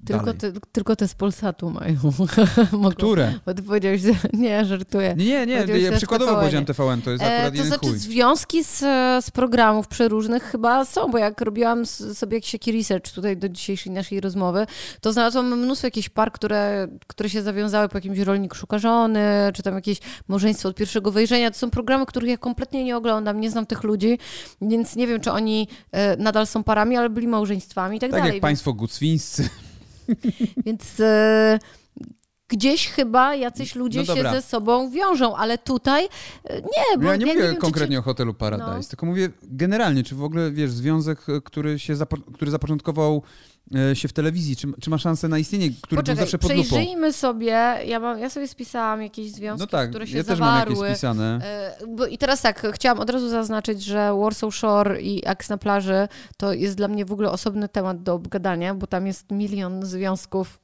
Tylko 0.06 0.35
te, 0.35 0.52
tylko 0.72 0.96
te 0.96 1.08
z 1.08 1.14
Polsatu 1.14 1.70
mają. 1.70 1.96
Które? 2.96 3.35
Bo 3.46 3.54
ty 3.54 3.62
powiedziałeś, 3.62 4.00
że 4.00 4.11
nie, 4.32 4.64
żartuję. 4.64 5.14
Nie, 5.16 5.46
nie, 5.46 5.54
ja 5.54 5.92
przykładowo 5.96 6.30
TVN-ie. 6.30 6.40
powiedziałem 6.40 6.64
TVN, 6.66 7.02
to 7.02 7.11
jest 7.11 7.24
E, 7.24 7.26
akurat 7.26 7.50
to 7.52 7.56
jeden 7.56 7.66
znaczy 7.66 7.87
chuj. 7.87 7.98
związki 7.98 8.64
z, 8.64 8.78
z 9.24 9.30
programów 9.30 9.88
przeróżnych 9.88 10.42
chyba 10.42 10.85
są, 10.85 11.11
bo 11.11 11.18
jak 11.18 11.40
robiłam 11.40 11.87
sobie 11.87 12.37
jakiś 12.37 12.52
taki 12.52 12.72
research 12.72 13.12
tutaj 13.12 13.37
do 13.37 13.48
dzisiejszej 13.48 13.92
naszej 13.92 14.20
rozmowy, 14.20 14.66
to 15.00 15.12
znalazłam 15.12 15.58
mnóstwo 15.58 15.87
jakichś 15.87 16.08
par, 16.08 16.32
które, 16.32 16.88
które 17.06 17.30
się 17.30 17.42
zawiązały 17.42 17.88
po 17.88 17.96
jakimś 17.98 18.18
rolnik 18.18 18.54
szuka 18.54 18.78
żony, 18.78 19.20
czy 19.54 19.62
tam 19.62 19.74
jakieś 19.74 19.98
małżeństwo 20.28 20.68
od 20.68 20.76
pierwszego 20.76 21.12
wejrzenia. 21.12 21.50
To 21.50 21.58
są 21.58 21.70
programy, 21.70 22.06
których 22.06 22.30
ja 22.30 22.37
kompletnie 22.37 22.85
nie 22.85 22.96
oglądam, 22.96 23.40
nie 23.40 23.50
znam 23.50 23.66
tych 23.66 23.82
ludzi, 23.82 24.18
więc 24.61 24.96
nie 24.96 25.06
wiem, 25.06 25.20
czy 25.20 25.32
oni 25.32 25.68
e, 25.92 26.16
nadal 26.16 26.46
są 26.46 26.64
parami, 26.64 26.96
ale 26.96 27.11
byli 27.11 27.28
małżeństwami 27.28 27.96
i 27.96 28.00
tak, 28.00 28.11
Tak 28.11 28.20
dalej. 28.20 28.35
jak 28.35 28.42
państwo 28.42 28.72
gucwińscy. 28.72 29.48
Więc 30.66 31.00
e, 31.00 31.58
gdzieś 32.48 32.88
chyba 32.88 33.34
jacyś 33.34 33.74
ludzie 33.74 34.04
No 34.08 34.16
się 34.16 34.22
ze 34.22 34.42
sobą 34.42 34.90
wiążą, 34.90 35.36
ale 35.36 35.58
tutaj 35.58 36.08
e, 36.44 36.56
nie, 36.60 36.98
bo 36.98 37.04
Ja 37.04 37.16
nie 37.16 37.26
ja 37.26 37.32
mówię 37.34 37.46
wiem, 37.46 37.54
czy 37.54 37.60
konkretnie 37.60 37.96
ci- 37.96 37.98
o 37.98 38.02
hotelu 38.02 38.34
Paradise, 38.34 38.76
No. 38.76 38.82
tylko 38.90 39.06
mówię 39.06 39.30
generalnie, 39.42 40.02
czy 40.04 40.14
w 40.14 40.22
ogóle, 40.24 40.50
wiesz, 40.50 40.70
związek, 40.70 41.18
który 41.44 41.78
się 41.78 41.94
zapo- 41.96 42.32
który 42.34 42.50
zapoczątkował 42.50 43.22
się 43.94 44.09
w 44.09 44.12
telewizji, 44.12 44.57
czy, 44.57 44.68
czy 44.81 44.90
ma 44.90 44.98
szansę 44.98 45.29
na 45.29 45.38
istnienie, 45.38 45.70
który 45.83 46.03
Poczekaj, 46.03 46.14
był 46.16 46.22
zawsze 46.25 46.38
pod 46.38 46.51
lupą? 46.51 46.64
przejrzyjmy 46.64 47.12
sobie, 47.12 47.53
ja, 47.87 48.01
mam, 48.01 48.18
ja 48.18 48.31
sobie 48.31 48.48
spisałam 48.48 49.03
jakieś 49.03 49.31
związki, 49.33 49.61
No 49.61 49.66
tak, 49.66 49.90
które 49.90 50.07
się 50.07 50.16
ja 50.16 50.25
też 50.25 50.38
mam 50.38 50.48
zawarły. 50.48 50.75
jakieś 50.87 50.96
spisane. 50.98 51.40
E, 51.44 52.09
I 52.11 52.18
teraz 52.18 52.42
tak, 52.42 52.66
chciałam 52.75 53.01
od 53.01 53.11
razu 53.11 53.29
zaznaczyć, 53.29 53.83
że 53.85 54.16
Warsaw 54.20 54.55
Shore 54.55 55.01
i 55.03 55.27
Aks 55.27 55.48
na 55.48 55.59
plaży 55.59 56.09
to 56.37 56.53
jest 56.53 56.77
dla 56.77 56.88
mnie 56.88 57.05
w 57.05 57.12
ogóle 57.12 57.31
osobny 57.31 57.68
temat 57.68 58.03
do 58.03 58.14
obgadania, 58.14 58.75
bo 58.75 58.87
tam 58.87 59.07
jest 59.07 59.31
milion 59.31 59.87
związków 59.87 60.59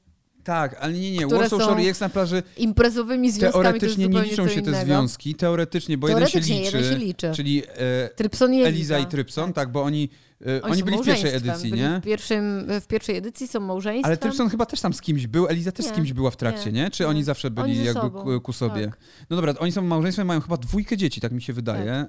Tak, 0.45 0.77
ale 0.81 0.93
nie, 0.93 1.11
nie, 1.11 1.27
Warsaw 1.27 1.63
Shore 1.63 1.83
i 1.85 1.93
na 2.01 2.09
plaży 2.09 2.43
imprezowymi 2.57 3.31
związkami. 3.31 3.65
teoretycznie 3.65 4.09
nie 4.09 4.23
liczą 4.23 4.49
się 4.49 4.63
te 4.63 4.71
innego. 4.71 4.85
związki, 4.87 5.35
teoretycznie, 5.35 5.99
bo 5.99 6.09
jeden 6.09 6.27
się 6.27 6.33
Teoretycznie 6.33 6.61
liczy, 6.65 6.77
jeden 6.77 6.93
się 6.93 6.99
liczy. 7.07 7.33
czyli 7.37 7.63
e, 7.77 8.09
Trypson 8.17 8.55
i 8.55 8.63
Eliza 8.63 8.99
i 8.99 9.07
Trypson, 9.07 9.53
tak, 9.53 9.73
bo 9.73 9.83
oni 9.83 10.09
E, 10.13 10.28
Oni, 10.47 10.61
Oni 10.63 10.79
są 10.79 10.85
byli 10.85 10.99
w 10.99 11.05
pierwszej 11.05 11.35
edycji, 11.35 11.71
Byli 11.71 11.83
nie? 11.83 12.01
W, 12.01 12.05
pierwszym, 12.05 12.67
w 12.81 12.87
pierwszej 12.87 13.17
edycji 13.17 13.49
są 13.49 13.61
małżeństwem. 13.61 14.05
Ale 14.05 14.17
Tymson 14.17 14.49
chyba 14.49 14.67
też 14.67 14.81
tam 14.81 14.93
z 14.93 15.01
kimś 15.01 15.27
był, 15.27 15.49
Eliza 15.49 15.73
też 15.73 15.87
z 15.87 15.89
Nie, 15.89 15.95
kimś 15.95 16.13
była 16.13 16.31
w 16.31 16.37
trakcie, 16.37 16.73
nie? 16.73 16.83
nie, 16.83 16.91
Czy 16.91 17.03
nie. 17.03 17.09
oni 17.09 17.25
zawsze 17.25 17.51
byli 17.51 17.73
Oni 17.73 17.85
jakby 17.85 18.01
sobą, 18.01 18.41
ku, 18.41 18.53
sobie? 18.53 18.85
tak. 18.85 18.99
No 19.31 19.37
dobra, 19.37 19.55
oni 19.59 19.73
są 19.73 19.83
małżeństwem, 19.83 20.27
mają 20.27 20.41
chyba 20.41 20.57
dwójkę 20.57 20.97
dzieci, 20.97 21.21
tak 21.21 21.33
mi 21.33 21.43
się 21.43 21.53
wydaje, 21.53 21.93
e, 21.93 22.09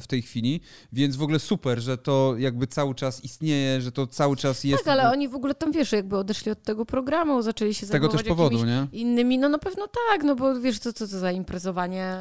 w 0.00 0.06
tej 0.06 0.22
chwili, 0.22 0.60
więc 0.92 1.16
w 1.16 1.22
ogóle 1.22 1.38
super, 1.38 1.80
że 1.80 1.98
to 1.98 2.34
jakby 2.38 2.66
cały 2.66 2.94
czas 2.94 3.24
istnieje, 3.24 3.80
że 3.80 3.92
to 3.92 4.06
cały 4.06 4.36
czas 4.36 4.64
jest... 4.64 4.84
Tak, 4.84 4.92
ale 4.92 5.10
oni 5.10 5.28
w 5.28 5.34
ogóle 5.34 5.54
tam, 5.54 5.72
wiesz, 5.72 5.92
jakby 5.92 6.16
odeszli 6.16 6.52
od 6.52 6.62
tego 6.62 6.86
programu, 6.86 7.42
zaczęli 7.42 7.74
się 7.74 7.86
z 7.86 7.90
tego 7.90 8.08
też 8.08 8.22
powodu, 8.22 8.64
nie? 8.64 8.86
innymi, 8.92 9.38
no 9.38 9.48
na 9.48 9.58
pewno 9.58 9.86
tak, 10.10 10.24
no 10.24 10.36
bo 10.36 10.60
wiesz, 10.60 10.78
co, 10.78 10.92
co 10.92 11.08
to 11.08 11.18
za 11.18 11.32
imprezowanie 11.32 12.16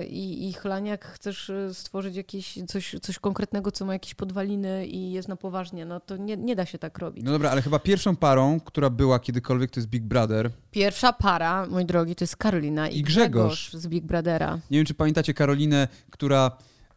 yy, 0.00 0.06
i, 0.06 0.48
i 0.48 0.52
chlanie, 0.52 0.90
jak 0.90 1.04
chcesz 1.04 1.52
stworzyć 1.72 2.16
jakieś 2.16 2.58
coś, 2.68 2.96
coś 3.02 3.18
konkretnego, 3.18 3.72
co 3.72 3.84
ma 3.84 3.92
jakieś 3.92 4.14
podwaliny 4.14 4.81
i 4.86 5.12
jest 5.12 5.28
na 5.28 5.36
poważnie, 5.36 5.84
no 5.84 6.00
to 6.00 6.16
nie, 6.16 6.36
nie 6.36 6.56
da 6.56 6.66
się 6.66 6.78
tak 6.78 6.98
robić. 6.98 7.24
No 7.24 7.32
dobra, 7.32 7.50
ale 7.50 7.62
chyba 7.62 7.78
pierwszą 7.78 8.16
parą, 8.16 8.60
która 8.60 8.90
była 8.90 9.18
kiedykolwiek, 9.18 9.70
to 9.70 9.80
jest 9.80 9.88
Big 9.90 10.02
Brother. 10.02 10.50
Pierwsza 10.70 11.12
para, 11.12 11.66
mój 11.66 11.84
drogi, 11.84 12.14
to 12.14 12.24
jest 12.24 12.36
Karolina 12.36 12.88
i, 12.88 12.98
I 12.98 13.02
Grzegorz. 13.02 13.72
z 13.72 13.86
Big 13.86 14.04
Brothera. 14.04 14.58
Nie 14.70 14.78
wiem, 14.78 14.86
czy 14.86 14.94
pamiętacie 14.94 15.34
Karolinę, 15.34 15.88
która... 16.10 16.50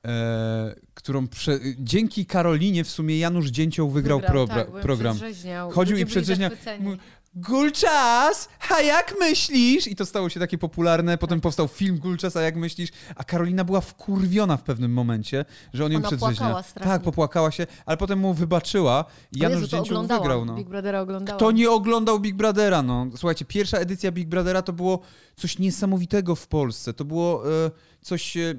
E, 0.05 0.75
którą 0.93 1.27
prze... 1.27 1.59
Dzięki 1.79 2.25
Karolinie 2.25 2.83
w 2.83 2.89
sumie 2.89 3.19
Janusz 3.19 3.49
Dzięcioł 3.49 3.89
wygrał, 3.89 4.19
probra- 4.19 4.47
tak, 4.47 4.71
bo 4.71 4.77
ją 4.77 4.83
program. 4.83 5.17
Chodził 5.71 5.93
Ludzie 5.93 6.03
i 6.03 6.05
przedrzeźniał. 6.05 6.51
Gulczas, 7.35 8.49
a 8.69 8.81
jak 8.81 9.15
myślisz? 9.19 9.87
I 9.87 9.95
to 9.95 10.05
stało 10.05 10.29
się 10.29 10.39
takie 10.39 10.57
popularne, 10.57 11.17
potem 11.17 11.41
powstał 11.41 11.67
film 11.67 11.97
Gulczas, 11.99 12.35
a 12.35 12.41
jak 12.41 12.55
myślisz? 12.55 12.89
A 13.15 13.23
Karolina 13.23 13.63
była 13.63 13.81
wkurwiona 13.81 14.57
w 14.57 14.63
pewnym 14.63 14.93
momencie, 14.93 15.45
że 15.73 15.85
on 15.85 15.91
ją 15.91 15.97
Ona 15.97 16.07
przedrzeźnia. 16.07 16.63
strasznie. 16.63 16.81
Tak, 16.91 17.01
popłakała 17.01 17.51
się, 17.51 17.67
ale 17.85 17.97
potem 17.97 18.19
mu 18.19 18.33
wybaczyła 18.33 19.05
i 19.31 19.39
Janusz 19.39 19.61
Jezu, 19.61 19.71
to 19.77 19.81
oglądałam. 19.83 20.23
wygrał. 20.23 20.45
No. 20.45 20.55
Big 20.55 20.67
Brothera 20.69 21.01
oglądałam. 21.01 21.37
Kto 21.37 21.51
nie 21.51 21.71
oglądał 21.71 22.19
Big 22.19 22.35
Brothera? 22.35 22.81
No, 22.81 23.07
słuchajcie, 23.15 23.45
pierwsza 23.45 23.77
edycja 23.77 24.11
Big 24.11 24.27
Brothera 24.29 24.61
to 24.61 24.73
było 24.73 24.99
coś 25.35 25.59
niesamowitego 25.59 26.35
w 26.35 26.47
Polsce. 26.47 26.93
To 26.93 27.05
było 27.05 27.43
e, 27.65 27.71
coś 28.05 28.37
e, 28.37 28.55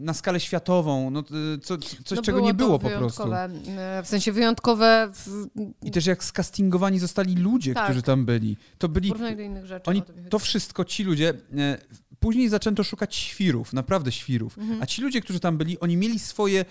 na 0.00 0.14
skalę 0.14 0.40
światową, 0.40 1.10
no, 1.10 1.20
e, 1.20 1.58
co, 1.58 1.78
coś, 1.78 1.98
No 2.10 2.22
czego 2.22 2.38
było 2.38 2.46
nie 2.48 2.52
to 2.52 2.56
było 2.56 2.78
po 2.78 2.88
prostu. 2.90 3.32
e, 3.32 4.02
W 4.04 4.08
sensie 4.08 4.32
wyjątkowe 4.32 5.10
w, 5.14 5.46
I 5.82 5.90
też 5.90 6.06
jak 6.06 6.24
skastingowani 6.24 6.98
zostali 6.98 7.34
ludzie, 7.34 7.74
Tak. 7.74 7.84
którzy 7.84 8.02
tam 8.02 8.24
byli. 8.26 8.56
To 8.78 8.88
byli 8.88 9.12
rzeczy. 9.64 9.90
Oni, 9.90 10.00
o 10.00 10.02
tym 10.02 10.14
mi 10.16 10.20
chodzi. 10.22 10.30
to 10.30 10.38
wszystko, 10.38 10.84
ci 10.84 11.04
ludzie, 11.04 11.34
później 12.20 12.48
zaczęto 12.48 12.84
szukać 12.84 13.14
świrów, 13.16 13.72
naprawdę 13.72 14.12
świrów. 14.12 14.58
Mhm. 14.58 14.82
A 14.82 14.86
ci 14.86 15.02
ludzie, 15.02 15.20
którzy 15.20 15.40
tam 15.40 15.58
byli, 15.58 15.80
oni 15.80 15.96
mieli 15.96 16.18
swoje 16.18 16.64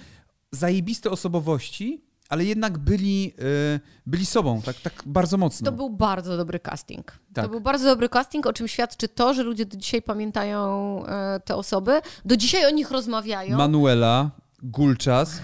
zajebiste 0.52 1.12
osobowości, 1.12 2.02
ale 2.30 2.46
jednak 2.46 2.78
byli, 2.78 3.34
e, 3.74 3.80
byli 4.06 4.26
sobą, 4.26 4.62
tak, 4.62 4.76
tak 4.76 5.04
bardzo 5.06 5.38
mocno. 5.38 5.66
To 5.66 5.78
był 5.78 5.90
bardzo 5.90 6.38
dobry 6.38 6.60
casting. 6.60 7.20
Tak. 7.34 7.46
To 7.46 7.52
był 7.52 7.62
bardzo 7.62 7.86
dobry 7.86 8.10
casting, 8.10 8.46
o 8.46 8.54
czym 8.54 8.68
świadczy 8.68 9.08
to, 9.08 9.34
że 9.34 9.44
ludzie 9.44 9.66
do 9.66 9.78
dzisiaj 9.78 10.02
pamiętają 10.02 11.02
e, 11.06 11.40
te 11.46 11.56
osoby. 11.56 12.02
Do 12.26 12.38
dzisiaj 12.38 12.66
o 12.66 12.70
nich 12.70 12.92
rozmawiają. 12.92 13.58
Manuela, 13.58 14.32
Gulczas, 14.64 15.42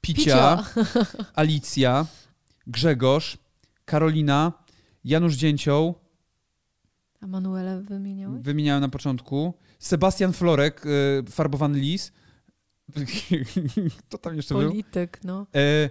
Picia, 0.00 0.64
Alicja, 1.34 2.06
Grzegorz, 2.66 3.38
Karolina, 3.84 4.52
Janusz 5.04 5.34
Dzięcioł, 5.34 5.94
A 7.20 7.26
Manuelę 7.26 7.82
wymieniałeś? 7.82 8.42
wymieniałem 8.42 8.80
na 8.80 8.88
początku, 8.88 9.54
Sebastian 9.78 10.32
Florek, 10.32 10.84
e, 10.86 11.30
farbowany 11.30 11.78
lis. 11.78 12.12
Kto 14.08 14.18
tam 14.18 14.36
jeszcze 14.36 14.54
był? 14.54 14.68
Polityk, 14.68 15.20
no. 15.24 15.46
E, 15.54 15.90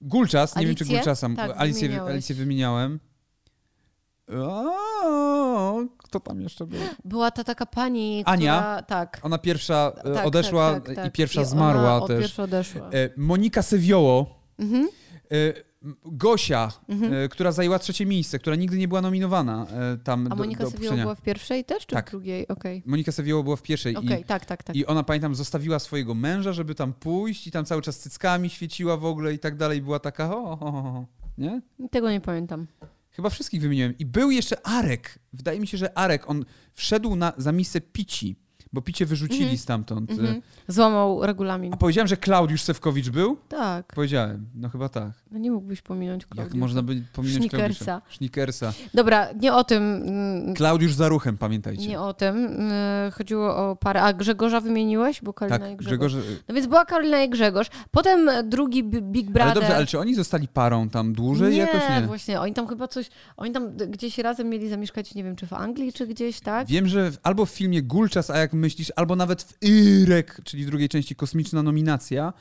Gulczas, 0.00 0.56
nie 0.56 0.66
wiem 0.66 0.74
czy? 0.74 0.84
Gulczasa, 0.84 1.28
Tak, 1.36 1.50
Alicję, 1.56 1.88
wymieniałeś. 1.88 2.12
Alicję 2.12 2.34
wymieniałem. 2.34 3.00
O, 4.38 5.84
kto 5.98 6.20
tam 6.20 6.40
jeszcze 6.40 6.66
był? 6.66 6.80
Była 7.04 7.30
ta 7.30 7.44
taka 7.44 7.66
pani, 7.66 8.22
Ania? 8.26 8.58
która... 8.60 8.82
Tak. 8.82 9.20
Ona 9.22 9.38
pierwsza 9.38 9.92
e, 10.04 10.14
tak, 10.14 10.26
odeszła 10.26 10.74
tak, 10.74 10.86
tak, 10.86 10.96
tak. 10.96 11.06
i 11.06 11.10
pierwsza 11.10 11.40
ona 11.40 11.50
zmarła 11.50 12.06
też. 12.06 12.20
pierwsza 12.20 12.42
odeszła. 12.42 12.88
E, 12.90 13.10
Monika 13.16 13.62
Sewioło, 13.62 14.44
Mhm. 14.58 14.88
Gosia, 16.04 16.72
Mhm. 16.88 17.28
która 17.28 17.52
zajęła 17.52 17.78
trzecie 17.78 18.06
miejsce, 18.06 18.38
która 18.38 18.56
nigdy 18.56 18.78
nie 18.78 18.88
była 18.88 19.00
nominowana 19.00 19.66
e, 19.70 19.96
tam 20.04 20.26
A 20.26 20.28
do, 20.28 20.36
Monika 20.36 20.64
do 20.64 20.70
Sewioło 20.70 20.78
opuszczenia. 20.86 21.02
była 21.02 21.14
w 21.14 21.22
pierwszej 21.22 21.64
też, 21.64 21.86
czy 21.86 21.94
Tak. 21.94 22.08
w 22.08 22.10
drugiej? 22.10 22.48
Okej. 22.48 22.82
Monika 22.86 23.12
Sewioło 23.12 23.42
była 23.42 23.56
w 23.56 23.62
pierwszej 23.62 23.96
Okej, 23.96 24.20
i, 24.20 24.24
tak, 24.24 24.44
tak, 24.46 24.62
tak. 24.62 24.76
i 24.76 24.86
ona, 24.86 25.02
pamiętam, 25.02 25.34
zostawiła 25.34 25.78
swojego 25.78 26.14
męża, 26.14 26.52
żeby 26.52 26.74
tam 26.74 26.92
pójść 26.92 27.46
i 27.46 27.50
tam 27.50 27.64
cały 27.64 27.82
czas 27.82 27.98
cyckami 27.98 28.50
świeciła 28.50 28.96
w 28.96 29.04
ogóle 29.04 29.34
i 29.34 29.38
tak 29.38 29.56
dalej. 29.56 29.82
Była 29.82 29.98
taka, 29.98 30.26
ho, 30.28 30.56
ho, 30.56 30.72
ho. 30.72 31.06
nie? 31.38 31.62
Tego 31.90 32.10
nie 32.10 32.20
pamiętam. 32.20 32.66
Chyba 33.10 33.30
wszystkich 33.30 33.60
wymieniłem. 33.60 33.94
I 33.98 34.06
był 34.06 34.30
jeszcze 34.30 34.66
Arek. 34.66 35.18
Wydaje 35.32 35.60
mi 35.60 35.66
się, 35.66 35.78
że 35.78 35.98
Arek, 35.98 36.30
on 36.30 36.44
wszedł 36.72 37.16
na, 37.16 37.32
za 37.36 37.52
miejsce 37.52 37.80
Pici, 37.80 38.36
bo 38.74 38.82
Picie 38.82 39.06
wyrzucili 39.06 39.40
Mhm. 39.42 39.58
stamtąd. 39.58 40.10
Mhm. 40.10 40.42
Złamał 40.68 41.26
regulamin. 41.26 41.74
A 41.74 41.76
powiedziałem, 41.76 42.08
że 42.08 42.16
Klaudiusz 42.16 42.62
Sewkowicz 42.62 43.08
był? 43.10 43.36
Tak. 43.48 43.86
Powiedziałem. 43.94 44.46
No 44.54 44.68
chyba 44.68 44.88
tak. 44.88 45.10
No 45.30 45.38
nie 45.38 45.50
mógłbyś 45.50 45.82
pominąć 45.82 46.22
Jak 46.22 46.28
Klaudiusza. 46.30 46.58
można 46.58 46.82
by 46.82 47.02
pominąć 47.12 47.36
Schnickersa. 47.38 47.84
Klaudiusza? 47.84 48.14
Schnickersa. 48.16 48.72
Dobra, 48.94 49.28
nie 49.40 49.54
o 49.54 49.64
tym. 49.64 49.82
mm, 50.06 50.54
Klaudiusz 50.54 50.94
za 50.94 51.08
ruchem, 51.08 51.38
pamiętajcie. 51.38 51.86
Nie 51.88 52.00
o 52.00 52.14
tym. 52.14 52.36
Mm, 52.36 53.12
Chodziło 53.12 53.56
o 53.70 53.76
parę. 53.76 54.02
A 54.02 54.12
Grzegorza 54.12 54.60
wymieniłeś? 54.60 55.22
Bo 55.22 55.32
Karolina 55.32 55.58
tak, 55.58 55.72
i 55.74 55.76
Grzegorz. 55.76 56.14
Grzegorz... 56.14 56.28
No 56.48 56.54
więc 56.54 56.66
była 56.66 56.84
Karolina 56.84 57.22
i 57.22 57.30
Grzegorz. 57.30 57.68
Potem 57.90 58.30
drugi 58.44 58.84
Bi- 58.84 59.02
Big 59.02 59.26
Brother. 59.30 59.42
Ale 59.42 59.54
dobrze, 59.54 59.76
ale 59.76 59.86
czy 59.86 59.98
oni 59.98 60.14
zostali 60.14 60.48
parą 60.48 60.88
tam 60.88 61.12
dłużej? 61.12 61.52
nie, 61.52 61.58
Jakoś 61.58 61.80
nie. 62.00 62.06
właśnie. 62.06 62.40
Oni 62.40 62.52
tam 62.52 62.66
chyba 62.66 62.88
coś... 62.88 63.10
Oni 63.36 63.52
tam 63.52 63.76
gdzieś 63.76 64.18
razem 64.18 64.48
mieli 64.48 64.68
zamieszkać, 64.68 65.14
nie 65.14 65.24
wiem, 65.24 65.36
czy 65.36 65.46
w 65.46 65.52
Anglii, 65.52 65.92
czy 65.92 66.06
gdzieś, 66.06 66.40
tak? 66.40 66.66
Wiem, 66.68 66.86
że 66.88 67.10
albo 67.22 67.46
w 67.46 67.50
filmie 67.50 67.82
Gulczas, 67.82 68.30
a 68.30 68.38
jak 68.38 68.52
myślisz, 68.64 68.92
albo 68.96 69.16
nawet 69.16 69.42
w 69.42 69.62
Irek, 69.62 70.40
czyli 70.44 70.66
drugiej 70.66 70.88
części 70.88 71.14
Kosmiczna 71.16 71.62
Nominacja, 71.62 72.32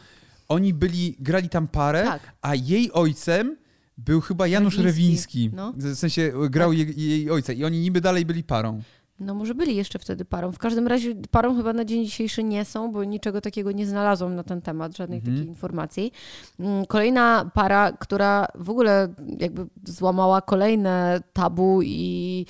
oni 0.50 0.74
byli, 0.74 1.16
grali 1.20 1.50
tam 1.50 1.68
parę, 1.68 2.04
Tak. 2.04 2.22
a 2.42 2.56
jej 2.56 2.92
ojcem 2.92 3.58
był 3.98 4.22
chyba 4.22 4.48
Janusz 4.48 4.78
Rewiński, 4.78 5.40
Rewiński. 5.44 5.56
no. 5.56 5.74
W 5.94 5.96
sensie 5.96 6.32
grał 6.50 6.70
Tak. 6.70 6.78
jej, 6.80 7.10
jej 7.10 7.32
ojca 7.32 7.54
i 7.54 7.64
oni 7.66 7.80
niby 7.80 8.02
dalej 8.02 8.26
byli 8.26 8.44
parą. 8.44 8.82
No 9.20 9.34
może 9.34 9.56
byli 9.56 9.76
jeszcze 9.76 10.00
wtedy 10.00 10.26
parą. 10.26 10.52
W 10.52 10.58
każdym 10.58 10.88
razie 10.88 11.16
parą 11.32 11.56
chyba 11.58 11.74
na 11.74 11.86
dzień 11.86 12.06
dzisiejszy 12.06 12.44
nie 12.44 12.66
są, 12.66 12.92
bo 12.92 13.04
niczego 13.04 13.42
takiego 13.42 13.72
nie 13.72 13.88
znalazłam 13.88 14.36
na 14.36 14.44
ten 14.44 14.62
temat, 14.62 14.98
żadnej 14.98 15.20
Mhm. 15.20 15.36
takiej 15.38 15.50
informacji. 15.50 16.12
Mm, 16.60 16.86
Kolejna 16.86 17.52
para, 17.54 17.92
która 17.92 18.48
w 18.56 18.70
ogóle 18.70 19.14
jakby 19.40 19.66
złamała 19.86 20.42
kolejne 20.42 21.22
tabu 21.34 21.82
i 21.84 22.46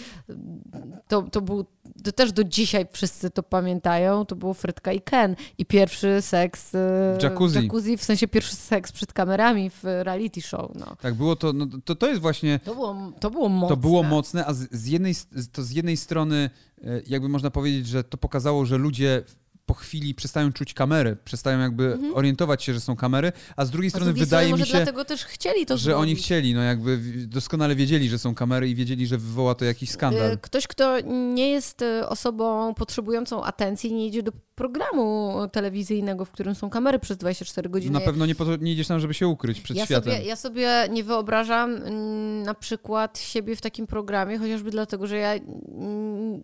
to, 1.08 1.22
to 1.22 1.42
był 1.42 1.66
to 2.04 2.12
też 2.12 2.32
do 2.32 2.44
dzisiaj 2.44 2.86
wszyscy 2.92 3.30
to 3.30 3.44
pamiętają, 3.44 4.26
to 4.26 4.36
było 4.36 4.54
Frytka 4.54 4.94
i 4.94 5.02
Ken. 5.02 5.36
I 5.58 5.66
pierwszy 5.66 6.22
seks 6.22 6.76
e, 6.76 7.18
W 7.20 7.24
jacuzzi. 7.24 7.60
w 7.60 7.64
jacuzzi, 7.64 7.98
w 7.98 8.04
sensie 8.04 8.28
pierwszy 8.28 8.56
seks 8.56 8.92
przed 8.92 9.14
kamerami 9.14 9.70
w 9.70 9.84
reality 9.84 10.42
show. 10.42 10.72
No. 10.76 10.96
Tak 11.02 11.14
było 11.14 11.36
to, 11.36 11.54
no, 11.54 11.68
to, 11.86 11.96
to 11.96 12.08
jest 12.10 12.22
właśnie, 12.22 12.60
To, 12.66 12.76
było, 12.76 13.12
to 13.20 13.32
było 13.32 13.50
mocne. 13.50 13.76
to 13.76 13.78
było 13.82 14.04
mocne, 14.04 14.46
a 14.46 14.54
z, 14.54 14.68
z 14.72 14.86
jednej, 14.88 15.14
to 15.52 15.64
z 15.64 15.72
jednej 15.72 15.98
strony 15.98 16.50
e, 16.84 17.02
jakby 17.08 17.30
można 17.30 17.52
powiedzieć, 17.52 17.88
że 17.88 18.04
to 18.04 18.18
pokazało, 18.18 18.66
że 18.66 18.78
ludzie 18.78 19.24
po 19.66 19.74
chwili 19.74 20.16
przestają 20.16 20.54
czuć 20.54 20.74
kamery, 20.74 21.18
przestają 21.26 21.60
jakby 21.60 21.98
orientować 22.14 22.64
się, 22.64 22.74
że 22.74 22.80
są 22.80 22.96
kamery, 22.96 23.32
a 23.56 23.66
z 23.66 23.72
drugiej 23.72 23.88
Mhm. 23.88 23.88
A 23.88 23.90
z 23.90 23.92
strony 23.92 24.12
drugiej 24.12 24.26
wydaje 24.26 24.48
strony 24.48 24.64
mi 24.64 24.68
się, 24.68 24.78
dlatego 24.78 25.06
też 25.06 25.26
chcieli 25.26 25.66
to 25.66 25.78
że 25.78 25.84
zrobić. 25.84 26.02
oni 26.02 26.16
chcieli, 26.16 26.54
no 26.54 26.62
jakby 26.62 26.98
doskonale 27.28 27.76
wiedzieli, 27.76 28.10
że 28.10 28.20
są 28.20 28.36
kamery 28.36 28.70
i 28.70 28.76
wiedzieli, 28.76 29.08
że 29.08 29.18
wywoła 29.18 29.56
to 29.56 29.66
jakiś 29.66 29.90
skandal. 29.90 30.32
Y, 30.32 30.38
Ktoś, 30.38 30.68
kto 30.68 31.00
nie 31.34 31.50
jest 31.50 31.82
y, 31.82 32.08
osobą 32.08 32.74
potrzebującą 32.74 33.44
atencji, 33.44 33.94
nie 33.94 34.08
idzie 34.08 34.24
do 34.24 34.32
programu 34.56 35.34
telewizyjnego, 35.52 36.26
w 36.26 36.32
którym 36.32 36.56
są 36.56 36.70
kamery 36.70 37.00
przez 37.00 37.18
24 37.18 37.70
godziny. 37.70 37.94
Na 37.94 38.06
pewno 38.06 38.26
nie, 38.26 38.36
po 38.36 38.46
to, 38.46 38.56
nie 38.56 38.72
idziesz 38.72 38.88
tam, 38.88 39.00
żeby 39.00 39.14
się 39.14 39.28
ukryć 39.28 39.62
przed 39.62 39.78
ja 39.78 39.86
światem. 39.86 40.14
sobie, 40.14 40.26
ja 40.26 40.36
sobie 40.36 40.88
nie 40.90 41.04
wyobrażam 41.04 41.76
mm, 41.76 42.44
na 42.44 42.54
przykład 42.54 43.20
siebie 43.20 43.56
w 43.56 43.62
takim 43.62 43.88
programie, 43.88 44.38
chociażby 44.38 44.72
dlatego, 44.72 45.08
że 45.08 45.18
ja 45.18 45.34
mm, 45.34 46.42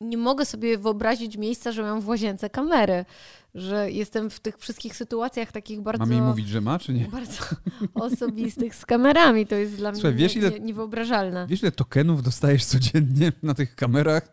nie 0.00 0.16
mogę 0.16 0.44
sobie 0.44 0.78
wyobrazić 0.78 1.36
miejsca, 1.36 1.72
że 1.72 1.82
mam 1.82 2.00
w 2.00 2.08
łazience 2.08 2.50
kamery, 2.50 3.04
że 3.54 3.90
jestem 3.90 4.30
w 4.30 4.40
tych 4.40 4.58
wszystkich 4.58 4.96
sytuacjach 4.96 5.52
takich 5.52 5.80
bardzo... 5.80 6.00
Mam 6.06 6.12
jej 6.12 6.22
mówić, 6.22 6.48
że 6.48 6.60
ma, 6.60 6.78
czy 6.78 6.92
nie? 6.92 7.04
Bardzo 7.08 7.42
osobistych 7.94 8.74
z 8.74 8.86
kamerami. 8.86 9.46
To 9.46 9.54
jest 9.54 9.74
dla 9.76 9.92
Słuchaj, 9.94 10.12
mnie 10.12 10.22
wiesz, 10.22 10.34
nie, 10.34 10.40
ile- 10.40 10.50
nie, 10.50 10.60
niewyobrażalne. 10.60 11.46
Wiesz, 11.46 11.62
ile 11.62 11.72
tokenów 11.72 12.22
dostajesz 12.22 12.64
codziennie 12.64 13.32
na 13.42 13.54
tych 13.54 13.74
kamerach? 13.74 14.32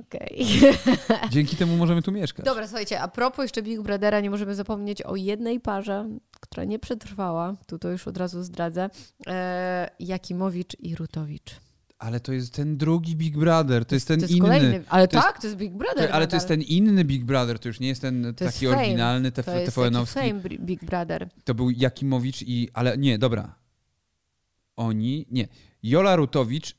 Okej. 0.00 0.46
Dzięki 1.30 1.56
temu 1.56 1.76
możemy 1.76 2.02
tu 2.02 2.12
mieszkać. 2.12 2.46
Dobra, 2.46 2.66
słuchajcie, 2.66 3.00
a 3.00 3.08
propos 3.08 3.42
jeszcze 3.42 3.62
Big 3.62 3.80
Brothera, 3.82 4.20
nie 4.20 4.30
możemy 4.30 4.54
zapomnieć 4.54 5.02
o 5.02 5.16
jednej 5.16 5.60
parze, 5.60 6.08
która 6.40 6.64
nie 6.64 6.78
przetrwała, 6.78 7.54
tu 7.66 7.78
to 7.78 7.90
już 7.90 8.08
od 8.08 8.16
razu 8.16 8.42
zdradzę, 8.42 8.90
e, 9.26 9.90
Jakimowicz 10.00 10.76
i 10.80 10.96
Rutowicz. 10.96 11.60
Ale 11.98 12.20
to 12.20 12.32
jest 12.32 12.54
ten 12.54 12.76
drugi 12.76 13.16
Big 13.16 13.38
Brother, 13.38 13.84
to 13.84 13.94
jest 13.94 14.08
ten 14.08 14.18
to 14.20 14.22
jest 14.24 14.32
inny. 14.34 14.40
Kolejny. 14.40 14.84
Ale 14.88 15.08
To 15.08 15.16
jest- 15.16 15.26
tak, 15.28 15.40
to 15.40 15.46
jest 15.46 15.58
Big 15.58 15.72
Brother. 15.72 16.08
To, 16.08 16.14
ale 16.14 16.26
to 16.26 16.36
jest 16.36 16.48
nadal. 16.48 16.58
ten 16.66 16.66
inny 16.76 17.04
Big 17.04 17.24
Brother, 17.24 17.58
to 17.58 17.68
już 17.68 17.80
nie 17.80 17.88
jest 17.88 18.00
ten 18.02 18.34
To 18.36 18.44
jest 18.44 18.56
taki 18.56 18.66
Fame. 18.66 18.78
oryginalny 18.78 19.32
To 19.32 19.42
TF, 19.42 19.54
jest 19.60 19.76
taki 19.76 19.88
TVN-owski. 19.88 20.14
fame 20.14 20.34
Bri- 20.40 20.60
Big 20.60 20.84
Brother. 20.84 21.28
To 21.44 21.54
był 21.54 21.70
Jakimowicz 21.70 22.42
i... 22.42 22.68
Ale 22.74 22.98
nie, 22.98 23.18
dobra. 23.18 23.54
Oni... 24.76 25.26
Nie. 25.30 25.48
Jola 25.82 26.16
Rutowicz 26.16 26.76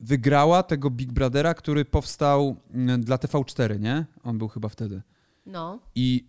wygrała 0.00 0.62
tego 0.62 0.90
Big 0.90 1.12
Brothera, 1.12 1.54
który 1.54 1.84
powstał 1.84 2.56
mm, 2.70 3.04
dla 3.04 3.16
TV4, 3.16 3.80
nie? 3.80 4.06
On 4.22 4.38
był 4.38 4.48
chyba 4.48 4.68
wtedy. 4.68 5.02
No. 5.46 5.78
I 5.94 6.28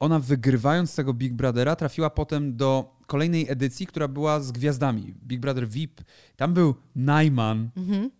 ona 0.00 0.18
wygrywając 0.18 0.94
tego 0.94 1.14
Big 1.14 1.32
Brothera 1.34 1.76
trafiła 1.76 2.10
potem 2.10 2.56
do 2.56 2.95
kolejnej 3.06 3.50
edycji, 3.50 3.86
która 3.86 4.08
była 4.08 4.40
z 4.40 4.52
gwiazdami. 4.52 5.14
Big 5.24 5.40
Brother 5.40 5.68
VIP. 5.68 6.00
Tam 6.36 6.54
był 6.54 6.74
Najman. 6.94 7.70
Mhm. 7.76 8.10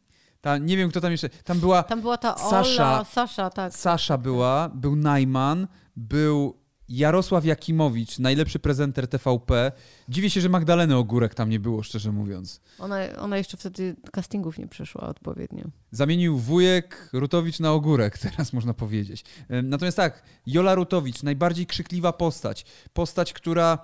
Tam, 0.40 0.66
nie 0.66 0.76
wiem, 0.76 0.90
kto 0.90 1.00
tam 1.00 1.12
jeszcze... 1.12 1.28
Tam 1.28 1.60
była... 1.60 1.82
Tam 1.82 2.00
była 2.00 2.18
ta 2.18 2.36
Ola, 2.36 2.62
Sasza- 2.62 3.04
Sasza, 3.04 3.50
tak. 3.50 3.74
Sasza 3.74 4.18
była, 4.18 4.68
był 4.68 4.96
Najman, 4.96 5.66
był 5.96 6.66
Jarosław 6.88 7.44
Jakimowicz, 7.44 8.18
najlepszy 8.18 8.58
prezenter 8.58 9.08
TVP. 9.08 9.72
Dziwię 10.08 10.30
się, 10.30 10.40
że 10.40 10.48
Magdaleny 10.48 10.96
Ogórek 10.96 11.34
tam 11.34 11.50
nie 11.50 11.60
było, 11.60 11.82
szczerze 11.82 12.12
mówiąc. 12.12 12.60
Ona, 12.78 12.96
ona 13.18 13.38
jeszcze 13.38 13.56
wtedy 13.56 13.96
castingów 14.12 14.58
nie 14.58 14.68
przeszła 14.68 15.00
odpowiednio. 15.00 15.64
Zamienił 15.90 16.38
wujek 16.38 17.10
Rutowicz 17.12 17.60
na 17.60 17.72
Ogórek, 17.72 18.18
teraz 18.36 18.52
można 18.52 18.74
powiedzieć. 18.74 19.24
Natomiast 19.62 19.96
tak, 19.96 20.22
Jola 20.46 20.74
Rutowicz, 20.74 21.22
najbardziej 21.22 21.66
krzykliwa 21.66 22.12
postać. 22.12 22.64
Postać, 22.92 23.32
która 23.32 23.78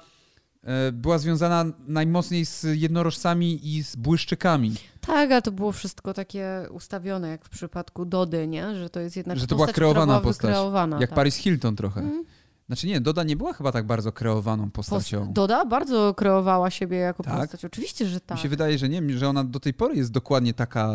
była 0.93 1.19
związana 1.19 1.65
najmocniej 1.87 2.47
z 2.47 2.67
jednorożcami 2.75 3.77
i 3.77 3.83
z 3.85 3.97
błyszczykami. 3.97 4.75
Tak, 5.01 5.33
a 5.33 5.41
to 5.43 5.53
było 5.53 5.73
wszystko 5.73 6.15
takie 6.15 6.67
ustawione, 6.71 7.29
jak 7.29 7.45
w 7.45 7.49
przypadku 7.49 8.05
Dody, 8.05 8.47
nie? 8.47 8.75
Że 8.75 8.91
to 8.91 9.01
jest 9.01 9.17
jednak 9.17 9.39
Że 9.39 9.47
to 9.47 9.55
była 9.55 9.67
postać, 9.67 9.75
kreowana 9.77 10.03
która 10.21 10.21
była 10.21 10.71
postać. 10.83 11.01
Jak 11.01 11.11
tak. 11.11 11.17
Paris 11.17 11.37
Hilton 11.37 11.77
trochę. 11.77 12.01
Mhm. 12.01 12.25
Znaczy 12.67 12.87
nie, 12.87 13.01
Doda 13.01 13.23
nie 13.23 13.37
była 13.37 13.53
chyba 13.53 13.73
tak 13.73 13.87
bardzo 13.87 14.13
kreowaną 14.13 14.71
postacią. 14.71 15.21
Post- 15.21 15.33
Doda 15.33 15.65
bardzo 15.65 16.15
kreowała 16.15 16.71
siebie 16.71 16.97
jako 16.97 17.23
Tak? 17.23 17.41
postać. 17.41 17.65
Oczywiście, 17.65 18.07
że 18.07 18.21
tak. 18.21 18.37
Mi 18.39 18.43
się 18.43 18.49
wydaje, 18.49 18.79
że 18.79 18.89
nie, 18.89 19.19
że 19.19 19.29
ona 19.29 19.45
do 19.45 19.61
tej 19.61 19.75
pory 19.75 19.97
jest 19.97 20.13
dokładnie 20.13 20.55
taka, 20.55 20.95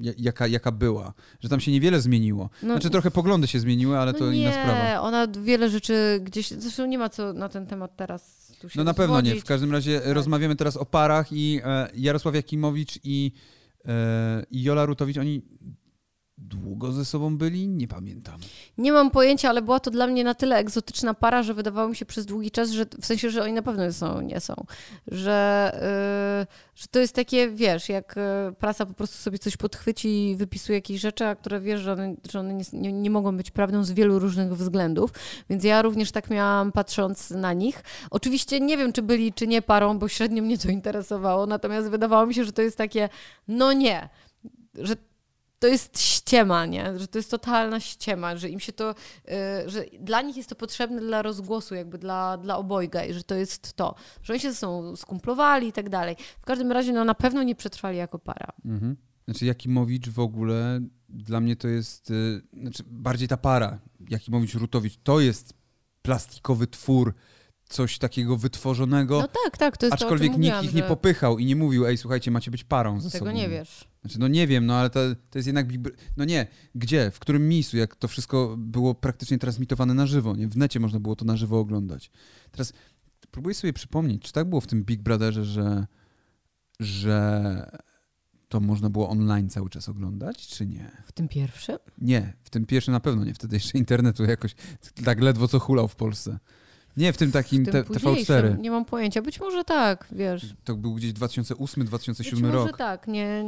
ja- 0.00 0.12
jaka, 0.18 0.46
jaka 0.46 0.72
była. 0.72 1.12
Że 1.40 1.48
tam 1.48 1.60
się 1.60 1.72
niewiele 1.72 2.00
zmieniło. 2.00 2.50
No- 2.62 2.74
Znaczy 2.74 2.90
trochę 2.90 3.10
poglądy 3.10 3.46
się 3.46 3.60
zmieniły, 3.60 3.98
ale 3.98 4.14
to 4.14 4.24
no 4.24 4.32
inna 4.32 4.48
nie, 4.50 4.54
sprawa. 4.54 5.00
ona 5.00 5.26
wiele 5.42 5.70
rzeczy 5.70 6.20
gdzieś... 6.22 6.50
Zresztą 6.50 6.86
nie 6.86 6.98
ma 6.98 7.08
co 7.08 7.32
na 7.32 7.48
ten 7.48 7.66
temat 7.66 7.96
teraz 7.96 8.39
tu 8.60 8.68
się 8.68 8.78
No 8.78 8.84
na 8.84 8.94
pewno 8.94 9.20
nie. 9.20 9.40
W 9.40 9.44
każdym 9.44 9.72
razie 9.72 10.00
Tak. 10.00 10.12
rozmawiamy 10.12 10.56
teraz 10.56 10.76
o 10.76 10.86
parach 10.86 11.32
i 11.32 11.60
e, 11.64 11.88
Jarosław 11.94 12.34
Jakimowicz 12.34 12.98
i, 13.04 13.32
e, 13.84 14.42
i 14.50 14.62
Jola 14.62 14.86
Rutowicz, 14.86 15.16
oni 15.18 15.42
długo 16.40 16.92
ze 16.92 17.04
sobą 17.04 17.38
byli? 17.38 17.68
Nie 17.68 17.88
pamiętam. 17.88 18.40
Nie 18.78 18.92
mam 18.92 19.10
pojęcia, 19.10 19.48
ale 19.48 19.62
była 19.62 19.80
to 19.80 19.90
dla 19.90 20.06
mnie 20.06 20.24
na 20.24 20.34
tyle 20.34 20.56
egzotyczna 20.56 21.14
para, 21.14 21.42
że 21.42 21.54
wydawało 21.54 21.88
mi 21.88 21.96
się 21.96 22.06
przez 22.06 22.26
długi 22.26 22.50
czas, 22.50 22.70
że 22.70 22.86
w 23.00 23.06
sensie, 23.06 23.30
że 23.30 23.42
oni 23.42 23.52
na 23.52 23.62
pewno 23.62 23.92
są, 23.92 24.20
nie 24.20 24.40
są. 24.40 24.54
Że, 25.06 25.70
yy, 26.40 26.46
że 26.74 26.86
to 26.90 26.98
jest 26.98 27.14
takie, 27.14 27.50
wiesz, 27.50 27.88
jak 27.88 28.14
yy, 28.46 28.52
prasa 28.52 28.86
po 28.86 28.94
prostu 28.94 29.16
sobie 29.16 29.38
coś 29.38 29.56
podchwyci 29.56 30.30
i 30.30 30.36
wypisuje 30.36 30.78
jakieś 30.78 31.00
rzeczy, 31.00 31.26
a 31.26 31.34
które 31.34 31.60
wiesz, 31.60 31.80
że 31.80 31.92
one, 31.92 32.14
że 32.30 32.40
one 32.40 32.58
nie, 32.72 32.92
nie 32.92 33.10
mogą 33.10 33.36
być 33.36 33.50
prawdą 33.50 33.84
z 33.84 33.92
wielu 33.92 34.18
różnych 34.18 34.56
względów. 34.56 35.10
Więc 35.50 35.64
ja 35.64 35.82
również 35.82 36.12
tak 36.12 36.30
miałam 36.30 36.72
patrząc 36.72 37.30
na 37.30 37.52
nich. 37.52 37.82
Oczywiście 38.10 38.60
nie 38.60 38.76
wiem, 38.76 38.92
czy 38.92 39.02
byli, 39.02 39.32
czy 39.32 39.46
nie 39.46 39.62
parą, 39.62 39.98
bo 39.98 40.08
średnio 40.08 40.42
mnie 40.42 40.58
to 40.58 40.68
interesowało, 40.68 41.46
natomiast 41.46 41.88
wydawało 41.88 42.26
mi 42.26 42.34
się, 42.34 42.44
że 42.44 42.52
to 42.52 42.62
jest 42.62 42.76
takie, 42.76 43.08
no 43.48 43.72
nie, 43.72 44.08
że 44.74 44.96
to 45.60 45.66
jest 45.66 46.00
ściema, 46.00 46.66
nie? 46.66 46.98
Że 46.98 47.08
to 47.08 47.18
jest 47.18 47.30
totalna 47.30 47.80
ściema, 47.80 48.36
że 48.36 48.48
im 48.48 48.60
się 48.60 48.72
to, 48.72 48.90
y, 48.90 49.70
że 49.70 49.84
dla 50.00 50.22
nich 50.22 50.36
jest 50.36 50.48
to 50.48 50.54
potrzebne 50.54 51.00
dla 51.00 51.22
rozgłosu, 51.22 51.74
jakby 51.74 51.98
dla, 51.98 52.36
dla 52.36 52.56
obojga 52.56 53.04
i 53.04 53.12
że 53.14 53.22
to 53.22 53.34
jest 53.34 53.72
to, 53.72 53.94
że 54.22 54.32
oni 54.32 54.40
się 54.40 54.50
ze 54.50 54.56
sobą 54.56 54.96
skumplowali 54.96 55.68
i 55.68 55.72
tak 55.72 55.88
dalej. 55.88 56.16
W 56.40 56.44
każdym 56.44 56.72
razie, 56.72 56.92
no 56.92 57.04
na 57.04 57.14
pewno 57.14 57.42
nie 57.42 57.54
przetrwali 57.54 57.98
jako 57.98 58.18
para. 58.18 58.46
Mhm. 58.64 58.96
Znaczy 59.24 59.46
Jakimowicz 59.46 60.08
w 60.08 60.20
ogóle 60.20 60.80
dla 61.08 61.40
mnie 61.40 61.56
to 61.56 61.68
jest, 61.68 62.10
y, 62.10 62.42
znaczy 62.60 62.82
bardziej 62.86 63.28
ta 63.28 63.36
para, 63.36 63.78
Jakimowicz-Rutowicz, 64.10 64.98
to 65.02 65.20
jest 65.20 65.54
plastikowy 66.02 66.66
twór, 66.66 67.14
coś 67.68 67.98
takiego 67.98 68.36
wytworzonego, 68.36 69.20
No 69.20 69.28
tak, 69.44 69.58
tak, 69.58 69.76
to 69.76 69.86
jest 69.86 69.94
aczkolwiek 69.94 70.32
to, 70.32 70.38
nikt 70.38 70.54
mówiłam, 70.54 70.64
ich 70.64 70.74
nie 70.74 70.82
że 70.82 70.88
popychał 70.88 71.38
i 71.38 71.44
nie 71.44 71.56
mówił, 71.56 71.86
ej 71.86 71.96
słuchajcie, 71.96 72.30
macie 72.30 72.50
być 72.50 72.64
parą 72.64 73.00
ze 73.00 73.10
Tego 73.10 73.24
sobą. 73.26 73.36
nie 73.36 73.48
wiesz. 73.48 73.89
Znaczy, 74.00 74.20
no 74.20 74.28
nie 74.28 74.46
wiem, 74.46 74.66
no 74.66 74.74
ale 74.74 74.90
to, 74.90 75.00
to 75.30 75.38
jest 75.38 75.46
jednak 75.46 75.66
No 76.16 76.24
nie, 76.24 76.46
gdzie, 76.74 77.10
w 77.10 77.18
którym 77.18 77.48
miejscu, 77.48 77.76
jak 77.76 77.96
to 77.96 78.08
wszystko 78.08 78.56
było 78.58 78.94
praktycznie 78.94 79.38
transmitowane 79.38 79.94
na 79.94 80.06
żywo, 80.06 80.36
nie? 80.36 80.48
W 80.48 80.56
necie 80.56 80.80
można 80.80 81.00
było 81.00 81.16
to 81.16 81.24
na 81.24 81.36
żywo 81.36 81.58
oglądać. 81.58 82.10
Teraz 82.50 82.72
próbuję 83.30 83.54
sobie 83.54 83.72
przypomnieć, 83.72 84.22
czy 84.22 84.32
tak 84.32 84.48
było 84.48 84.60
w 84.60 84.66
tym 84.66 84.84
Big 84.84 85.02
Brotherze, 85.02 85.44
że, 85.44 85.86
że 86.80 87.80
to 88.48 88.60
można 88.60 88.90
było 88.90 89.08
online 89.08 89.50
cały 89.50 89.70
czas 89.70 89.88
oglądać, 89.88 90.46
czy 90.46 90.66
nie? 90.66 90.90
W 91.04 91.12
tym 91.12 91.28
pierwszym? 91.28 91.76
Nie, 91.98 92.32
w 92.42 92.50
tym 92.50 92.66
pierwszym 92.66 92.92
na 92.92 93.00
pewno 93.00 93.24
nie, 93.24 93.34
wtedy 93.34 93.56
jeszcze 93.56 93.78
internetu 93.78 94.24
jakoś 94.24 94.54
tak 95.04 95.20
ledwo 95.20 95.48
co 95.48 95.58
hulał 95.58 95.88
w 95.88 95.96
Polsce. 95.96 96.38
Nie, 96.96 97.12
w 97.12 97.16
tym 97.16 97.32
takim 97.32 97.62
W 97.62 97.64
tym 97.64 97.72
te, 97.72 97.84
późniejszym? 97.84 98.36
TV4. 98.36 98.58
Nie 98.58 98.70
mam 98.70 98.84
pojęcia. 98.84 99.22
Być 99.22 99.40
może 99.40 99.64
tak, 99.64 100.06
wiesz. 100.12 100.54
To 100.64 100.74
był 100.74 100.94
gdzieś 100.94 101.12
2008-2007 101.12 102.16
Być 102.18 102.32
może 102.42 102.52
rok. 102.52 102.76
tak, 102.76 103.06
nie, 103.08 103.44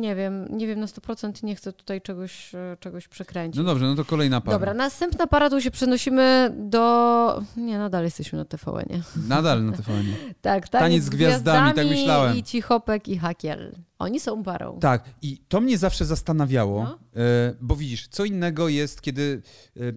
nie 0.00 0.14
wiem, 0.14 0.46
nie 0.50 0.66
wiem 0.66 0.80
na 0.80 0.86
100%, 0.86 1.44
nie 1.44 1.54
chcę 1.56 1.72
tutaj 1.72 2.02
czegoś, 2.02 2.54
e, 2.54 2.76
czegoś 2.80 3.08
przekręcić. 3.08 3.58
No 3.58 3.64
dobrze, 3.64 3.86
no 3.86 3.94
to 3.94 4.04
kolejna 4.04 4.40
para. 4.40 4.54
Dobra, 4.58 4.74
następna 4.74 5.26
para, 5.26 5.50
tu 5.50 5.60
się 5.60 5.70
przenosimy 5.70 6.54
do... 6.58 7.42
Nie, 7.56 7.78
nadal 7.78 8.04
jesteśmy 8.04 8.38
na 8.38 8.44
TVN-ie. 8.44 9.02
Nadal 9.28 9.64
na 9.64 9.72
TVN. 9.72 10.06
Tak, 10.42 10.68
Taniec 10.68 11.04
z 11.04 11.08
gwiazdami, 11.10 11.74
tak 11.74 11.86
myślałem. 11.86 12.36
I 12.36 12.42
Cichopek 12.42 13.08
i 13.08 13.18
Hakiel. 13.18 13.74
Oni 13.98 14.20
są 14.20 14.42
parą. 14.42 14.78
Tak, 14.80 15.04
i 15.22 15.38
to 15.48 15.60
mnie 15.60 15.78
zawsze 15.78 16.04
zastanawiało, 16.04 16.84
No. 16.84 16.98
e, 17.22 17.54
bo 17.60 17.76
widzisz, 17.76 18.08
co 18.08 18.24
innego 18.24 18.68
jest, 18.68 19.00
kiedy, 19.02 19.42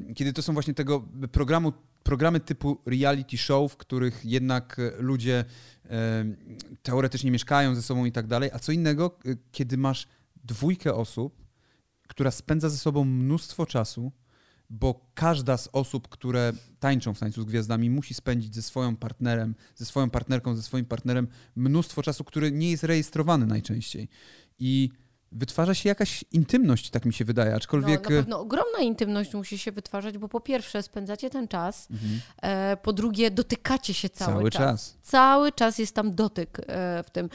e, 0.10 0.14
kiedy 0.14 0.34
to 0.34 0.42
są 0.42 0.54
właśnie 0.54 0.74
tego 0.74 1.04
programu, 1.32 1.74
programy 2.04 2.39
typu 2.39 2.82
reality 2.86 3.38
show, 3.38 3.72
w 3.72 3.78
których 3.78 4.26
jednak 4.26 4.82
ludzie 4.99 5.45
e, 5.89 6.26
teoretycznie 6.84 7.32
mieszkają 7.32 7.76
ze 7.76 7.82
sobą 7.82 8.06
i 8.06 8.12
tak 8.12 8.28
dalej, 8.28 8.49
a 8.54 8.60
co 8.60 8.72
innego, 8.72 9.18
e, 9.26 9.36
kiedy 9.52 9.78
masz 9.78 10.08
dwójkę 10.43 10.95
osób, 10.95 11.41
która 12.08 12.32
spędza 12.32 12.70
ze 12.70 12.78
sobą 12.78 13.06
mnóstwo 13.06 13.66
czasu, 13.66 14.12
bo 14.70 15.12
każda 15.14 15.58
z 15.58 15.70
osób, 15.72 16.08
które 16.08 16.54
tańczą 16.80 17.14
w 17.14 17.20
tańcu 17.20 17.41
z 17.41 17.45
gwiazdami, 17.45 17.89
musi 17.89 18.14
spędzić 18.14 18.56
ze 18.56 18.62
swoim 18.62 18.97
partnerem, 18.97 19.56
ze 19.76 19.86
swoją 19.86 20.10
partnerką, 20.10 20.56
ze 20.56 20.64
swoim 20.64 20.86
partnerem 20.86 21.28
mnóstwo 21.56 22.04
czasu, 22.04 22.24
który 22.24 22.52
nie 22.52 22.72
jest 22.72 22.84
rejestrowany 22.84 23.45
najczęściej. 23.45 24.10
I 24.60 24.89
wytwarza 25.32 25.74
się 25.74 25.90
jakaś 25.90 26.26
intymność, 26.32 26.90
tak 26.90 27.06
mi 27.06 27.14
się 27.14 27.26
wydaje, 27.26 27.50
No, 27.52 27.58
aczkolwiek... 27.58 28.04
na 28.04 28.10
pewno 28.10 28.40
ogromna 28.40 28.80
intymność 28.80 29.34
musi 29.34 29.58
się 29.58 29.72
wytwarzać, 29.72 30.18
bo 30.18 30.28
po 30.28 30.40
pierwsze 30.42 30.84
spędzacie 30.84 31.30
ten 31.30 31.48
czas, 31.48 31.88
Mhm. 31.92 32.22
e, 32.42 32.78
po 32.78 32.94
drugie 32.94 33.32
dotykacie 33.32 33.94
się 33.94 34.10
cały, 34.10 34.34
Cały 34.34 34.52
czas. 34.52 34.62
czas. 34.62 34.98
Cały 35.02 35.52
czas 35.52 35.78
jest 35.80 35.96
tam 35.96 36.16
dotyk 36.16 36.60
e, 36.68 37.04
w 37.04 37.10
tym. 37.10 37.30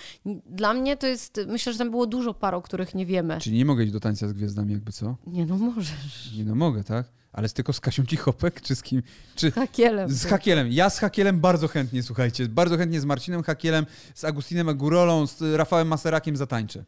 Dla 0.47 0.75
mnie 0.75 0.97
to 0.97 1.07
jest, 1.07 1.41
myślę, 1.47 1.73
że 1.73 1.79
tam 1.79 1.91
było 1.91 2.07
dużo 2.07 2.35
par, 2.35 2.55
o 2.55 2.63
których 2.63 2.95
nie 2.95 3.07
wiemy. 3.07 3.39
Czyli 3.41 3.57
nie 3.57 3.65
mogę 3.65 3.85
iść 3.85 3.93
do 3.93 4.01
tańca 4.01 4.29
z 4.29 4.33
gwiazdami, 4.33 4.73
jakby 4.73 4.93
co? 4.93 5.17
Nie 5.27 5.47
no, 5.47 5.57
możesz. 5.59 6.33
Nie 6.37 6.45
no 6.45 6.55
mogę, 6.55 6.85
tak? 6.85 7.07
Ale 7.33 7.49
z 7.49 7.53
tylko 7.53 7.73
z 7.73 7.81
Kasią 7.81 8.05
Cichopek, 8.07 8.61
czy 8.61 8.75
z 8.77 8.83
kim? 8.83 9.03
Czy 9.35 9.51
Z 9.51 9.55
Hakielem. 9.55 10.11
z 10.11 10.25
Hakielem? 10.27 10.73
Ja 10.73 10.91
z 10.91 10.99
Hakielem 10.99 11.41
bardzo 11.41 11.69
chętnie, 11.69 12.03
słuchajcie, 12.03 12.49
bardzo 12.49 12.77
chętnie 12.77 13.01
z 13.01 13.05
Marcinem 13.05 13.43
Hakielem, 13.43 13.87
z 14.15 14.25
Agustinem 14.25 14.69
Agurolą, 14.69 15.27
z 15.27 15.43
Rafałem 15.57 15.89
Maserakiem 15.89 16.37
zatańczę. 16.37 16.85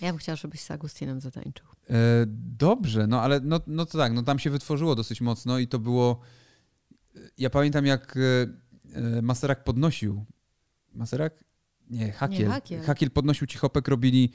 Ja 0.00 0.12
bym 0.12 0.18
chciała, 0.18 0.36
żebyś 0.36 0.60
z 0.60 0.70
Agustinem 0.70 1.20
zatańczył. 1.20 1.66
E, 1.90 1.94
dobrze, 2.56 3.06
no 3.06 3.22
ale 3.22 3.40
no, 3.40 3.60
no 3.66 3.86
to 3.86 3.98
tak, 3.98 4.12
no 4.12 4.22
tam 4.22 4.38
się 4.38 4.50
wytworzyło 4.50 4.94
dosyć 4.94 5.20
mocno 5.20 5.58
i 5.58 5.68
to 5.68 5.78
było... 5.78 6.20
Ja 7.38 7.50
pamiętam, 7.50 7.86
jak 7.86 8.16
e, 8.16 8.20
e, 9.18 9.22
Maserak 9.22 9.64
podnosił... 9.64 10.24
Maserak? 10.94 11.44
Nie, 11.90 12.12
Hakiel. 12.12 12.48
Hakiel. 12.48 12.82
Hakiel 12.82 13.10
podnosił 13.10 13.46
Cichopek, 13.46 13.88
robili 13.88 14.32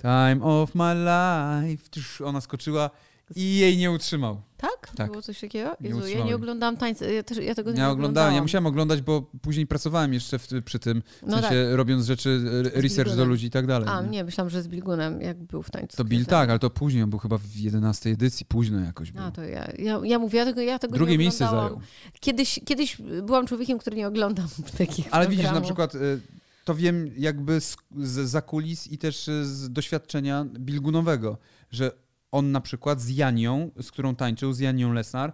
Time 0.00 0.42
of 0.42 0.74
my 0.74 0.94
life. 0.94 2.24
Ona 2.24 2.40
skoczyła 2.40 2.90
i 3.34 3.56
jej 3.58 3.76
nie 3.76 3.90
utrzymał. 3.90 4.40
Tak? 4.56 4.90
Tak. 4.96 5.10
Było 5.10 5.22
coś 5.22 5.40
takiego? 5.40 5.76
Nie 5.80 5.88
Jezu, 5.88 5.98
ja 5.98 6.04
utrzymałem. 6.04 6.28
nie 6.28 6.34
oglądałam 6.36 6.76
tańca, 6.76 7.06
ja, 7.06 7.22
też, 7.22 7.38
ja 7.38 7.54
tego 7.54 7.72
nie 7.72 7.78
Ja 7.78 7.90
oglądałem, 7.90 7.90
ja 7.90 7.92
oglądałam. 7.92 8.42
musiałem 8.44 8.66
oglądać, 8.66 9.00
bo 9.02 9.22
później 9.42 9.66
pracowałem 9.66 10.14
jeszcze 10.14 10.38
w, 10.38 10.48
przy 10.64 10.78
tym, 10.78 11.02
w 11.22 11.26
No 11.26 11.40
sensie 11.40 11.76
robiąc 11.76 12.04
rzeczy, 12.06 12.40
e, 12.76 12.80
research 12.80 13.14
do 13.16 13.24
ludzi 13.24 13.46
i 13.46 13.50
tak 13.50 13.66
dalej. 13.66 13.88
A, 13.92 14.02
nie? 14.02 14.08
nie, 14.08 14.24
myślałam, 14.24 14.50
że 14.50 14.62
z 14.62 14.68
Bilgunem, 14.68 15.20
jak 15.20 15.42
był 15.42 15.62
w 15.62 15.70
tańcu. 15.70 15.96
To 15.96 16.04
Bill 16.04 16.26
tak, 16.26 16.50
ale 16.50 16.58
to 16.58 16.70
później, 16.70 17.02
on 17.02 17.10
był 17.10 17.18
chyba 17.18 17.38
w 17.38 17.56
11 17.56 18.10
edycji, 18.10 18.46
późno 18.46 18.80
jakoś 18.80 19.12
był. 19.12 19.22
A, 19.22 19.30
to 19.30 19.42
ja, 19.44 19.68
ja, 19.78 20.00
ja 20.04 20.18
mówię, 20.18 20.38
ja 20.38 20.44
tego, 20.44 20.60
ja 20.60 20.78
tego 20.78 20.94
Drugie 20.94 21.12
nie 21.12 21.18
miejsce 21.18 21.44
oglądałam. 21.48 21.72
zajął. 21.72 21.86
Kiedyś, 22.20 22.60
kiedyś 22.64 22.96
byłam 23.22 23.46
człowiekiem, 23.46 23.78
który 23.78 23.96
nie 23.96 24.06
oglądam 24.08 24.48
takich 24.78 25.06
Ale 25.10 25.28
widzisz, 25.28 25.44
na 25.52 25.60
przykład 25.60 25.94
y, 25.94 26.20
to 26.64 26.74
wiem 26.74 27.10
jakby 27.18 27.60
z, 27.60 27.76
z 27.96 28.28
za 28.30 28.42
kulis 28.42 28.86
i 28.86 28.98
też 28.98 29.30
z 29.42 29.72
doświadczenia 29.72 30.44
bilgunowego, 30.44 31.38
że 31.70 31.90
on 32.36 32.52
na 32.52 32.60
przykład 32.60 33.00
z 33.00 33.10
Janią, 33.10 33.70
z 33.82 33.90
którą 33.90 34.16
tańczył, 34.16 34.52
z 34.52 34.58
Janią 34.58 34.92
Lesnar, 34.92 35.32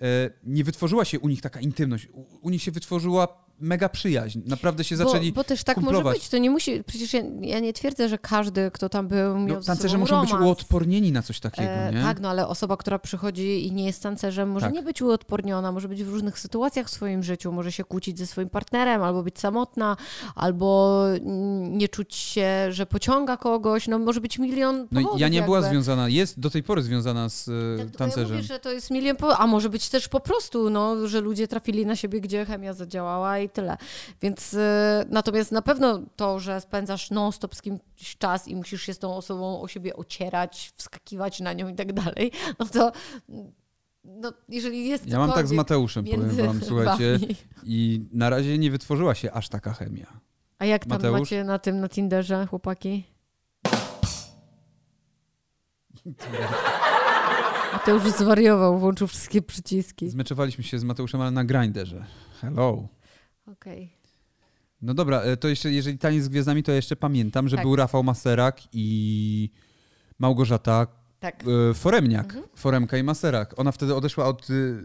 e, 0.00 0.04
nie 0.44 0.64
wytworzyła 0.64 1.04
się 1.04 1.20
u 1.20 1.28
nich 1.28 1.42
taka 1.42 1.60
intymność. 1.60 2.08
U, 2.12 2.24
u 2.42 2.50
nich 2.50 2.62
się 2.62 2.70
wytworzyła 2.70 3.45
mega 3.60 3.88
przyjaźń. 3.88 4.40
Naprawdę 4.46 4.84
się 4.84 4.96
zaczęli 4.96 5.32
Bo, 5.32 5.36
bo 5.40 5.44
też 5.44 5.64
tak 5.64 5.74
kumplować. 5.74 6.04
może 6.04 6.14
być. 6.14 6.28
To 6.28 6.38
nie 6.38 6.50
musi, 6.50 6.84
przecież 6.86 7.12
ja, 7.14 7.20
ja 7.40 7.60
nie 7.60 7.72
twierdzę, 7.72 8.08
że 8.08 8.18
każdy, 8.18 8.70
kto 8.70 8.88
tam 8.88 9.08
był, 9.08 9.38
miał 9.38 9.56
No, 9.56 9.62
ze 9.62 9.66
tancerze 9.66 9.98
muszą 9.98 10.20
być 10.20 10.30
romans. 10.30 10.46
uodpornieni 10.48 11.12
na 11.12 11.22
coś 11.22 11.40
takiego, 11.40 11.68
E, 11.68 11.92
nie? 11.92 12.02
tak, 12.02 12.20
no 12.20 12.28
ale 12.30 12.48
osoba, 12.48 12.76
która 12.76 12.98
przychodzi 12.98 13.66
i 13.66 13.72
nie 13.72 13.84
jest 13.86 14.02
tancerzem, 14.02 14.48
może 14.50 14.66
Tak. 14.66 14.74
nie 14.74 14.82
być 14.82 15.02
uodporniona, 15.02 15.72
może 15.72 15.88
być 15.88 16.04
w 16.04 16.08
różnych 16.08 16.38
sytuacjach 16.38 16.86
w 16.86 16.90
swoim 16.90 17.22
życiu, 17.22 17.52
może 17.52 17.72
się 17.72 17.84
kłócić 17.84 18.18
ze 18.18 18.26
swoim 18.26 18.48
partnerem, 18.48 19.02
albo 19.02 19.22
być 19.22 19.38
samotna, 19.38 19.96
albo 20.34 21.02
nie 21.70 21.88
czuć 21.88 22.14
się, 22.14 22.48
że 22.72 22.86
pociąga 22.86 23.36
kogoś, 23.36 23.88
no 23.88 23.98
może 23.98 24.20
być 24.20 24.38
milion 24.38 24.86
No 24.92 25.00
powodów 25.00 25.20
ja 25.20 25.28
nie 25.28 25.42
była 25.42 25.56
jakby. 25.58 25.70
związana, 25.70 26.08
jest 26.08 26.40
do 26.40 26.50
tej 26.50 26.62
pory 26.62 26.82
związana 26.82 27.28
z 27.28 27.48
e, 27.48 27.52
Tak, 27.78 27.86
tylko 27.86 27.98
tancerzem. 27.98 28.28
Ja 28.30 28.36
mówię, 28.36 28.42
że 28.48 28.58
to 28.58 28.72
jest 28.72 28.90
milion, 28.90 29.16
a 29.38 29.46
może 29.46 29.70
być 29.70 29.88
też 29.88 30.08
po 30.08 30.20
prostu, 30.20 30.70
no, 30.70 31.08
że 31.08 31.20
ludzie 31.20 31.48
trafili 31.48 31.86
na 31.86 31.96
siebie, 31.96 32.20
gdzie 32.20 32.44
chemia 32.44 32.72
zadziałała 32.72 33.38
i 33.38 33.45
tyle. 33.48 33.76
Więc 34.22 34.54
e, 34.54 35.04
natomiast 35.10 35.52
na 35.52 35.62
pewno 35.62 36.02
to, 36.16 36.40
że 36.40 36.60
spędzasz 36.60 37.10
non-stop 37.10 37.54
z 37.54 37.62
kimś 37.62 38.16
czas 38.18 38.48
i 38.48 38.56
musisz 38.56 38.82
się 38.82 38.94
z 38.94 38.98
tą 38.98 39.16
osobą 39.16 39.60
o 39.60 39.68
siebie 39.68 39.96
ocierać, 39.96 40.72
wskakiwać 40.76 41.40
na 41.40 41.52
nią 41.52 41.68
i 41.68 41.74
tak 41.74 41.92
dalej, 41.92 42.32
no 42.58 42.66
to 42.66 42.92
no, 44.06 44.32
jeżeli 44.48 44.88
jest 44.88 45.06
Ja 45.06 45.18
mam 45.18 45.32
tak 45.32 45.48
z 45.48 45.52
Mateuszem, 45.52 46.04
powiem 46.04 46.46
wam, 46.46 46.60
słuchajcie, 46.68 47.18
wami. 47.18 47.36
i 47.64 48.04
na 48.12 48.30
razie 48.30 48.58
nie 48.58 48.70
wytworzyła 48.70 49.14
się 49.14 49.32
aż 49.32 49.48
taka 49.48 49.72
chemia. 49.72 50.06
A 50.58 50.64
jak 50.64 50.86
tam 50.86 50.98
Mateusz? 50.98 51.20
macie 51.20 51.44
na 51.44 51.58
tym, 51.58 51.80
na 51.80 51.88
Tinderze, 51.88 52.46
chłopaki? 52.46 53.04
Mateusz 57.72 58.02
zwariował, 58.02 58.78
włączył 58.78 59.06
wszystkie 59.06 59.42
przyciski. 59.42 60.10
Zmeczowaliśmy 60.10 60.64
się 60.64 60.78
z 60.78 60.84
Mateuszem, 60.84 61.20
ale 61.20 61.30
na 61.30 61.44
grinderze. 61.44 62.04
Hello. 62.40 62.88
Okej. 63.46 63.92
No 64.82 64.94
dobra, 64.94 65.20
e, 65.22 65.36
to 65.36 65.48
jeszcze, 65.48 65.72
jeżeli 65.72 65.98
taniec 65.98 66.24
z 66.24 66.28
gwiazdami, 66.28 66.62
to 66.62 66.70
ja 66.72 66.76
jeszcze 66.76 66.96
pamiętam, 66.96 67.48
że 67.48 67.56
Tak. 67.56 67.64
był 67.64 67.76
Rafał 67.76 68.02
Maserak 68.04 68.60
i 68.72 69.50
Małgorzata 70.18 70.86
Tak. 71.20 71.44
e, 71.70 71.74
Foremniak. 71.74 72.26
Mhm. 72.26 72.44
Foremka 72.56 72.96
i 72.96 73.02
Maserak. 73.02 73.54
Ona 73.58 73.72
wtedy 73.72 73.94
odeszła 73.94 74.26
od 74.26 74.50
y, 74.50 74.84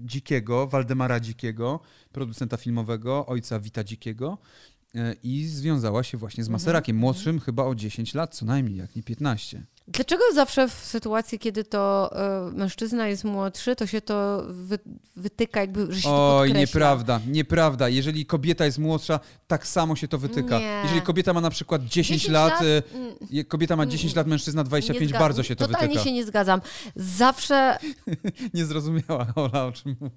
Dzikiego, 0.00 0.66
Waldemara 0.66 1.20
Dzikiego, 1.20 1.80
producenta 2.12 2.56
filmowego, 2.56 3.26
ojca 3.26 3.60
Wita 3.60 3.84
Dzikiego 3.84 4.38
e, 4.38 4.73
i 5.22 5.46
związała 5.46 6.02
się 6.02 6.18
właśnie 6.18 6.44
z 6.44 6.46
Mhm. 6.46 6.52
Maserakiem, 6.52 6.96
młodszym 6.96 7.40
chyba 7.40 7.64
o 7.64 7.74
10 7.74 8.14
lat 8.14 8.34
co 8.34 8.44
najmniej, 8.44 8.76
jak 8.78 8.96
nie 8.96 9.02
15. 9.02 9.62
Dlaczego 9.88 10.22
zawsze 10.34 10.68
w 10.68 10.72
sytuacji, 10.72 11.38
kiedy 11.38 11.64
to 11.64 12.10
e, 12.48 12.50
mężczyzna 12.52 13.08
jest 13.08 13.24
młodszy, 13.24 13.76
to 13.76 13.86
się 13.86 14.00
to 14.00 14.42
wy, 14.48 14.78
wytyka, 15.16 15.60
jakby, 15.60 15.92
że 15.92 16.00
się 16.00 16.08
to 16.08 16.36
Oj, 16.38 16.48
podkreśla? 16.48 16.60
nieprawda, 16.60 17.20
nieprawda. 17.26 17.88
Jeżeli 17.88 18.26
kobieta 18.26 18.64
jest 18.64 18.78
młodsza, 18.78 19.20
tak 19.46 19.66
samo 19.66 19.96
się 19.96 20.08
to 20.08 20.18
wytyka. 20.18 20.58
Nie. 20.58 20.80
Jeżeli 20.84 21.02
kobieta 21.02 21.32
ma 21.32 21.40
na 21.40 21.50
przykład 21.50 21.82
10, 21.84 22.20
10 22.22 22.28
lat, 22.32 22.52
lat, 22.52 22.62
e, 22.62 22.82
mm, 22.96 23.14
je- 23.30 23.44
kobieta 23.44 23.76
ma 23.76 23.86
10 23.86 24.14
lat, 24.14 24.26
mężczyzna 24.26 24.64
25, 24.64 25.10
nie 25.12 25.16
zga- 25.16 25.20
bardzo 25.20 25.42
się 25.42 25.56
to 25.56 25.66
Totalnie 25.66 25.88
wytyka. 25.88 26.04
się 26.04 26.12
nie 26.12 26.24
zgadzam. 26.24 26.60
Zawsze... 26.96 27.78
Nie 28.54 28.64
zrozumiała 28.66 29.26
Ola, 29.34 29.64
o 29.66 29.72
czym 29.72 29.96
mówi. 30.00 30.12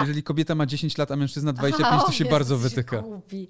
Jeżeli 0.00 0.22
kobieta 0.22 0.54
ma 0.54 0.66
10 0.66 0.98
lat, 0.98 1.10
a 1.10 1.16
mężczyzna 1.16 1.52
25, 1.52 1.88
Aha, 1.92 2.04
to 2.06 2.12
się 2.12 2.24
bardzo 2.24 2.54
się 2.54 2.60
wytyka. 2.62 2.98
Głupi. 3.02 3.48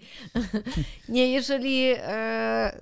nie, 1.09 1.31
jeżeli... 1.33 1.85
E, 1.97 2.81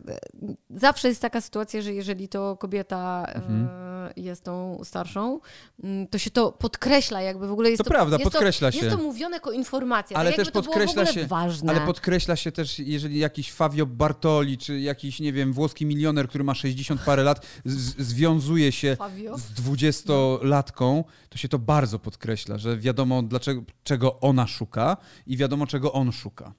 zawsze 0.70 1.08
jest 1.08 1.22
taka 1.22 1.40
sytuacja, 1.40 1.82
że 1.82 1.94
jeżeli 1.94 2.28
to 2.28 2.56
kobieta 2.56 3.24
e, 3.28 3.34
Mhm. 3.34 3.68
jest 4.16 4.44
tą 4.44 4.80
starszą, 4.84 5.40
mm, 5.84 6.06
to 6.06 6.18
się 6.18 6.30
to 6.30 6.52
podkreśla, 6.52 7.22
jakby 7.22 7.48
w 7.48 7.52
ogóle 7.52 7.70
jest 7.70 7.78
To 7.78 7.84
to... 7.84 7.90
prawda, 7.90 8.16
jest 8.16 8.30
podkreśla 8.32 8.68
to, 8.72 8.78
się. 8.78 8.84
Jest 8.86 8.96
to 8.96 9.02
mówione 9.02 9.36
jako 9.36 9.52
informacja, 9.52 10.16
Ale 10.16 10.30
tak 10.30 10.36
też 10.36 10.50
podkreśla 10.50 11.06
się- 11.06 11.26
ważne. 11.26 11.72
Ale 11.72 11.86
podkreśla 11.86 12.36
się 12.36 12.52
też, 12.52 12.78
jeżeli 12.78 13.18
jakiś 13.18 13.52
Fabio 13.52 13.86
Bartoli, 13.86 14.58
czy 14.58 14.80
jakiś, 14.80 15.20
nie 15.20 15.32
wiem, 15.32 15.52
włoski 15.52 15.86
milioner, 15.86 16.28
który 16.28 16.44
ma 16.44 16.54
60 16.54 17.00
parę 17.00 17.22
lat, 17.22 17.46
z- 17.64 18.02
związuje 18.06 18.72
się 18.72 18.96
Fabio? 18.96 19.38
z 19.38 19.52
20-latką, 19.52 21.04
to 21.28 21.38
się 21.38 21.48
to 21.48 21.58
bardzo 21.58 21.98
podkreśla, 21.98 22.58
że 22.58 22.76
wiadomo, 22.78 23.22
dlaczego, 23.22 23.53
czego 23.84 24.20
ona 24.20 24.46
szuka 24.46 24.96
i 25.26 25.36
wiadomo, 25.36 25.66
czego 25.66 25.92
on 25.92 26.12
szuka. 26.12 26.54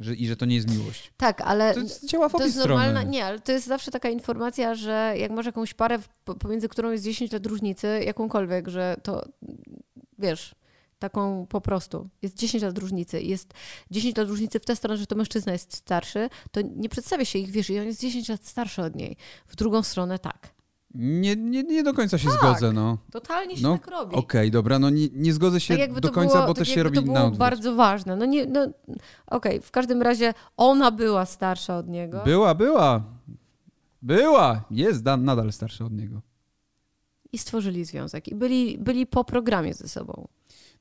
Że, 0.00 0.14
I 0.14 0.26
że 0.26 0.36
to 0.36 0.46
nie 0.46 0.54
jest 0.56 0.70
miłość. 0.70 1.12
Tak, 1.16 1.40
ale... 1.40 1.74
To 1.74 1.80
jest, 1.80 2.08
działa 2.08 2.28
w 2.28 2.32
To 2.32 2.44
jest 2.44 2.58
strony. 2.60 2.68
normalna, 2.68 3.02
nie, 3.02 3.24
ale 3.24 3.40
to 3.40 3.52
jest 3.52 3.66
zawsze 3.66 3.90
taka 3.90 4.08
informacja, 4.08 4.74
że 4.74 5.14
jak 5.18 5.30
masz 5.30 5.46
jakąś 5.46 5.74
parę, 5.74 5.98
pomiędzy 6.24 6.68
którą 6.68 6.90
jest 6.90 7.04
10 7.04 7.32
lat 7.32 7.46
różnicy, 7.46 8.00
jakąkolwiek, 8.04 8.68
że 8.68 8.96
to, 9.02 9.22
wiesz, 10.18 10.54
taką 10.98 11.46
po 11.46 11.60
prostu, 11.60 12.08
jest 12.22 12.36
10 12.36 12.64
lat 12.64 12.78
różnicy, 12.78 13.22
jest 13.22 13.54
10 13.90 14.16
lat 14.16 14.28
różnicy 14.28 14.60
w 14.60 14.64
tę 14.64 14.76
stronę, 14.76 14.96
że 14.96 15.06
to 15.06 15.16
mężczyzna 15.16 15.52
jest 15.52 15.76
starszy, 15.76 16.28
to 16.50 16.60
nie 16.60 16.88
przedstawia 16.88 17.24
się 17.24 17.38
ich, 17.38 17.50
wiesz, 17.50 17.70
i 17.70 17.78
on 17.78 17.86
jest 17.86 18.00
10 18.00 18.28
lat 18.28 18.46
starszy 18.46 18.82
od 18.82 18.96
niej. 18.96 19.16
W 19.46 19.56
drugą 19.56 19.82
stronę 19.82 20.18
tak. 20.18 20.55
Nie, 20.98 21.36
nie, 21.36 21.62
nie 21.62 21.82
do 21.82 21.94
końca 21.94 22.18
się 22.18 22.28
Tak. 22.28 22.38
zgodzę, 22.38 22.72
no. 22.72 22.98
Totalnie 23.10 23.56
się 23.56 23.62
No, 23.62 23.78
tak 23.78 23.86
robi. 23.86 24.16
Okej, 24.16 24.50
dobra, 24.50 24.78
no 24.78 24.90
nie, 24.90 25.08
nie 25.12 25.32
zgodzę 25.32 25.60
się 25.60 25.78
tak 25.78 26.00
do 26.00 26.10
końca, 26.10 26.34
było, 26.34 26.46
bo 26.46 26.54
tak 26.54 26.58
też 26.58 26.68
się 26.68 26.82
robi 26.82 26.96
to 26.96 27.02
było 27.02 27.14
na 27.14 27.30
bardzo 27.30 27.74
ważne. 27.74 28.16
No 28.16 28.24
nie, 28.24 28.46
no 28.46 28.66
okej, 29.26 29.60
w 29.60 29.70
każdym 29.70 30.02
razie 30.02 30.34
ona 30.56 30.90
była 30.90 31.26
starsza 31.26 31.78
od 31.78 31.88
niego. 31.88 32.22
Była, 32.24 32.54
była. 32.54 33.04
Była. 34.02 34.64
Jest 34.70 35.02
da, 35.02 35.16
nadal 35.16 35.52
starsza 35.52 35.84
od 35.84 35.92
niego. 35.92 36.20
I 37.32 37.38
stworzyli 37.38 37.84
związek. 37.84 38.28
I 38.28 38.34
byli, 38.34 38.78
byli 38.78 39.06
po 39.06 39.24
programie 39.24 39.74
ze 39.74 39.88
sobą. 39.88 40.28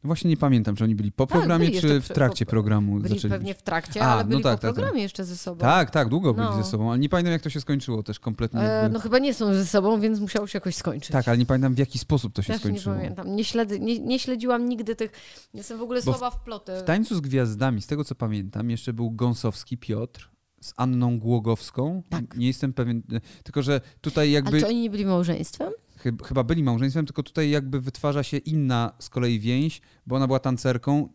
No 0.05 0.07
właśnie 0.07 0.29
nie 0.29 0.37
pamiętam, 0.37 0.75
czy 0.75 0.83
oni 0.83 0.95
byli 0.95 1.11
po 1.11 1.25
Tak, 1.27 1.37
programie, 1.37 1.67
byli 1.67 1.81
czy 1.81 2.01
w 2.01 2.07
trakcie 2.09 2.45
po- 2.45 2.49
programu 2.49 2.99
Byli 2.99 3.15
zaczęli 3.15 3.31
pewnie 3.31 3.53
w 3.53 3.61
trakcie, 3.61 4.01
A, 4.03 4.13
ale 4.13 4.23
no 4.23 4.29
byli 4.29 4.43
tak, 4.43 4.53
po 4.55 4.61
tak, 4.61 4.61
tak. 4.61 4.73
programie 4.75 5.01
jeszcze 5.03 5.25
ze 5.25 5.37
sobą. 5.37 5.61
Tak, 5.61 5.91
tak, 5.91 6.09
długo 6.09 6.33
byli 6.33 6.47
No. 6.47 6.57
ze 6.57 6.63
sobą, 6.63 6.89
ale 6.89 6.99
nie 6.99 7.09
pamiętam, 7.09 7.31
jak 7.33 7.41
to 7.41 7.49
się 7.49 7.61
skończyło 7.61 8.03
też 8.03 8.19
kompletnie. 8.19 8.59
E, 8.61 8.89
no 8.89 8.99
chyba 8.99 9.19
nie 9.19 9.33
są 9.33 9.53
ze 9.53 9.65
sobą, 9.65 9.99
więc 9.99 10.19
musiało 10.19 10.47
się 10.47 10.57
jakoś 10.57 10.75
skończyć. 10.75 11.11
Tak, 11.11 11.27
ale 11.27 11.37
nie 11.37 11.45
pamiętam, 11.45 11.75
w 11.75 11.77
jaki 11.77 11.99
sposób 11.99 12.33
to 12.33 12.41
się 12.41 12.53
Też 12.53 12.63
nie 12.63 12.69
skończyło. 12.69 12.95
pamiętam. 12.95 13.35
Nie, 13.35 13.43
śledzę, 13.43 13.79
nie, 13.79 13.99
nie 13.99 14.19
śledziłam 14.19 14.69
nigdy 14.69 14.95
tych... 14.95 15.11
Jestem 15.53 15.77
w 15.77 15.81
ogóle 15.81 16.01
Bo 16.05 16.13
w- 16.13 16.17
słaba 16.17 16.35
w 16.37 16.43
ploty. 16.43 16.71
W 16.79 16.83
Tańcu 16.83 17.15
z 17.15 17.21
Gwiazdami, 17.21 17.81
z 17.81 17.87
tego 17.87 18.03
co 18.03 18.15
pamiętam, 18.15 18.69
jeszcze 18.69 18.93
był 18.93 19.11
Gąsowski 19.11 19.77
Piotr 19.77 20.29
z 20.61 20.73
Anną 20.77 21.19
Głogowską. 21.19 22.03
Tak. 22.09 22.37
Nie 22.37 22.47
jestem 22.47 22.73
pewien, 22.73 23.01
tylko 23.43 23.61
że 23.61 23.81
tutaj 24.01 24.31
jakby... 24.31 24.51
Ale 24.51 24.59
czy 24.59 24.67
oni 24.67 24.81
nie 24.81 24.89
byli 24.89 25.05
małżeństwem? 25.05 25.73
Chyb- 26.05 26.23
chyba 26.23 26.43
byli 26.43 26.63
małżeństwem, 26.63 27.05
tylko 27.05 27.23
tutaj 27.23 27.49
jakby 27.49 27.81
wytwarza 27.81 28.23
się 28.23 28.37
inna 28.37 28.91
z 28.99 29.09
kolei 29.09 29.39
więź, 29.39 29.81
bo 30.07 30.15
ona 30.15 30.27
była 30.27 30.39
tancerką, 30.39 31.09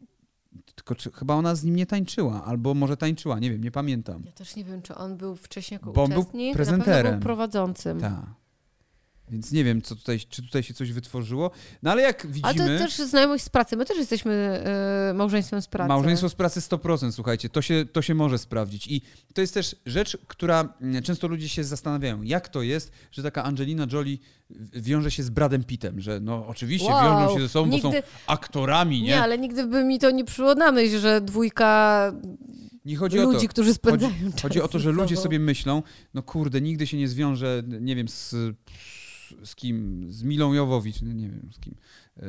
tylko 0.75 0.95
czy, 0.95 1.11
chyba 1.13 1.35
ona 1.35 1.55
z 1.55 1.65
nim 1.65 1.77
nie 1.77 1.87
tańczyła, 1.87 2.45
albo 2.45 2.75
może 2.75 2.97
tańczyła, 2.97 3.39
nie 3.39 3.51
wiem, 3.51 3.65
nie 3.65 3.71
pamiętam. 3.71 4.23
Ja 4.27 4.33
też 4.33 4.57
nie 4.57 4.65
wiem, 4.65 4.83
czy 4.83 4.95
on 4.95 5.17
był 5.17 5.37
wcześniej 5.37 5.77
jako 5.77 5.93
Bo 5.93 6.03
on 6.05 6.11
był 6.11 6.21
uczestnik. 6.21 6.49
Na 6.49 6.55
prezenterem. 6.55 7.13
był 7.13 7.21
prowadzącym. 7.23 8.01
Tak. 8.01 8.40
Więc 9.31 9.53
nie 9.53 9.65
wiem, 9.65 9.83
co 9.83 9.97
tutaj, 9.97 10.21
czy 10.29 10.43
tutaj 10.43 10.63
się 10.63 10.75
coś 10.75 10.93
wytworzyło. 10.93 11.51
No 11.83 11.91
ale 11.91 12.03
jak 12.03 12.21
A 12.21 12.29
to 12.29 12.29
widzimy, 12.29 12.79
też 12.79 12.97
znajomość 12.97 13.45
z 13.45 13.49
pracy. 13.49 13.77
My 13.77 13.85
też 13.85 13.99
jesteśmy 13.99 14.33
e, 15.11 15.15
małżeństwem 15.15 15.63
z 15.63 15.67
pracy. 15.67 15.89
małżeństwo 15.89 16.29
z 16.29 16.35
pracy 16.35 16.61
100%, 16.61 17.13
słuchajcie, 17.13 17.49
to 17.49 17.63
się, 17.63 17.85
to 17.93 18.03
się 18.03 18.15
może 18.15 18.39
sprawdzić. 18.39 18.87
I 18.87 19.03
to 19.35 19.41
jest 19.41 19.55
też 19.55 19.77
rzecz, 19.87 20.19
która 20.27 20.75
mm, 20.81 21.03
często 21.03 21.29
ludzie 21.29 21.49
się 21.49 21.65
zastanawiają, 21.65 22.23
jak 22.23 22.49
to 22.49 22.63
jest, 22.63 22.93
że 23.13 23.23
taka 23.23 23.45
Angelina 23.45 23.87
Jolie 23.93 24.19
wiąże 24.73 25.11
się 25.11 25.23
z 25.23 25.31
Bradem 25.31 25.65
Pittem, 25.65 26.01
że 26.01 26.21
no 26.21 26.47
oczywiście 26.47 26.89
Wow, 26.93 27.05
wiążą 27.21 27.35
się 27.35 27.41
ze 27.41 27.49
sobą, 27.49 27.71
bo 27.71 27.77
nigdy- 27.77 28.03
są 28.03 28.03
aktorami, 28.27 29.03
nie? 29.03 29.09
Nie, 29.09 29.23
ale 29.23 29.39
nigdy 29.39 29.67
by 29.67 29.85
mi 29.85 29.99
to 29.99 30.11
nie 30.11 30.25
przyszło 30.25 30.55
na 30.55 30.73
myśl, 30.73 30.99
że 30.99 31.21
dwójka 31.21 32.13
Nie 32.85 32.97
chodzi 32.97 33.19
o 33.19 33.25
to. 33.25 33.33
ludzi, 33.33 33.49
którzy 33.49 33.75
spędzają 33.75 34.33
czas 34.33 34.43
Chodzi 34.43 34.61
o 34.61 34.69
to, 34.69 34.79
że 34.79 34.93
ludzie 34.93 35.17
sobie 35.17 35.39
myślą, 35.39 35.83
no 36.15 36.23
kurde, 36.23 36.61
nigdy 36.61 36.87
się 36.87 36.97
nie 36.97 37.09
zwiążę, 37.09 37.63
nie 37.81 37.97
wiem, 37.97 38.09
z, 38.09 38.35
z 39.45 39.55
kim, 39.55 40.07
z 40.13 40.23
Milą 40.23 40.53
Jowowicz, 40.53 41.03
no 41.03 41.13
nie 41.13 41.29
wiem, 41.29 41.51
z 41.53 41.61
kim, 41.61 41.75
e, 42.17 42.23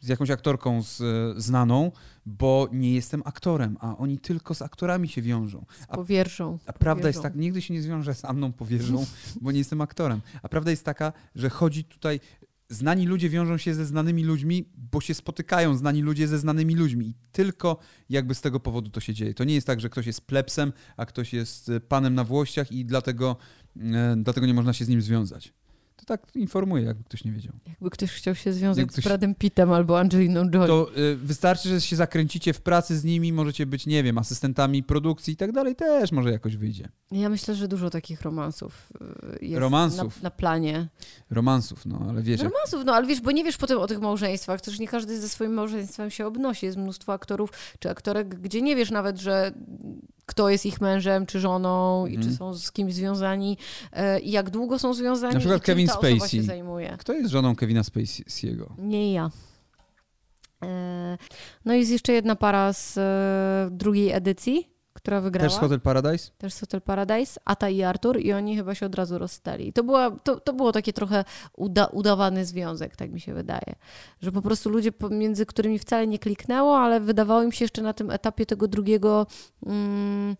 z 0.00 0.08
jakąś 0.08 0.30
aktorką 0.30 0.82
z, 0.82 1.02
znaną, 1.42 1.92
bo 2.26 2.68
nie 2.72 2.94
jestem 2.94 3.22
aktorem, 3.24 3.76
a 3.80 3.96
oni 3.96 4.18
tylko 4.18 4.54
z 4.54 4.62
aktorami 4.62 5.08
się 5.08 5.22
wiążą. 5.22 5.64
A, 5.88 5.94
Powierszą. 5.96 6.58
a 6.66 6.72
prawda 6.72 7.08
jest 7.08 7.18
powierzą. 7.18 7.34
tak, 7.34 7.40
nigdy 7.40 7.62
się 7.62 7.74
nie 7.74 7.82
zwiążę 7.82 8.14
z 8.14 8.24
Anną 8.24 8.52
Powierzą, 8.52 9.06
bo 9.40 9.52
nie 9.52 9.58
jestem 9.58 9.80
aktorem. 9.80 10.20
A 10.42 10.48
prawda 10.48 10.70
jest 10.70 10.84
taka, 10.84 11.12
że 11.34 11.50
chodzi 11.50 11.84
tutaj, 11.84 12.20
znani 12.68 13.06
ludzie 13.06 13.28
wiążą 13.30 13.56
się 13.56 13.74
ze 13.74 13.86
znanymi 13.86 14.24
ludźmi, 14.24 14.68
bo 14.92 15.00
się 15.00 15.14
spotykają 15.14 15.76
znani 15.76 16.02
ludzie 16.02 16.28
ze 16.28 16.38
znanymi 16.38 16.74
ludźmi 16.74 17.06
i 17.06 17.14
tylko 17.32 17.78
jakby 18.08 18.34
z 18.34 18.40
tego 18.40 18.60
powodu 18.60 18.90
to 18.90 19.00
się 19.00 19.14
dzieje. 19.14 19.34
To 19.34 19.44
nie 19.44 19.54
jest 19.54 19.66
tak, 19.66 19.80
że 19.80 19.90
ktoś 19.90 20.06
jest 20.06 20.20
plebsem, 20.20 20.72
a 20.96 21.06
ktoś 21.06 21.32
jest 21.32 21.68
e, 21.68 21.80
panem 21.80 22.14
na 22.14 22.24
włościach 22.24 22.72
i 22.72 22.84
dlatego, 22.84 23.36
e, 23.76 24.14
dlatego 24.16 24.46
nie 24.46 24.54
można 24.54 24.72
się 24.72 24.84
z 24.84 24.88
nim 24.88 25.02
związać. 25.02 25.52
To 26.02 26.06
tak 26.06 26.36
informuję, 26.36 26.84
jakby 26.84 27.04
ktoś 27.04 27.24
nie 27.24 27.32
wiedział. 27.32 27.52
Jakby 27.68 27.90
ktoś 27.90 28.10
chciał 28.12 28.34
się 28.34 28.52
związać 28.52 28.86
ktoś... 28.86 29.04
z 29.04 29.06
Bradem 29.06 29.34
Pittem 29.34 29.72
albo 29.72 30.00
Angeliną 30.00 30.40
Jolie. 30.54 30.66
To 30.66 30.90
y, 30.98 31.16
wystarczy, 31.16 31.68
że 31.68 31.80
się 31.80 31.96
zakręcicie 31.96 32.52
w 32.52 32.60
pracy 32.60 32.98
z 32.98 33.04
nimi, 33.04 33.32
możecie 33.32 33.66
być, 33.66 33.86
nie 33.86 34.02
wiem, 34.02 34.18
asystentami 34.18 34.82
produkcji 34.82 35.34
i 35.34 35.36
tak 35.36 35.52
dalej, 35.52 35.76
też 35.76 36.12
może 36.12 36.32
jakoś 36.32 36.56
wyjdzie. 36.56 36.88
Ja 37.10 37.28
myślę, 37.28 37.54
że 37.54 37.68
dużo 37.68 37.90
takich 37.90 38.22
romansów 38.22 38.92
y, 39.40 39.46
jest 39.46 39.60
romansów. 39.60 40.16
Na, 40.16 40.22
na 40.22 40.30
planie. 40.30 40.88
Romansów, 41.30 41.86
no, 41.86 42.06
ale 42.08 42.22
wiesz... 42.22 42.40
Romansów, 42.40 42.78
jak... 42.78 42.86
no, 42.86 42.94
ale 42.94 43.06
wiesz, 43.06 43.20
bo 43.20 43.30
nie 43.30 43.44
wiesz 43.44 43.56
potem 43.56 43.78
o 43.78 43.86
tych 43.86 44.00
małżeństwach, 44.00 44.60
też 44.60 44.78
nie 44.78 44.88
każdy 44.88 45.20
ze 45.20 45.28
swoim 45.28 45.52
małżeństwem 45.52 46.10
się 46.10 46.26
obnosi. 46.26 46.66
Jest 46.66 46.78
mnóstwo 46.78 47.12
aktorów 47.12 47.50
czy 47.78 47.90
aktorek, 47.90 48.40
gdzie 48.40 48.62
nie 48.62 48.76
wiesz 48.76 48.90
nawet, 48.90 49.18
że 49.18 49.52
kto 50.32 50.48
jest 50.48 50.66
ich 50.66 50.80
mężem 50.80 51.26
czy 51.26 51.40
żoną 51.40 52.06
i 52.06 52.12
czy 52.12 52.28
mhm. 52.28 52.36
są 52.36 52.54
z 52.54 52.72
kimś 52.72 52.94
związani 52.94 53.56
e, 53.92 54.20
i 54.20 54.30
jak 54.30 54.50
długo 54.50 54.78
są 54.78 54.94
związani 54.94 55.34
Na 55.34 55.40
przykład 55.40 55.62
Kevin 55.62 55.88
Spacey. 55.88 56.28
się 56.28 56.42
zajmuje. 56.42 56.96
Kto 56.98 57.12
jest 57.12 57.30
żoną 57.30 57.56
Kevina 57.56 57.82
Spacey'ego? 57.82 58.66
Nie 58.78 59.12
ja. 59.12 59.30
E, 60.64 61.18
no 61.64 61.74
i 61.74 61.78
jest 61.78 61.92
jeszcze 61.92 62.12
jedna 62.12 62.36
para 62.36 62.72
z 62.72 62.98
e, 62.98 63.68
drugiej 63.70 64.12
edycji, 64.12 64.71
która 64.92 65.20
wygrała. 65.20 65.48
Też 65.48 65.56
z 65.56 65.60
Hotel 65.60 65.80
Paradise? 65.80 66.30
Też 66.38 66.54
z 66.54 66.60
Hotel 66.60 66.80
Paradise, 66.80 67.40
Ata 67.44 67.68
i 67.68 67.82
Artur 67.82 68.20
i 68.20 68.32
oni 68.32 68.56
chyba 68.56 68.74
się 68.74 68.86
od 68.86 68.94
razu 68.94 69.18
rozstali. 69.18 69.68
I 69.68 69.72
to, 69.72 69.84
była, 69.84 70.10
to, 70.10 70.40
to 70.40 70.52
było 70.52 70.72
takie 70.72 70.92
trochę 70.92 71.24
uda, 71.56 71.86
udawany 71.86 72.44
związek, 72.44 72.96
tak 72.96 73.10
mi 73.10 73.20
się 73.20 73.34
wydaje. 73.34 73.74
Że 74.22 74.32
po 74.32 74.42
prostu 74.42 74.70
ludzie, 74.70 74.92
między 75.10 75.46
którymi 75.46 75.78
wcale 75.78 76.06
nie 76.06 76.18
kliknęło, 76.18 76.78
ale 76.78 77.00
wydawało 77.00 77.42
im 77.42 77.52
się 77.52 77.64
jeszcze 77.64 77.82
na 77.82 77.92
tym 77.92 78.10
etapie 78.10 78.46
tego 78.46 78.68
drugiego... 78.68 79.26
Mm, 79.66 80.36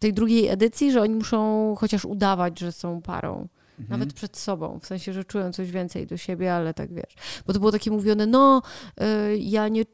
tej 0.00 0.14
drugiej 0.14 0.48
edycji, 0.48 0.92
że 0.92 1.02
oni 1.02 1.14
muszą 1.14 1.74
chociaż 1.78 2.04
udawać, 2.04 2.58
że 2.58 2.72
są 2.72 3.02
parą. 3.02 3.48
Mhm. 3.80 4.00
Nawet 4.00 4.14
przed 4.14 4.36
sobą, 4.36 4.78
w 4.82 4.86
sensie, 4.86 5.12
że 5.12 5.24
czują 5.24 5.52
coś 5.52 5.70
więcej 5.70 6.06
do 6.06 6.16
siebie, 6.16 6.54
ale 6.54 6.74
tak 6.74 6.94
wiesz. 6.94 7.14
Bo 7.46 7.52
to 7.52 7.58
było 7.58 7.72
takie 7.72 7.90
mówione, 7.90 8.26
no, 8.26 8.62
y, 9.00 9.38
ja 9.38 9.68
nie, 9.68 9.84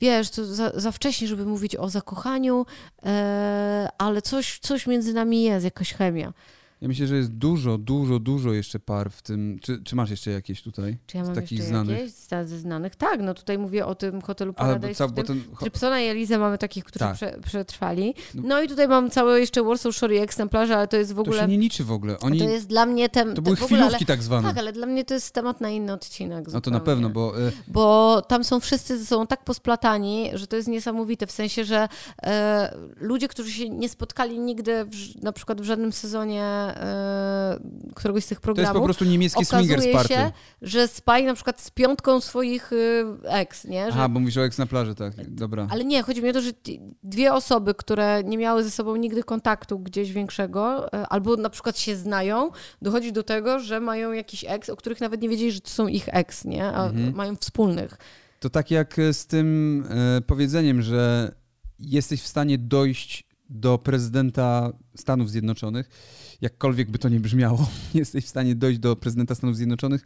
wiesz, 0.00 0.30
to 0.30 0.44
za, 0.44 0.70
za 0.74 0.92
wcześnie, 0.92 1.28
żeby 1.28 1.46
mówić 1.46 1.76
o 1.76 1.88
zakochaniu, 1.88 2.66
y, 2.98 3.06
ale 3.98 4.22
coś, 4.22 4.58
coś 4.58 4.86
między 4.86 5.14
nami 5.14 5.42
jest, 5.42 5.64
jakaś 5.64 5.94
chemia. 5.94 6.32
Ja 6.80 6.88
myślę, 6.88 7.06
że 7.06 7.16
jest 7.16 7.30
dużo, 7.30 7.78
dużo, 7.78 8.18
dużo 8.18 8.52
jeszcze 8.52 8.78
par 8.78 9.10
w 9.10 9.22
tym. 9.22 9.58
Czy, 9.62 9.82
czy 9.82 9.96
masz 9.96 10.10
jeszcze 10.10 10.30
jakieś 10.30 10.62
tutaj? 10.62 10.98
Czy 11.06 11.16
ja 11.16 11.24
mam 11.24 11.32
z 11.32 11.36
takich 11.36 11.58
jeszcze 11.58 11.68
znanych? 11.68 11.98
jakieś 11.98 12.12
ze 12.48 12.58
znanych? 12.58 12.96
Tak, 12.96 13.20
no 13.20 13.34
tutaj 13.34 13.58
mówię 13.58 13.86
o 13.86 13.94
tym 13.94 14.22
hotelu 14.22 14.52
Paradise. 14.52 15.04
Ale, 15.04 15.12
bo, 15.12 15.22
ten... 15.22 15.42
Trypsona 15.60 16.00
i 16.00 16.06
Elizę 16.06 16.38
mamy 16.38 16.58
takich, 16.58 16.84
którzy 16.84 16.98
tak. 16.98 17.14
prze, 17.14 17.38
przetrwali. 17.46 18.14
No. 18.34 18.42
no. 18.44 18.62
i 18.62 18.68
tutaj 18.68 18.88
mam 18.88 19.10
całe 19.10 19.40
jeszcze 19.40 19.62
Warsaw 19.62 19.96
Shore 19.96 20.20
egzemplarze, 20.20 20.76
ale 20.76 20.88
to 20.88 20.96
jest 20.96 21.12
w 21.12 21.18
ogóle... 21.18 21.36
To 21.36 21.42
się 21.42 21.48
nie 21.48 21.58
liczy 21.58 21.84
w 21.84 21.92
ogóle. 21.92 22.18
Oni... 22.18 22.38
To 22.38 22.44
jest 22.44 22.66
dla 22.66 22.86
mnie... 22.86 23.08
Tem... 23.08 23.34
To 23.34 23.42
były 23.42 23.56
chwilówki 23.56 23.74
ogóle, 23.74 23.96
ale... 23.96 24.06
tak 24.06 24.22
zwane. 24.22 24.48
Tak, 24.48 24.58
ale 24.58 24.72
dla 24.72 24.86
mnie 24.86 25.04
to 25.04 25.14
jest 25.14 25.34
temat 25.34 25.60
na 25.60 25.70
inny 25.70 25.92
odcinek 25.92 26.38
zupełnie. 26.38 26.54
No 26.54 26.60
to 26.60 26.70
na 26.70 26.80
pewno, 26.80 27.10
bo... 27.10 27.40
Y... 27.48 27.52
Bo 27.68 28.22
tam 28.28 28.44
są 28.44 28.60
wszyscy 28.60 28.98
ze 28.98 29.06
sobą 29.06 29.26
tak 29.26 29.44
posplatani, 29.44 30.30
że 30.34 30.46
to 30.46 30.56
jest 30.56 30.68
niesamowite. 30.68 31.26
W 31.26 31.32
sensie, 31.32 31.64
że 31.64 31.88
e, 32.22 32.74
ludzie, 32.96 33.28
którzy 33.28 33.50
się 33.52 33.68
nie 33.68 33.88
spotkali 33.88 34.38
nigdy 34.38 34.84
w, 34.84 35.22
na 35.22 35.32
przykład 35.32 35.60
w 35.60 35.64
żadnym 35.64 35.92
sezonie 35.92 36.69
e, 36.76 37.60
któregoś 37.94 38.24
z 38.24 38.26
tych 38.26 38.40
programów. 38.40 38.68
To 38.68 38.78
jest 38.78 38.80
po 38.80 38.84
prostu 38.84 39.04
niemiecki 39.04 39.44
swingers 39.44 39.86
party. 39.92 40.14
się, 40.14 40.32
że 40.62 40.88
spali 40.88 41.24
na 41.24 41.34
przykład 41.34 41.60
z 41.60 41.70
piątką 41.70 42.20
swoich 42.20 42.72
y, 42.72 43.04
ex, 43.24 43.64
nie? 43.64 43.86
Że... 43.86 43.92
Aha, 43.92 44.08
bo 44.08 44.20
mówisz 44.20 44.36
o 44.36 44.44
ex 44.44 44.58
na 44.58 44.66
plaży, 44.66 44.94
tak, 44.94 45.30
dobra. 45.30 45.66
Ale 45.70 45.84
nie, 45.84 46.02
chodzi 46.02 46.22
mi 46.22 46.30
o 46.30 46.32
to, 46.32 46.40
że 46.40 46.50
dwie 47.02 47.34
osoby, 47.34 47.74
które 47.74 48.22
nie 48.24 48.38
miały 48.38 48.64
ze 48.64 48.70
sobą 48.70 48.96
nigdy 48.96 49.22
kontaktu 49.22 49.78
gdzieś 49.78 50.12
większego, 50.12 50.86
y, 50.86 50.90
albo 50.90 51.36
na 51.36 51.50
przykład 51.50 51.78
się 51.78 51.96
znają, 51.96 52.50
dochodzi 52.82 53.12
do 53.12 53.22
tego, 53.22 53.58
że 53.58 53.80
mają 53.80 54.12
jakiś 54.12 54.44
ex, 54.48 54.70
o 54.70 54.76
których 54.76 55.00
nawet 55.00 55.22
nie 55.22 55.28
wiedzieli, 55.28 55.52
że 55.52 55.60
to 55.60 55.70
są 55.70 55.86
ich 55.86 56.08
ex, 56.12 56.44
nie? 56.44 56.64
A 56.64 56.86
mhm. 56.86 57.14
mają 57.14 57.36
wspólnych. 57.36 57.96
To 58.40 58.50
tak 58.50 58.70
jak 58.70 58.96
z 59.12 59.26
tym 59.26 59.84
e, 59.90 60.20
powiedzeniem, 60.20 60.82
że 60.82 61.32
jesteś 61.78 62.22
w 62.22 62.26
stanie 62.26 62.58
dojść 62.58 63.29
do 63.50 63.78
prezydenta 63.78 64.72
Stanów 64.96 65.30
Zjednoczonych. 65.30 65.88
Jakkolwiek 66.40 66.90
by 66.90 66.98
to 66.98 67.08
nie 67.08 67.20
brzmiało, 67.20 67.68
jesteś 67.94 68.24
w 68.24 68.28
stanie 68.28 68.54
dojść 68.54 68.78
do 68.78 68.96
prezydenta 68.96 69.34
Stanów 69.34 69.56
Zjednoczonych 69.56 70.04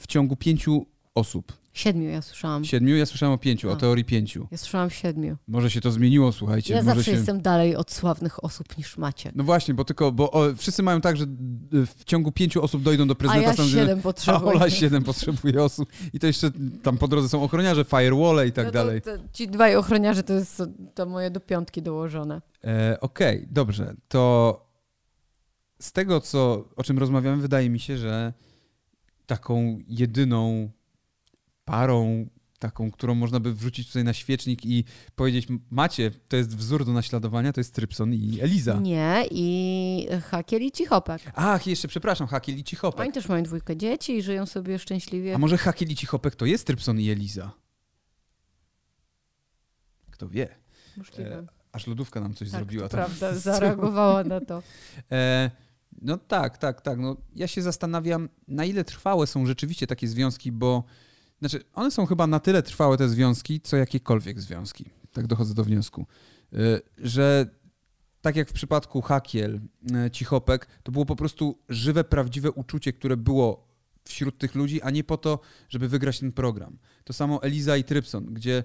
w 0.00 0.06
ciągu 0.06 0.36
pięciu 0.36 0.86
osób. 1.14 1.52
Siedmiu, 1.72 2.08
ja 2.08 2.22
słyszałam. 2.22 2.64
Siedmiu? 2.64 2.96
Ja 2.96 3.06
słyszałam 3.06 3.34
o 3.34 3.38
pięciu, 3.38 3.70
A. 3.70 3.72
o 3.72 3.76
teorii 3.76 4.04
pięciu. 4.04 4.48
Ja 4.50 4.58
słyszałam 4.58 4.90
siedmiu. 4.90 5.36
Może 5.48 5.70
się 5.70 5.80
to 5.80 5.90
zmieniło, 5.90 6.32
słuchajcie. 6.32 6.74
Ja 6.74 6.82
Może 6.82 6.94
zawsze 6.94 7.10
się... 7.10 7.16
jestem 7.16 7.42
dalej 7.42 7.76
od 7.76 7.90
sławnych 7.90 8.44
osób 8.44 8.78
niż 8.78 8.98
macie. 8.98 9.32
No 9.34 9.44
właśnie, 9.44 9.74
bo 9.74 9.84
tylko, 9.84 10.12
bo 10.12 10.30
o, 10.30 10.54
wszyscy 10.56 10.82
mają 10.82 11.00
tak, 11.00 11.16
że 11.16 11.24
w 11.86 12.04
ciągu 12.04 12.32
pięciu 12.32 12.62
osób 12.62 12.82
dojdą 12.82 13.06
do 13.06 13.14
prezydenta 13.14 13.62
A 13.62 13.64
ja 13.64 13.70
siedem 13.70 14.02
potrzebuję. 14.02 14.52
A 14.52 14.54
Ola 14.54 14.70
siedem 14.70 15.04
potrzebuje 15.04 15.62
osób. 15.62 15.88
I 16.12 16.18
to 16.18 16.26
jeszcze 16.26 16.50
tam 16.82 16.98
po 16.98 17.08
drodze 17.08 17.28
są 17.28 17.42
ochroniarze, 17.42 17.84
firewall 17.84 18.46
i 18.48 18.52
tak 18.52 18.64
no 18.64 18.70
to, 18.70 18.78
dalej. 18.78 19.02
To, 19.02 19.10
ci 19.32 19.48
dwaj 19.48 19.76
ochroniarze 19.76 20.22
to 20.22 20.32
jest 20.32 20.62
to 20.94 21.06
moje 21.06 21.30
do 21.30 21.40
piątki 21.40 21.82
dołożone. 21.82 22.40
E, 22.64 22.98
Okej, 23.00 23.36
okay, 23.36 23.48
dobrze. 23.50 23.94
To 24.08 24.72
z 25.78 25.92
tego, 25.92 26.20
co, 26.20 26.68
o 26.76 26.82
czym 26.84 26.98
rozmawiamy, 26.98 27.42
wydaje 27.42 27.70
mi 27.70 27.80
się, 27.80 27.98
że 27.98 28.32
taką 29.26 29.78
jedyną 29.88 30.70
parą, 31.72 32.26
taką, 32.58 32.90
którą 32.90 33.14
można 33.14 33.40
by 33.40 33.54
wrzucić 33.54 33.86
tutaj 33.86 34.04
na 34.04 34.12
świecznik 34.12 34.66
i 34.66 34.84
powiedzieć, 35.16 35.48
macie, 35.70 36.10
to 36.28 36.36
jest 36.36 36.56
wzór 36.56 36.84
do 36.84 36.92
naśladowania, 36.92 37.52
to 37.52 37.60
jest 37.60 37.74
Trypson 37.74 38.14
i 38.14 38.38
Eliza. 38.40 38.80
Nie, 38.80 39.24
i 39.30 40.08
Hakiel 40.30 40.62
i 40.62 40.72
Cichopek. 40.72 41.22
Ach, 41.34 41.66
jeszcze 41.66 41.88
przepraszam, 41.88 42.26
Hakiel 42.26 42.58
i 42.58 42.64
Cichopek. 42.64 43.00
Oni 43.00 43.12
też 43.12 43.28
mają 43.28 43.42
dwójkę 43.42 43.76
dzieci 43.76 44.16
i 44.16 44.22
żyją 44.22 44.46
sobie 44.46 44.78
szczęśliwie. 44.78 45.34
A 45.34 45.38
może 45.38 45.58
Hakiel 45.58 45.88
i 45.88 45.96
Cichopek 45.96 46.36
to 46.36 46.46
jest 46.46 46.66
Trypson 46.66 47.00
i 47.00 47.10
Eliza? 47.10 47.52
Kto 50.10 50.28
wie. 50.28 50.48
Możliwe. 50.96 51.38
E, 51.38 51.46
aż 51.72 51.86
lodówka 51.86 52.20
nam 52.20 52.34
coś 52.34 52.50
tak, 52.50 52.60
zrobiła. 52.60 52.88
To 52.88 52.96
prawda, 52.96 53.34
zareagowała 53.34 54.24
na 54.24 54.40
to. 54.40 54.62
E, 55.12 55.50
no 56.02 56.18
tak, 56.18 56.58
tak, 56.58 56.80
tak. 56.80 56.98
No, 56.98 57.16
ja 57.34 57.46
się 57.46 57.62
zastanawiam, 57.62 58.28
na 58.48 58.64
ile 58.64 58.84
trwałe 58.84 59.26
są 59.26 59.46
rzeczywiście 59.46 59.86
takie 59.86 60.08
związki, 60.08 60.52
bo 60.52 60.84
znaczy, 61.42 61.64
one 61.74 61.90
są 61.90 62.06
chyba 62.06 62.26
na 62.26 62.40
tyle 62.40 62.62
trwałe 62.62 62.96
te 62.96 63.08
związki, 63.08 63.60
co 63.60 63.76
jakiekolwiek 63.76 64.40
związki. 64.40 64.90
Tak 65.12 65.26
dochodzę 65.26 65.54
do 65.54 65.64
wniosku, 65.64 66.06
y, 66.52 66.80
że 66.98 67.46
tak 68.20 68.36
jak 68.36 68.48
w 68.48 68.52
przypadku 68.52 69.02
Hakiel, 69.02 69.60
y, 70.06 70.10
Cichopek, 70.10 70.66
to 70.82 70.92
było 70.92 71.06
po 71.06 71.16
prostu 71.16 71.58
żywe, 71.68 72.04
prawdziwe 72.04 72.50
uczucie, 72.50 72.92
które 72.92 73.16
było 73.16 73.68
wśród 74.04 74.38
tych 74.38 74.54
ludzi, 74.54 74.82
a 74.82 74.90
nie 74.90 75.04
po 75.04 75.16
to, 75.16 75.40
żeby 75.68 75.88
wygrać 75.88 76.20
ten 76.20 76.32
program. 76.32 76.78
To 77.04 77.12
samo 77.12 77.42
Eliza 77.42 77.76
i 77.76 77.84
Trypson, 77.84 78.26
gdzie 78.26 78.64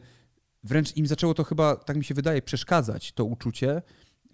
wręcz 0.64 0.98
im 0.98 1.08
zaczęło 1.08 1.34
to 1.34 1.44
chyba, 1.44 1.76
tak 1.76 1.98
mi 1.98 2.04
się 2.04 2.14
wydaje, 2.14 2.42
przeszkadzać 2.42 3.12
to 3.12 3.26
uczucie, 3.26 3.82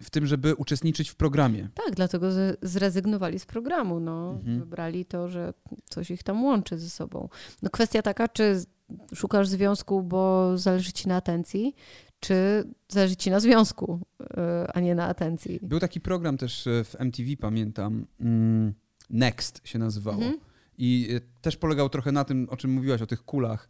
w 0.04 0.10
tym, 0.10 0.26
żeby 0.26 0.54
uczestniczyć 0.54 1.10
w 1.10 1.14
programie. 1.14 1.68
Tak, 1.74 1.94
dlatego 1.94 2.26
zrezygnowali 2.62 3.38
z 3.38 3.46
programu. 3.46 4.00
No. 4.00 4.30
Mhm. 4.30 4.58
Wybrali 4.58 5.04
to, 5.04 5.28
że 5.28 5.54
coś 5.84 6.10
ich 6.10 6.22
tam 6.22 6.44
łączy 6.44 6.78
ze 6.78 6.90
sobą. 6.90 7.28
No 7.62 7.70
kwestia 7.70 8.02
taka, 8.02 8.28
czy 8.28 8.62
szukasz 9.14 9.48
związku, 9.48 10.02
bo 10.02 10.52
zależy 10.58 10.92
ci 10.92 11.08
na 11.08 11.16
atencji, 11.16 11.74
czy 12.20 12.64
zależy 12.88 13.16
ci 13.16 13.30
na 13.30 13.40
związku, 13.40 14.00
e, 14.36 14.66
a 14.74 14.80
nie 14.80 14.94
na 14.94 15.06
atencji. 15.06 15.58
Był 15.62 15.80
taki 15.80 16.00
program 16.00 16.36
też 16.38 16.66
e, 16.66 16.84
w 16.84 17.00
MTV, 17.00 17.36
pamiętam. 17.40 18.06
Mm, 18.20 18.74
Next 19.10 19.60
się 19.64 19.78
nazywało. 19.78 20.16
Mhm. 20.16 20.38
I 20.78 21.08
e, 21.16 21.40
też 21.40 21.56
polegał 21.56 21.88
trochę 21.88 22.12
na 22.12 22.24
tym, 22.24 22.46
o 22.50 22.56
czym 22.56 22.70
mówiłaś, 22.70 23.02
o 23.02 23.06
tych 23.06 23.24
kulach. 23.24 23.68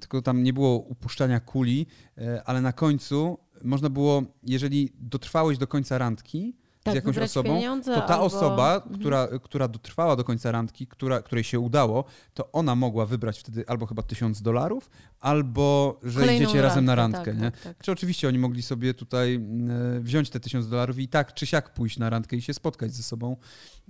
Tylko 0.00 0.22
tam 0.22 0.42
nie 0.42 0.52
było 0.52 0.78
upuszczania 0.78 1.40
kuli, 1.40 1.86
ale 2.44 2.60
na 2.60 2.72
końcu 2.72 3.38
można 3.64 3.90
było, 3.90 4.22
jeżeli 4.42 4.92
dotrwałeś 4.98 5.58
do 5.58 5.66
końca 5.66 5.98
randki, 5.98 6.54
tak, 6.82 6.92
z 6.92 7.06
jakąś 7.06 7.18
osobą, 7.18 7.60
to 7.84 8.00
ta 8.00 8.06
albo... 8.06 8.24
osoba, 8.24 8.76
mhm. 8.76 9.00
która, 9.00 9.28
która 9.42 9.68
dotrwała 9.68 10.16
do 10.16 10.24
końca 10.24 10.52
randki, 10.52 10.86
która, 10.86 11.22
której 11.22 11.44
się 11.44 11.60
udało, 11.60 12.04
to 12.34 12.52
ona 12.52 12.74
mogła 12.74 13.06
wybrać 13.06 13.38
wtedy 13.38 13.64
albo 13.66 13.86
chyba 13.86 14.02
tysiąc 14.02 14.42
dolarów, 14.42 14.90
albo 15.20 16.00
że 16.02 16.20
Kolejną 16.20 16.44
idziecie 16.44 16.62
razem 16.62 16.84
na 16.84 16.94
randkę. 16.94 17.24
Tak, 17.24 17.40
nie? 17.40 17.50
Tak, 17.50 17.60
tak. 17.60 17.78
Czy 17.82 17.92
oczywiście 17.92 18.28
oni 18.28 18.38
mogli 18.38 18.62
sobie 18.62 18.94
tutaj 18.94 19.34
e, 19.36 20.00
wziąć 20.00 20.30
te 20.30 20.40
tysiąc 20.40 20.68
dolarów 20.68 20.98
i 20.98 21.08
tak 21.08 21.34
czy 21.34 21.46
siak 21.46 21.74
pójść 21.74 21.98
na 21.98 22.10
randkę 22.10 22.36
i 22.36 22.42
się 22.42 22.54
spotkać 22.54 22.92
ze 22.92 23.02
sobą. 23.02 23.36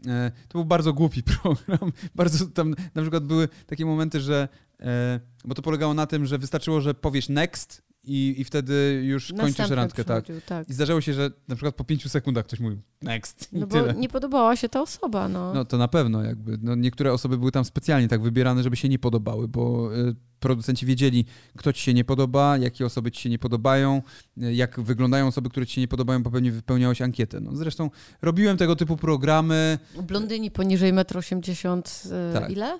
E, 0.07 0.31
to 0.49 0.59
był 0.59 0.65
bardzo 0.65 0.93
głupi 0.93 1.23
program. 1.43 1.93
Bardzo 2.15 2.47
tam 2.47 2.75
na 2.95 3.03
przykład 3.03 3.25
były 3.25 3.49
takie 3.67 3.87
momenty, 3.87 4.21
że 4.21 4.49
e, 4.81 5.21
bo 5.45 5.55
to 5.55 5.63
polegało 5.63 5.95
na 5.95 6.07
tym, 6.07 6.27
że 6.27 6.39
wystarczyło, 6.39 6.81
że 6.81 6.95
powiesz 6.95 7.29
next 7.29 7.88
i, 8.09 8.41
i 8.41 8.45
wtedy 8.45 9.03
już 9.05 9.33
kończysz 9.41 9.71
randkę, 9.71 10.05
tak. 10.05 10.25
tak. 10.47 10.69
I 10.69 10.73
zdarzało 10.73 11.01
się, 11.01 11.13
że 11.15 11.31
na 11.49 11.55
przykład 11.57 11.75
po 11.75 11.85
pięciu 11.85 12.09
sekundach 12.09 12.45
ktoś 12.45 12.61
mówił 12.61 12.81
next 13.03 13.49
No 13.53 13.67
bo 13.67 13.81
tyle. 13.81 13.95
nie 13.95 14.09
podobała 14.09 14.57
się 14.57 14.69
ta 14.69 14.83
osoba, 14.83 15.29
no. 15.29 15.55
No 15.55 15.65
to 15.65 15.79
na 15.79 15.89
pewno 15.89 16.23
jakby. 16.23 16.59
No, 16.63 16.75
niektóre 16.75 17.13
osoby 17.13 17.39
były 17.39 17.53
tam 17.53 17.65
specjalnie 17.65 18.09
tak 18.09 18.23
wybierane, 18.23 18.63
żeby 18.63 18.77
się 18.77 18.89
nie 18.89 18.99
podobały, 18.99 19.49
bo 19.49 19.91
y, 19.97 20.15
producenci 20.41 20.87
wiedzieli, 20.87 21.25
kto 21.57 21.73
ci 21.73 21.83
się 21.83 21.95
nie 21.95 22.05
podoba, 22.05 22.57
jakie 22.57 22.87
osoby 22.87 23.11
ci 23.11 23.23
się 23.23 23.31
nie 23.31 23.39
podobają, 23.39 24.03
y, 24.43 24.55
jak 24.55 24.81
wyglądają 24.81 25.27
osoby, 25.27 25.51
które 25.51 25.67
ci 25.67 25.75
się 25.75 25.81
nie 25.81 25.89
podobają, 25.89 26.23
bo 26.23 26.31
pewnie 26.31 26.53
wypełniałeś 26.53 27.03
ankietę. 27.03 27.41
No, 27.41 27.57
zresztą 27.57 27.91
robiłem 28.23 28.57
tego 28.57 28.77
typu 28.77 28.97
programy 28.97 29.79
Blondyni 30.03 30.51
poniżej 30.51 30.93
1,80 30.95 32.13
m, 32.13 32.33
Tak. 32.43 32.51
ile? 32.51 32.79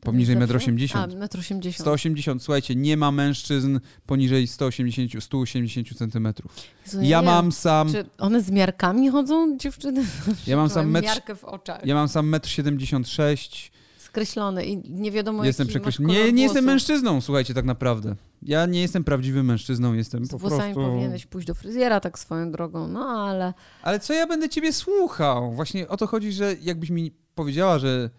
Poniżej 0.00 0.36
Zawsze? 0.40 0.58
1,80 0.72 0.98
A, 0.98 1.04
m. 1.04 1.10
1,80 1.10 1.66
m. 1.66 1.72
180, 1.72 2.42
słuchajcie, 2.42 2.76
nie 2.76 2.96
ma 2.96 3.10
mężczyzn 3.10 3.78
poniżej 4.06 4.46
180, 4.46 5.24
180 5.24 5.96
centymetrów. 5.98 6.52
Jezu, 6.86 6.98
Ja 7.02 7.22
mam 7.22 7.52
sam, 7.52 7.92
Czy 7.92 8.04
one 8.18 8.42
z 8.42 8.50
miarkami 8.50 9.08
chodzą, 9.10 9.56
dziewczyny? 9.58 10.04
ja 10.46 10.56
mam 10.56 10.70
sam 10.70 10.90
metr, 10.90 11.06
miarkę 11.06 11.34
w 11.36 11.44
oczach. 11.44 11.86
ja 11.86 11.94
mam 11.94 12.08
sam 12.08 12.30
1,76 12.30 13.66
m. 13.66 13.80
Skreślone 13.98 14.64
i 14.64 14.90
nie 14.90 15.10
wiadomo 15.10 15.44
Jestem 15.44 15.66
przekreślony. 15.66 16.12
Nie, 16.12 16.32
nie 16.32 16.42
jestem 16.42 16.64
mężczyzną, 16.64 17.20
słuchajcie, 17.20 17.54
tak 17.54 17.64
naprawdę. 17.64 18.16
Ja 18.42 18.66
nie 18.66 18.80
jestem 18.80 19.04
prawdziwym 19.04 19.46
mężczyzną, 19.46 19.94
jestem 19.94 20.24
Z 20.24 20.30
po 20.30 20.38
włosami 20.38 20.74
prostu... 20.74 20.90
powinieneś 20.90 21.26
pójść 21.26 21.46
do 21.46 21.54
fryzjera 21.54 22.00
tak 22.00 22.18
swoją 22.18 22.52
drogą, 22.52 22.88
no 22.88 23.00
ale 23.00 23.54
Ale 23.82 24.00
co 24.00 24.12
ja 24.12 24.26
będę 24.26 24.48
ciebie 24.48 24.72
słuchał? 24.72 25.52
Właśnie 25.52 25.88
o 25.88 25.96
to 25.96 26.06
chodzi, 26.06 26.32
że 26.32 26.54
jakbyś 26.62 26.90
mi 26.90 27.12
powiedziała, 27.34 27.78
że 27.78 28.10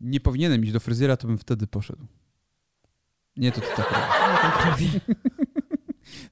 nie 0.00 0.20
powinienem 0.20 0.62
iść 0.64 0.72
do 0.72 0.80
fryzjera, 0.80 1.16
to 1.16 1.26
bym 1.26 1.38
wtedy 1.38 1.66
poszedł. 1.66 2.06
Nie, 3.36 3.52
to 3.52 3.60
tak 3.60 3.78
ja 3.78 4.38
tak 4.42 4.66
robię. 4.70 4.88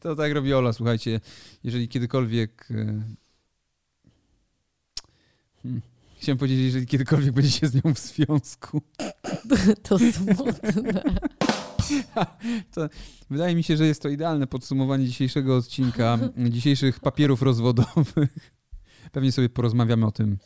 To 0.01 0.17
tak 0.17 0.33
robi 0.33 0.55
Ola, 0.55 0.73
słuchajcie. 0.73 1.21
Jeżeli 1.65 1.89
kiedykolwiek... 1.89 2.69
e, 2.71 3.03
Hmm. 5.63 5.81
Chciałem 6.21 6.39
powiedzieć, 6.39 6.59
jeżeli 6.59 6.87
kiedykolwiek 6.87 7.33
będziecie 7.33 7.69
z 7.69 7.75
nią 7.75 7.95
w 7.95 7.99
związku. 7.99 8.83
To 9.83 9.99
smutne. 9.99 11.03
Wydaje 13.31 13.55
mi 13.55 13.63
się, 13.63 13.77
że 13.77 13.87
jest 13.87 14.03
to 14.03 14.09
idealne 14.09 14.47
podsumowanie 14.47 15.07
dzisiejszego 15.07 15.57
odcinka, 15.57 16.19
dzisiejszych 16.51 17.01
papierów 17.01 17.43
rozwodowych. 17.43 18.53
Pewnie 19.13 19.33
sobie 19.33 19.49
porozmawiamy 19.49 20.07
o 20.07 20.13
tym 20.13 20.39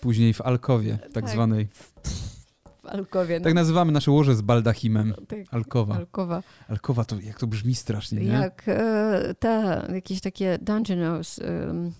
później 0.00 0.34
w 0.34 0.40
Alkowie, 0.40 0.98
tak, 0.98 1.12
Tak. 1.12 1.28
zwanej. 1.28 1.68
W 2.84 2.86
Alkowie. 2.86 3.40
Tak 3.40 3.54
nazywamy 3.54 3.92
nasze 3.92 4.10
łoże 4.10 4.34
z 4.34 4.40
baldachimem. 4.42 5.08
no, 5.08 5.26
tak, 5.26 5.38
Alkowa. 5.50 5.94
Alkowa. 5.94 6.42
Alkowa 6.68 7.04
to 7.04 7.20
jak 7.20 7.38
to 7.38 7.46
brzmi 7.46 7.74
strasznie, 7.74 8.20
nie? 8.20 8.26
Jak 8.32 8.62
e, 8.66 9.34
te 9.38 9.86
jakieś 9.94 10.20
takie 10.20 10.58
dungeons, 10.62 11.38
em, 11.38 11.92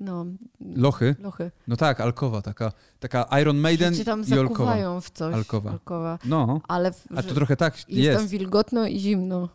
no, 0.00 0.26
Lochy? 0.60 1.16
lochy. 1.18 1.50
No 1.68 1.76
tak, 1.76 2.00
Alkowa, 2.00 2.42
taka, 2.42 2.72
taka 3.00 3.28
Iron 3.40 3.56
Maiden 3.58 3.94
cię 3.94 4.04
tam 4.04 4.24
i 4.28 4.32
Alkowa. 4.32 5.00
w 5.00 5.10
coś. 5.10 5.34
Alkowa. 5.34 5.70
Alkowa. 5.70 6.18
No, 6.24 6.60
Ale 6.68 6.92
w, 6.92 7.06
a 7.16 7.22
to 7.22 7.34
trochę 7.34 7.56
tak 7.56 7.74
jest, 7.76 7.88
tam 7.88 8.22
jest. 8.22 8.28
wilgotno 8.28 8.86
i 8.86 8.98
zimno. 8.98 9.48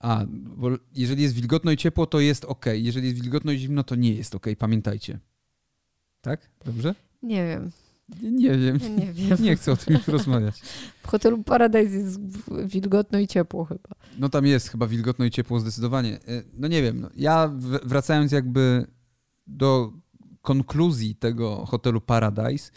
A, 0.00 0.24
bo 0.28 0.68
jeżeli 0.94 1.22
jest 1.22 1.34
wilgotno 1.34 1.70
i 1.70 1.76
ciepło, 1.76 2.06
to 2.06 2.20
jest 2.20 2.44
ok. 2.44 2.66
Jeżeli 2.74 3.08
jest 3.08 3.20
wilgotno 3.20 3.52
i 3.52 3.58
zimno, 3.58 3.82
to 3.84 3.94
nie 3.94 4.14
jest 4.14 4.34
ok. 4.34 4.46
Pamiętajcie. 4.58 5.18
Tak? 6.20 6.50
Dobrze? 6.64 6.94
Nie 7.22 7.46
wiem, 7.46 7.70
Nie, 8.22 8.50
wiem. 8.58 8.78
nie 8.98 9.12
wiem. 9.12 9.38
Nie 9.42 9.56
chcę 9.56 9.72
o 9.72 9.76
tym 9.76 9.94
już 9.96 10.08
rozmawiać. 10.08 10.60
W 11.02 11.06
hotelu 11.08 11.42
Paradise 11.42 11.96
jest 11.96 12.20
wilgotno 12.66 13.18
i 13.18 13.26
ciepło 13.26 13.64
chyba. 13.64 13.88
No 14.18 14.28
tam 14.28 14.46
jest 14.46 14.68
chyba 14.68 14.86
wilgotno 14.86 15.24
i 15.24 15.30
ciepło 15.30 15.60
zdecydowanie. 15.60 16.14
E, 16.16 16.42
No 16.54 16.68
nie 16.68 16.82
wiem, 16.82 17.00
no, 17.00 17.08
ja 17.16 17.52
wracając 17.84 18.32
jakby 18.32 18.86
do 19.46 19.92
konkluzji 20.42 21.14
tego 21.14 21.66
hotelu 21.66 22.00
Paradise, 22.00 22.70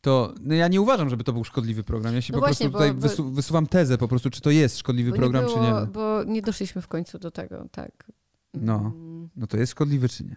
to 0.00 0.34
no 0.40 0.54
ja 0.54 0.68
nie 0.68 0.80
uważam, 0.80 1.10
żeby 1.10 1.24
to 1.24 1.32
był 1.32 1.44
szkodliwy 1.44 1.84
program. 1.84 2.14
Ja 2.14 2.20
się 2.22 2.32
No 2.32 2.38
po 2.38 2.46
właśnie, 2.46 2.70
prostu 2.70 2.78
tutaj 2.78 2.88
bo- 2.94 3.00
bo- 3.00 3.08
wysu 3.08 3.30
wysuwam 3.30 3.66
tezę 3.66 3.98
po 3.98 4.08
prostu, 4.08 4.30
czy 4.30 4.40
to 4.40 4.50
jest 4.50 4.78
szkodliwy 4.78 5.12
program, 5.12 5.44
nie 5.44 5.50
było, 5.50 5.64
czy 5.64 5.72
nie. 5.86 5.86
Bo 5.92 6.24
nie 6.24 6.42
doszliśmy 6.42 6.82
w 6.82 6.88
końcu 6.88 7.18
do 7.18 7.30
tego, 7.30 7.66
tak. 7.70 8.10
No. 8.54 8.76
Mm, 8.94 9.28
No 9.36 9.46
to 9.46 9.56
jest 9.56 9.72
szkodliwy, 9.72 10.08
czy 10.08 10.24
nie? 10.24 10.36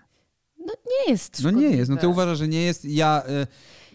Nie 1.06 1.12
jest 1.12 1.44
No 1.44 1.52
nie 1.52 1.70
jest, 1.70 1.92
no 1.92 1.98
ty 1.98 2.08
uważasz, 2.08 2.38
że 2.38 2.48
nie 2.48 2.62
jest. 2.62 2.86
Ja 2.86 3.24
e, 3.28 3.48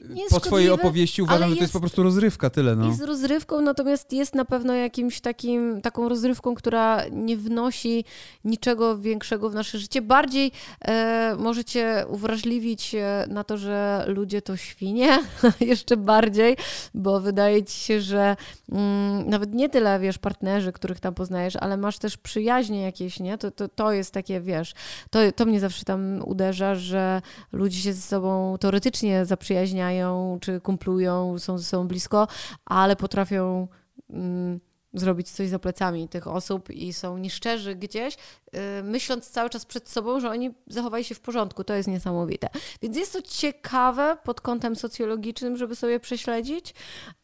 Nie 0.09 0.23
jest 0.23 0.35
po 0.35 0.41
twojej 0.41 0.71
opowieści 0.71 1.23
uważam, 1.23 1.43
ale 1.43 1.51
że 1.51 1.57
to 1.57 1.63
jest 1.63 1.63
jest- 1.63 1.73
po 1.73 1.81
prostu 1.81 2.03
rozrywka, 2.03 2.51
tyle 2.51 2.77
no. 2.77 2.87
Jest 2.87 3.03
rozrywką, 3.03 3.61
natomiast 3.61 4.13
jest 4.13 4.35
na 4.35 4.45
pewno 4.45 4.75
jakimś 4.75 5.21
takim, 5.21 5.81
taką 5.81 6.09
rozrywką, 6.09 6.55
która 6.55 7.03
nie 7.11 7.37
wnosi 7.37 8.05
niczego 8.45 8.99
większego 8.99 9.51
w 9.51 9.55
nasze 9.55 9.79
życie. 9.79 10.03
Bardziej 10.03 10.53
e, 10.81 11.37
możecie 11.39 12.05
uwrażliwić 12.09 12.95
e, 12.95 13.27
na 13.29 13.45
to, 13.45 13.59
że 13.59 14.05
ludzie 14.09 14.43
to 14.43 14.57
świnie, 14.57 15.19
jeszcze 15.61 15.97
bardziej, 15.97 16.57
bo 16.95 17.21
wydaje 17.21 17.65
ci 17.65 17.81
się, 17.81 18.01
że 18.01 18.37
mm, 18.73 19.29
nawet 19.31 19.55
nie 19.55 19.69
tyle, 19.69 20.01
wiesz, 20.01 20.19
partnerzy, 20.19 20.73
których 20.73 21.01
tam 21.01 21.15
poznajesz, 21.15 21.57
ale 21.57 21.77
masz 21.77 21.99
też 21.99 22.17
przyjaźnie 22.17 22.83
jakieś, 22.83 23.21
nie? 23.21 23.39
To, 23.39 23.51
to, 23.51 23.69
to 23.69 23.93
jest 23.93 24.15
takie, 24.15 24.41
wiesz, 24.41 24.75
to, 25.11 25.19
to 25.37 25.45
mnie 25.47 25.61
zawsze 25.61 25.85
tam 25.85 26.23
uderza, 26.27 26.75
że 26.75 27.23
ludzie 27.53 27.79
się 27.79 27.93
ze 27.93 28.03
sobą 28.03 28.59
teoretycznie 28.61 29.25
zaprzyjaźniają, 29.27 29.92
czy 30.41 30.61
kumplują, 30.61 31.39
są 31.39 31.59
ze 31.59 31.65
sobą 31.65 31.89
blisko, 31.89 32.29
ale 32.65 32.97
potrafią 32.97 33.69
mm, 34.11 34.61
zrobić 34.95 35.31
coś 35.31 35.49
za 35.49 35.59
plecami 35.59 36.09
tych 36.09 36.27
osób 36.27 36.71
i 36.71 36.93
są 36.93 37.19
nieszczerzy 37.19 37.75
gdzieś, 37.75 38.17
yy, 38.53 38.61
myśląc 38.83 39.31
cały 39.31 39.51
czas 39.51 39.67
przed 39.67 39.89
sobą, 39.89 40.21
że 40.21 40.31
oni 40.31 40.51
zachowali 40.67 41.05
się 41.05 41.15
w 41.15 41.21
porządku. 41.21 41.65
To 41.65 41.75
jest 41.75 41.89
niesamowite. 41.89 42.49
Więc 42.83 42.97
jest 42.97 43.13
to 43.13 43.23
ciekawe 43.23 44.17
pod 44.25 44.41
kątem 44.41 44.77
socjologicznym, 44.77 45.57
żeby 45.57 45.77
sobie 45.77 46.01
prześledzić 46.01 46.75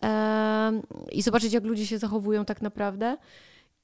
em, 0.00 0.82
i 1.12 1.22
zobaczyć, 1.22 1.52
jak 1.52 1.64
ludzie 1.64 1.86
się 1.86 1.98
zachowują 1.98 2.44
tak 2.44 2.62
naprawdę. 2.62 3.16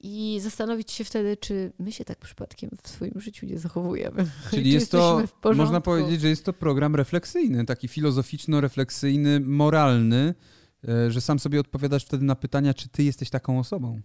I 0.06 0.40
zastanowić 0.40 0.92
się 0.92 1.04
wtedy, 1.04 1.36
czy 1.36 1.72
my 1.78 1.92
się 1.92 2.04
tak 2.04 2.18
przypadkiem 2.18 2.70
w 2.82 2.88
swoim 2.88 3.20
życiu 3.20 3.46
nie 3.46 3.58
zachowujemy. 3.58 4.30
Czyli 4.50 4.62
Czy 4.62 4.68
jest 4.68 4.90
to, 4.90 5.22
można 5.54 5.80
powiedzieć, 5.80 6.20
że 6.20 6.28
jest 6.28 6.44
to 6.44 6.52
program 6.52 6.96
refleksyjny, 6.96 7.64
taki 7.64 7.88
filozoficzno-refleksyjny, 7.88 9.40
moralny, 9.40 10.34
e, 10.88 11.10
że 11.10 11.20
sam 11.20 11.38
sobie 11.38 11.60
odpowiadasz 11.60 12.04
wtedy 12.04 12.24
na 12.24 12.34
pytania, 12.34 12.74
czy 12.74 12.88
ty 12.88 13.02
jesteś 13.02 13.30
taką 13.30 13.58
osobą. 13.58 14.00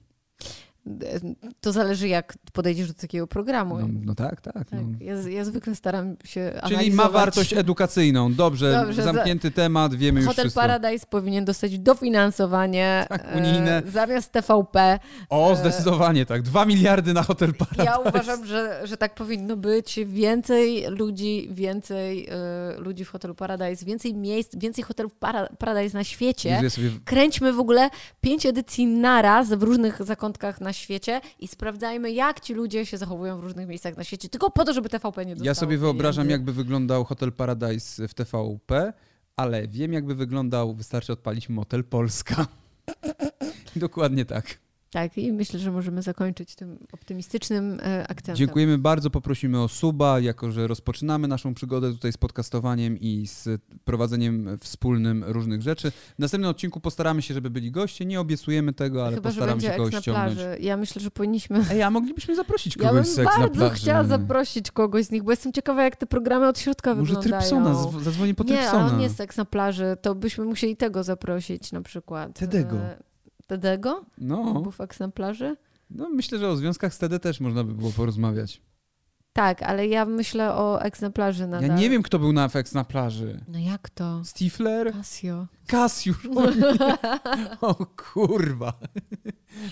To 1.61 1.71
zależy, 1.71 2.07
jak 2.07 2.33
podejdziesz 2.53 2.87
do 2.87 2.93
takiego 2.93 3.27
programu. 3.27 3.79
No, 3.79 3.87
no 4.05 4.15
tak, 4.15 4.41
tak. 4.41 4.53
Tak, 4.53 4.67
No. 4.71 4.97
ja, 5.01 5.29
ja 5.29 5.45
zwykle 5.45 5.75
staram 5.75 6.15
się 6.23 6.51
Czyli 6.63 6.73
ma 6.75 6.77
analizować. 6.79 7.11
wartość 7.11 7.53
edukacyjną. 7.53 8.33
Dobrze, 8.33 8.71
Dobrze, 8.71 9.03
za- 9.03 9.13
zamknięty 9.13 9.51
temat, 9.51 9.95
wiemy 9.95 10.19
już 10.19 10.27
Hotel 10.29 10.43
wszystko. 10.45 10.61
Paradise 10.61 11.05
powinien 11.09 11.45
dostać 11.45 11.79
dofinansowanie 11.79 13.05
Tak, 13.09 13.25
unijne. 13.35 13.77
e, 13.77 13.91
zamiast 13.91 14.31
TVP. 14.31 14.99
O, 15.29 15.51
e, 15.51 15.55
zdecydowanie 15.55 16.25
tak. 16.25 16.41
Dwa 16.41 16.65
miliardy 16.65 17.13
na 17.13 17.23
Hotel 17.23 17.53
Paradise. 17.53 17.83
Ja 17.83 17.97
uważam, 17.97 18.45
że, 18.45 18.81
że 18.83 18.97
tak 18.97 19.15
powinno 19.15 19.57
być. 19.57 19.99
Więcej 20.05 20.85
ludzi, 20.89 21.47
więcej 21.51 22.27
e, 22.29 22.79
ludzi 22.79 23.05
w 23.05 23.09
hotelu 23.09 23.35
Paradise, 23.35 23.85
więcej 23.85 24.13
miejsc, 24.13 24.55
więcej 24.57 24.83
hotelów 24.83 25.13
para, 25.15 25.47
Paradise 25.47 25.97
na 25.97 26.03
świecie. 26.03 26.61
Kręćmy 27.05 27.53
w 27.53 27.59
ogóle 27.59 27.89
pięć 28.21 28.45
edycji 28.45 28.87
naraz 28.87 29.49
w 29.49 29.63
różnych 29.63 30.03
zakątkach 30.05 30.61
na 30.61 30.68
świecie 30.73 31.21
i 31.39 31.47
sprawdzajmy, 31.47 32.11
jak 32.11 32.39
ci 32.39 32.53
ludzie 32.53 32.85
się 32.85 32.97
zachowują 32.97 33.37
w 33.37 33.43
różnych 33.43 33.67
miejscach 33.67 33.97
na 33.97 34.03
świecie. 34.03 34.29
Tylko 34.29 34.51
po 34.51 34.65
to, 34.65 34.73
żeby 34.73 34.89
TVP 34.89 35.25
nie 35.25 35.31
dostało 35.35 35.45
Ja 35.45 35.55
sobie 35.55 35.77
wyobrażam, 35.77 36.23
pieniędzy. 36.23 36.31
jakby 36.31 36.53
wyglądał 36.53 37.05
Hotel 37.05 37.31
Paradise 37.31 38.07
w 38.07 38.13
TVP, 38.13 38.93
ale 39.35 39.67
wiem, 39.67 39.93
jakby 39.93 40.15
wyglądał, 40.15 40.73
wystarczy 40.73 41.13
odpalić 41.13 41.49
Motel 41.49 41.83
Polska. 41.83 42.47
Dokładnie 43.75 44.25
tak. 44.25 44.59
Tak, 44.91 45.17
i 45.17 45.31
myślę, 45.33 45.59
że 45.59 45.71
możemy 45.71 46.01
zakończyć 46.01 46.55
tym 46.55 46.77
optymistycznym 46.91 47.79
e, 47.83 48.03
akcentem. 48.07 48.35
Dziękujemy 48.35 48.77
bardzo, 48.77 49.09
poprosimy 49.09 49.61
o 49.61 49.67
suba, 49.67 50.19
jako 50.19 50.51
że 50.51 50.67
rozpoczynamy 50.67 51.27
naszą 51.27 51.53
przygodę 51.53 51.91
tutaj 51.91 52.11
z 52.13 52.17
podcastowaniem 52.17 52.97
i 52.99 53.27
z 53.27 53.49
prowadzeniem 53.85 54.57
wspólnym 54.61 55.23
różnych 55.27 55.61
rzeczy. 55.61 55.91
W 55.91 56.19
następnym 56.19 56.49
odcinku 56.51 56.79
postaramy 56.79 57.21
się, 57.21 57.33
żeby 57.33 57.49
byli 57.49 57.71
goście, 57.71 58.05
nie 58.05 58.19
obiecujemy 58.19 58.73
tego, 58.73 59.05
ale 59.05 59.15
Chyba, 59.15 59.29
postaramy 59.29 59.61
się 59.61 59.69
kogoś 59.69 59.95
ściągnąć. 59.95 60.33
plaży. 60.35 60.57
Ja 60.61 60.77
myślę, 60.77 61.01
że 61.01 61.11
powinniśmy... 61.11 61.65
Ej, 61.71 61.81
a 61.81 61.89
moglibyśmy 61.89 62.35
zaprosić 62.35 62.77
Ja 62.77 62.83
kogoś 62.89 62.95
bym 62.95 63.05
z 63.05 63.15
seks 63.15 63.31
na 63.37 63.39
bardzo 63.39 63.59
plaży. 63.59 63.75
chciała 63.75 64.03
zaprosić 64.03 64.71
kogoś 64.71 65.05
z 65.05 65.11
nich, 65.11 65.23
bo 65.23 65.31
jestem 65.31 65.53
ciekawa, 65.53 65.83
jak 65.83 65.95
te 65.95 66.05
programy 66.05 66.47
od 66.47 66.59
środka 66.59 66.95
Może 66.95 67.13
wyglądają. 67.13 67.39
Trypsona, 67.41 67.73
zw- 67.73 68.01
zadzwonię 68.03 68.33
po 68.33 68.43
nie, 68.43 68.51
ale 68.53 68.61
Trypsona. 68.69 68.91
on 68.91 68.97
nie 68.97 69.03
jest 69.03 69.15
seks 69.17 69.37
na 69.37 69.45
plaży, 69.45 69.97
to 70.01 70.15
byśmy 70.15 70.45
musieli 70.45 70.77
tego 70.77 71.03
zaprosić 71.03 71.71
na 71.71 71.81
przykład. 71.81 72.39
Tedego. 72.39 72.77
Tedego? 73.49 74.05
No, 74.17 74.63
na 74.99 75.07
plaży? 75.09 75.57
no, 75.89 76.09
myślę, 76.09 76.39
że 76.39 76.49
o 76.49 76.55
związkach 76.55 76.93
z 76.93 76.97
TD 76.97 77.19
też 77.19 77.39
można 77.39 77.63
by 77.63 77.73
było 77.73 77.91
porozmawiać. 77.91 78.61
Tak, 79.33 79.63
ale 79.63 79.87
ja 79.87 80.05
myślę 80.05 80.53
o 80.53 80.79
plaży 81.13 81.47
nadal. 81.47 81.69
Ja 81.69 81.75
nie 81.75 81.89
wiem, 81.89 82.03
kto 82.03 82.19
był 82.19 82.33
na 82.33 82.49
FX 82.49 82.73
na 82.73 82.83
plaży. 82.83 83.39
No 83.47 83.59
jak 83.59 83.89
to? 83.89 84.21
Stifler? 84.25 84.93
Casio. 84.93 85.47
Kasiusz. 85.67 86.27
O, 86.35 86.51
nie. 86.51 86.97
o 87.61 87.75
kurwa. 87.85 88.73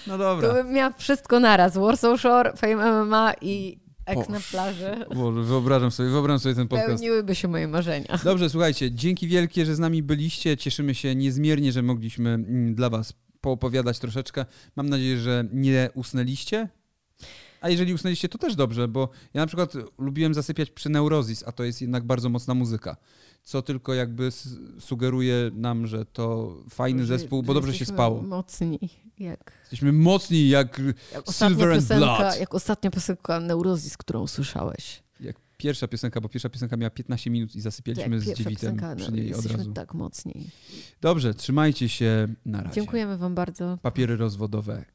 No 0.07 0.17
dobra. 0.17 0.47
To 0.47 0.53
bym 0.53 0.73
miała 0.73 0.93
wszystko 0.93 1.39
naraz. 1.39 1.78
Warsaw 1.78 2.19
Shore, 2.19 2.53
Fame 2.55 3.03
MMA 3.03 3.34
i 3.41 3.80
eks 4.05 4.30
na 4.30 4.39
plaży. 4.51 5.05
Boże, 5.15 5.41
wyobrażam 5.41 5.91
sobie, 5.91 6.09
wyobrażam 6.09 6.39
sobie 6.39 6.55
ten 6.55 6.67
podcast. 6.67 6.89
Pełniłyby 6.89 7.36
się 7.36 7.47
moje 7.47 7.67
marzenia. 7.67 8.19
Dobrze, 8.23 8.49
słuchajcie, 8.49 8.91
dzięki 8.91 9.28
wielkie, 9.28 9.65
że 9.65 9.75
z 9.75 9.80
nami 9.80 10.03
byliście. 10.03 10.57
Cieszymy 10.57 10.95
się 10.95 11.15
niezmiernie, 11.15 11.71
że 11.71 11.82
mogliśmy 11.82 12.30
mm, 12.30 12.75
dla 12.75 12.89
was 12.89 13.13
poopowiadać 13.47 13.99
troszeczkę. 13.99 14.45
Mam 14.75 14.89
nadzieję, 14.89 15.17
że 15.19 15.45
nie 15.53 15.89
usnęliście. 15.95 16.69
A 17.61 17.69
jeżeli 17.69 17.93
usnęliście, 17.93 18.29
to 18.29 18.37
też 18.37 18.55
dobrze, 18.55 18.87
bo 18.87 19.09
ja 19.33 19.41
na 19.41 19.47
przykład 19.47 19.73
lubiłem 19.97 20.33
zasypiać 20.33 20.69
przy 20.71 20.89
Neurozis, 20.89 21.43
a 21.47 21.51
to 21.51 21.63
jest 21.63 21.81
jednak 21.81 22.03
bardzo 22.03 22.29
mocna 22.29 22.53
muzyka. 22.53 22.97
Co 23.43 23.61
tylko 23.61 23.93
jakby 23.93 24.29
sugeruje 24.79 25.51
nam, 25.53 25.87
że 25.87 26.05
to 26.05 26.55
fajny 26.69 27.05
Że- 27.05 27.17
zespół, 27.17 27.43
bo 27.43 27.53
dobrze 27.53 27.73
się 27.73 27.85
spało. 27.85 28.21
Mocni. 28.21 28.79
Jak, 29.19 29.51
Jesteśmy 29.61 29.93
mocni 29.93 30.49
jak, 30.49 30.81
jak, 31.13 31.25
Silver 31.31 31.71
and 31.71 31.85
Blood. 31.87 32.39
jak 32.39 32.53
ostatnia 32.55 32.91
piosenka 32.91 33.39
Neurozis, 33.39 33.97
którą 33.97 34.21
usłyszałeś. 34.21 35.03
Pierwsza 35.57 35.87
piosenka, 35.87 36.21
bo 36.21 36.29
pierwsza 36.29 36.49
piosenka 36.49 36.77
miała 36.77 36.89
15 36.89 37.29
minut 37.29 37.55
i 37.55 37.61
zasypialiśmy 37.61 38.15
jak 38.15 38.21
z 38.21 38.25
dziewitem 38.25 38.53
piosenka, 38.53 38.95
przy 38.95 39.11
no, 39.11 39.17
niej 39.17 39.33
od 39.33 39.45
razu. 39.45 39.73
tak 39.73 39.93
mocni. 39.93 40.49
Dobrze, 41.01 41.33
trzymajcie 41.33 41.89
się. 41.89 42.27
Na 42.45 42.61
razie. 42.61 42.75
Dziękujemy 42.75 43.17
wam 43.17 43.35
bardzo. 43.35 43.77
Papiery 43.81 44.17
rozwodowe 44.17 44.85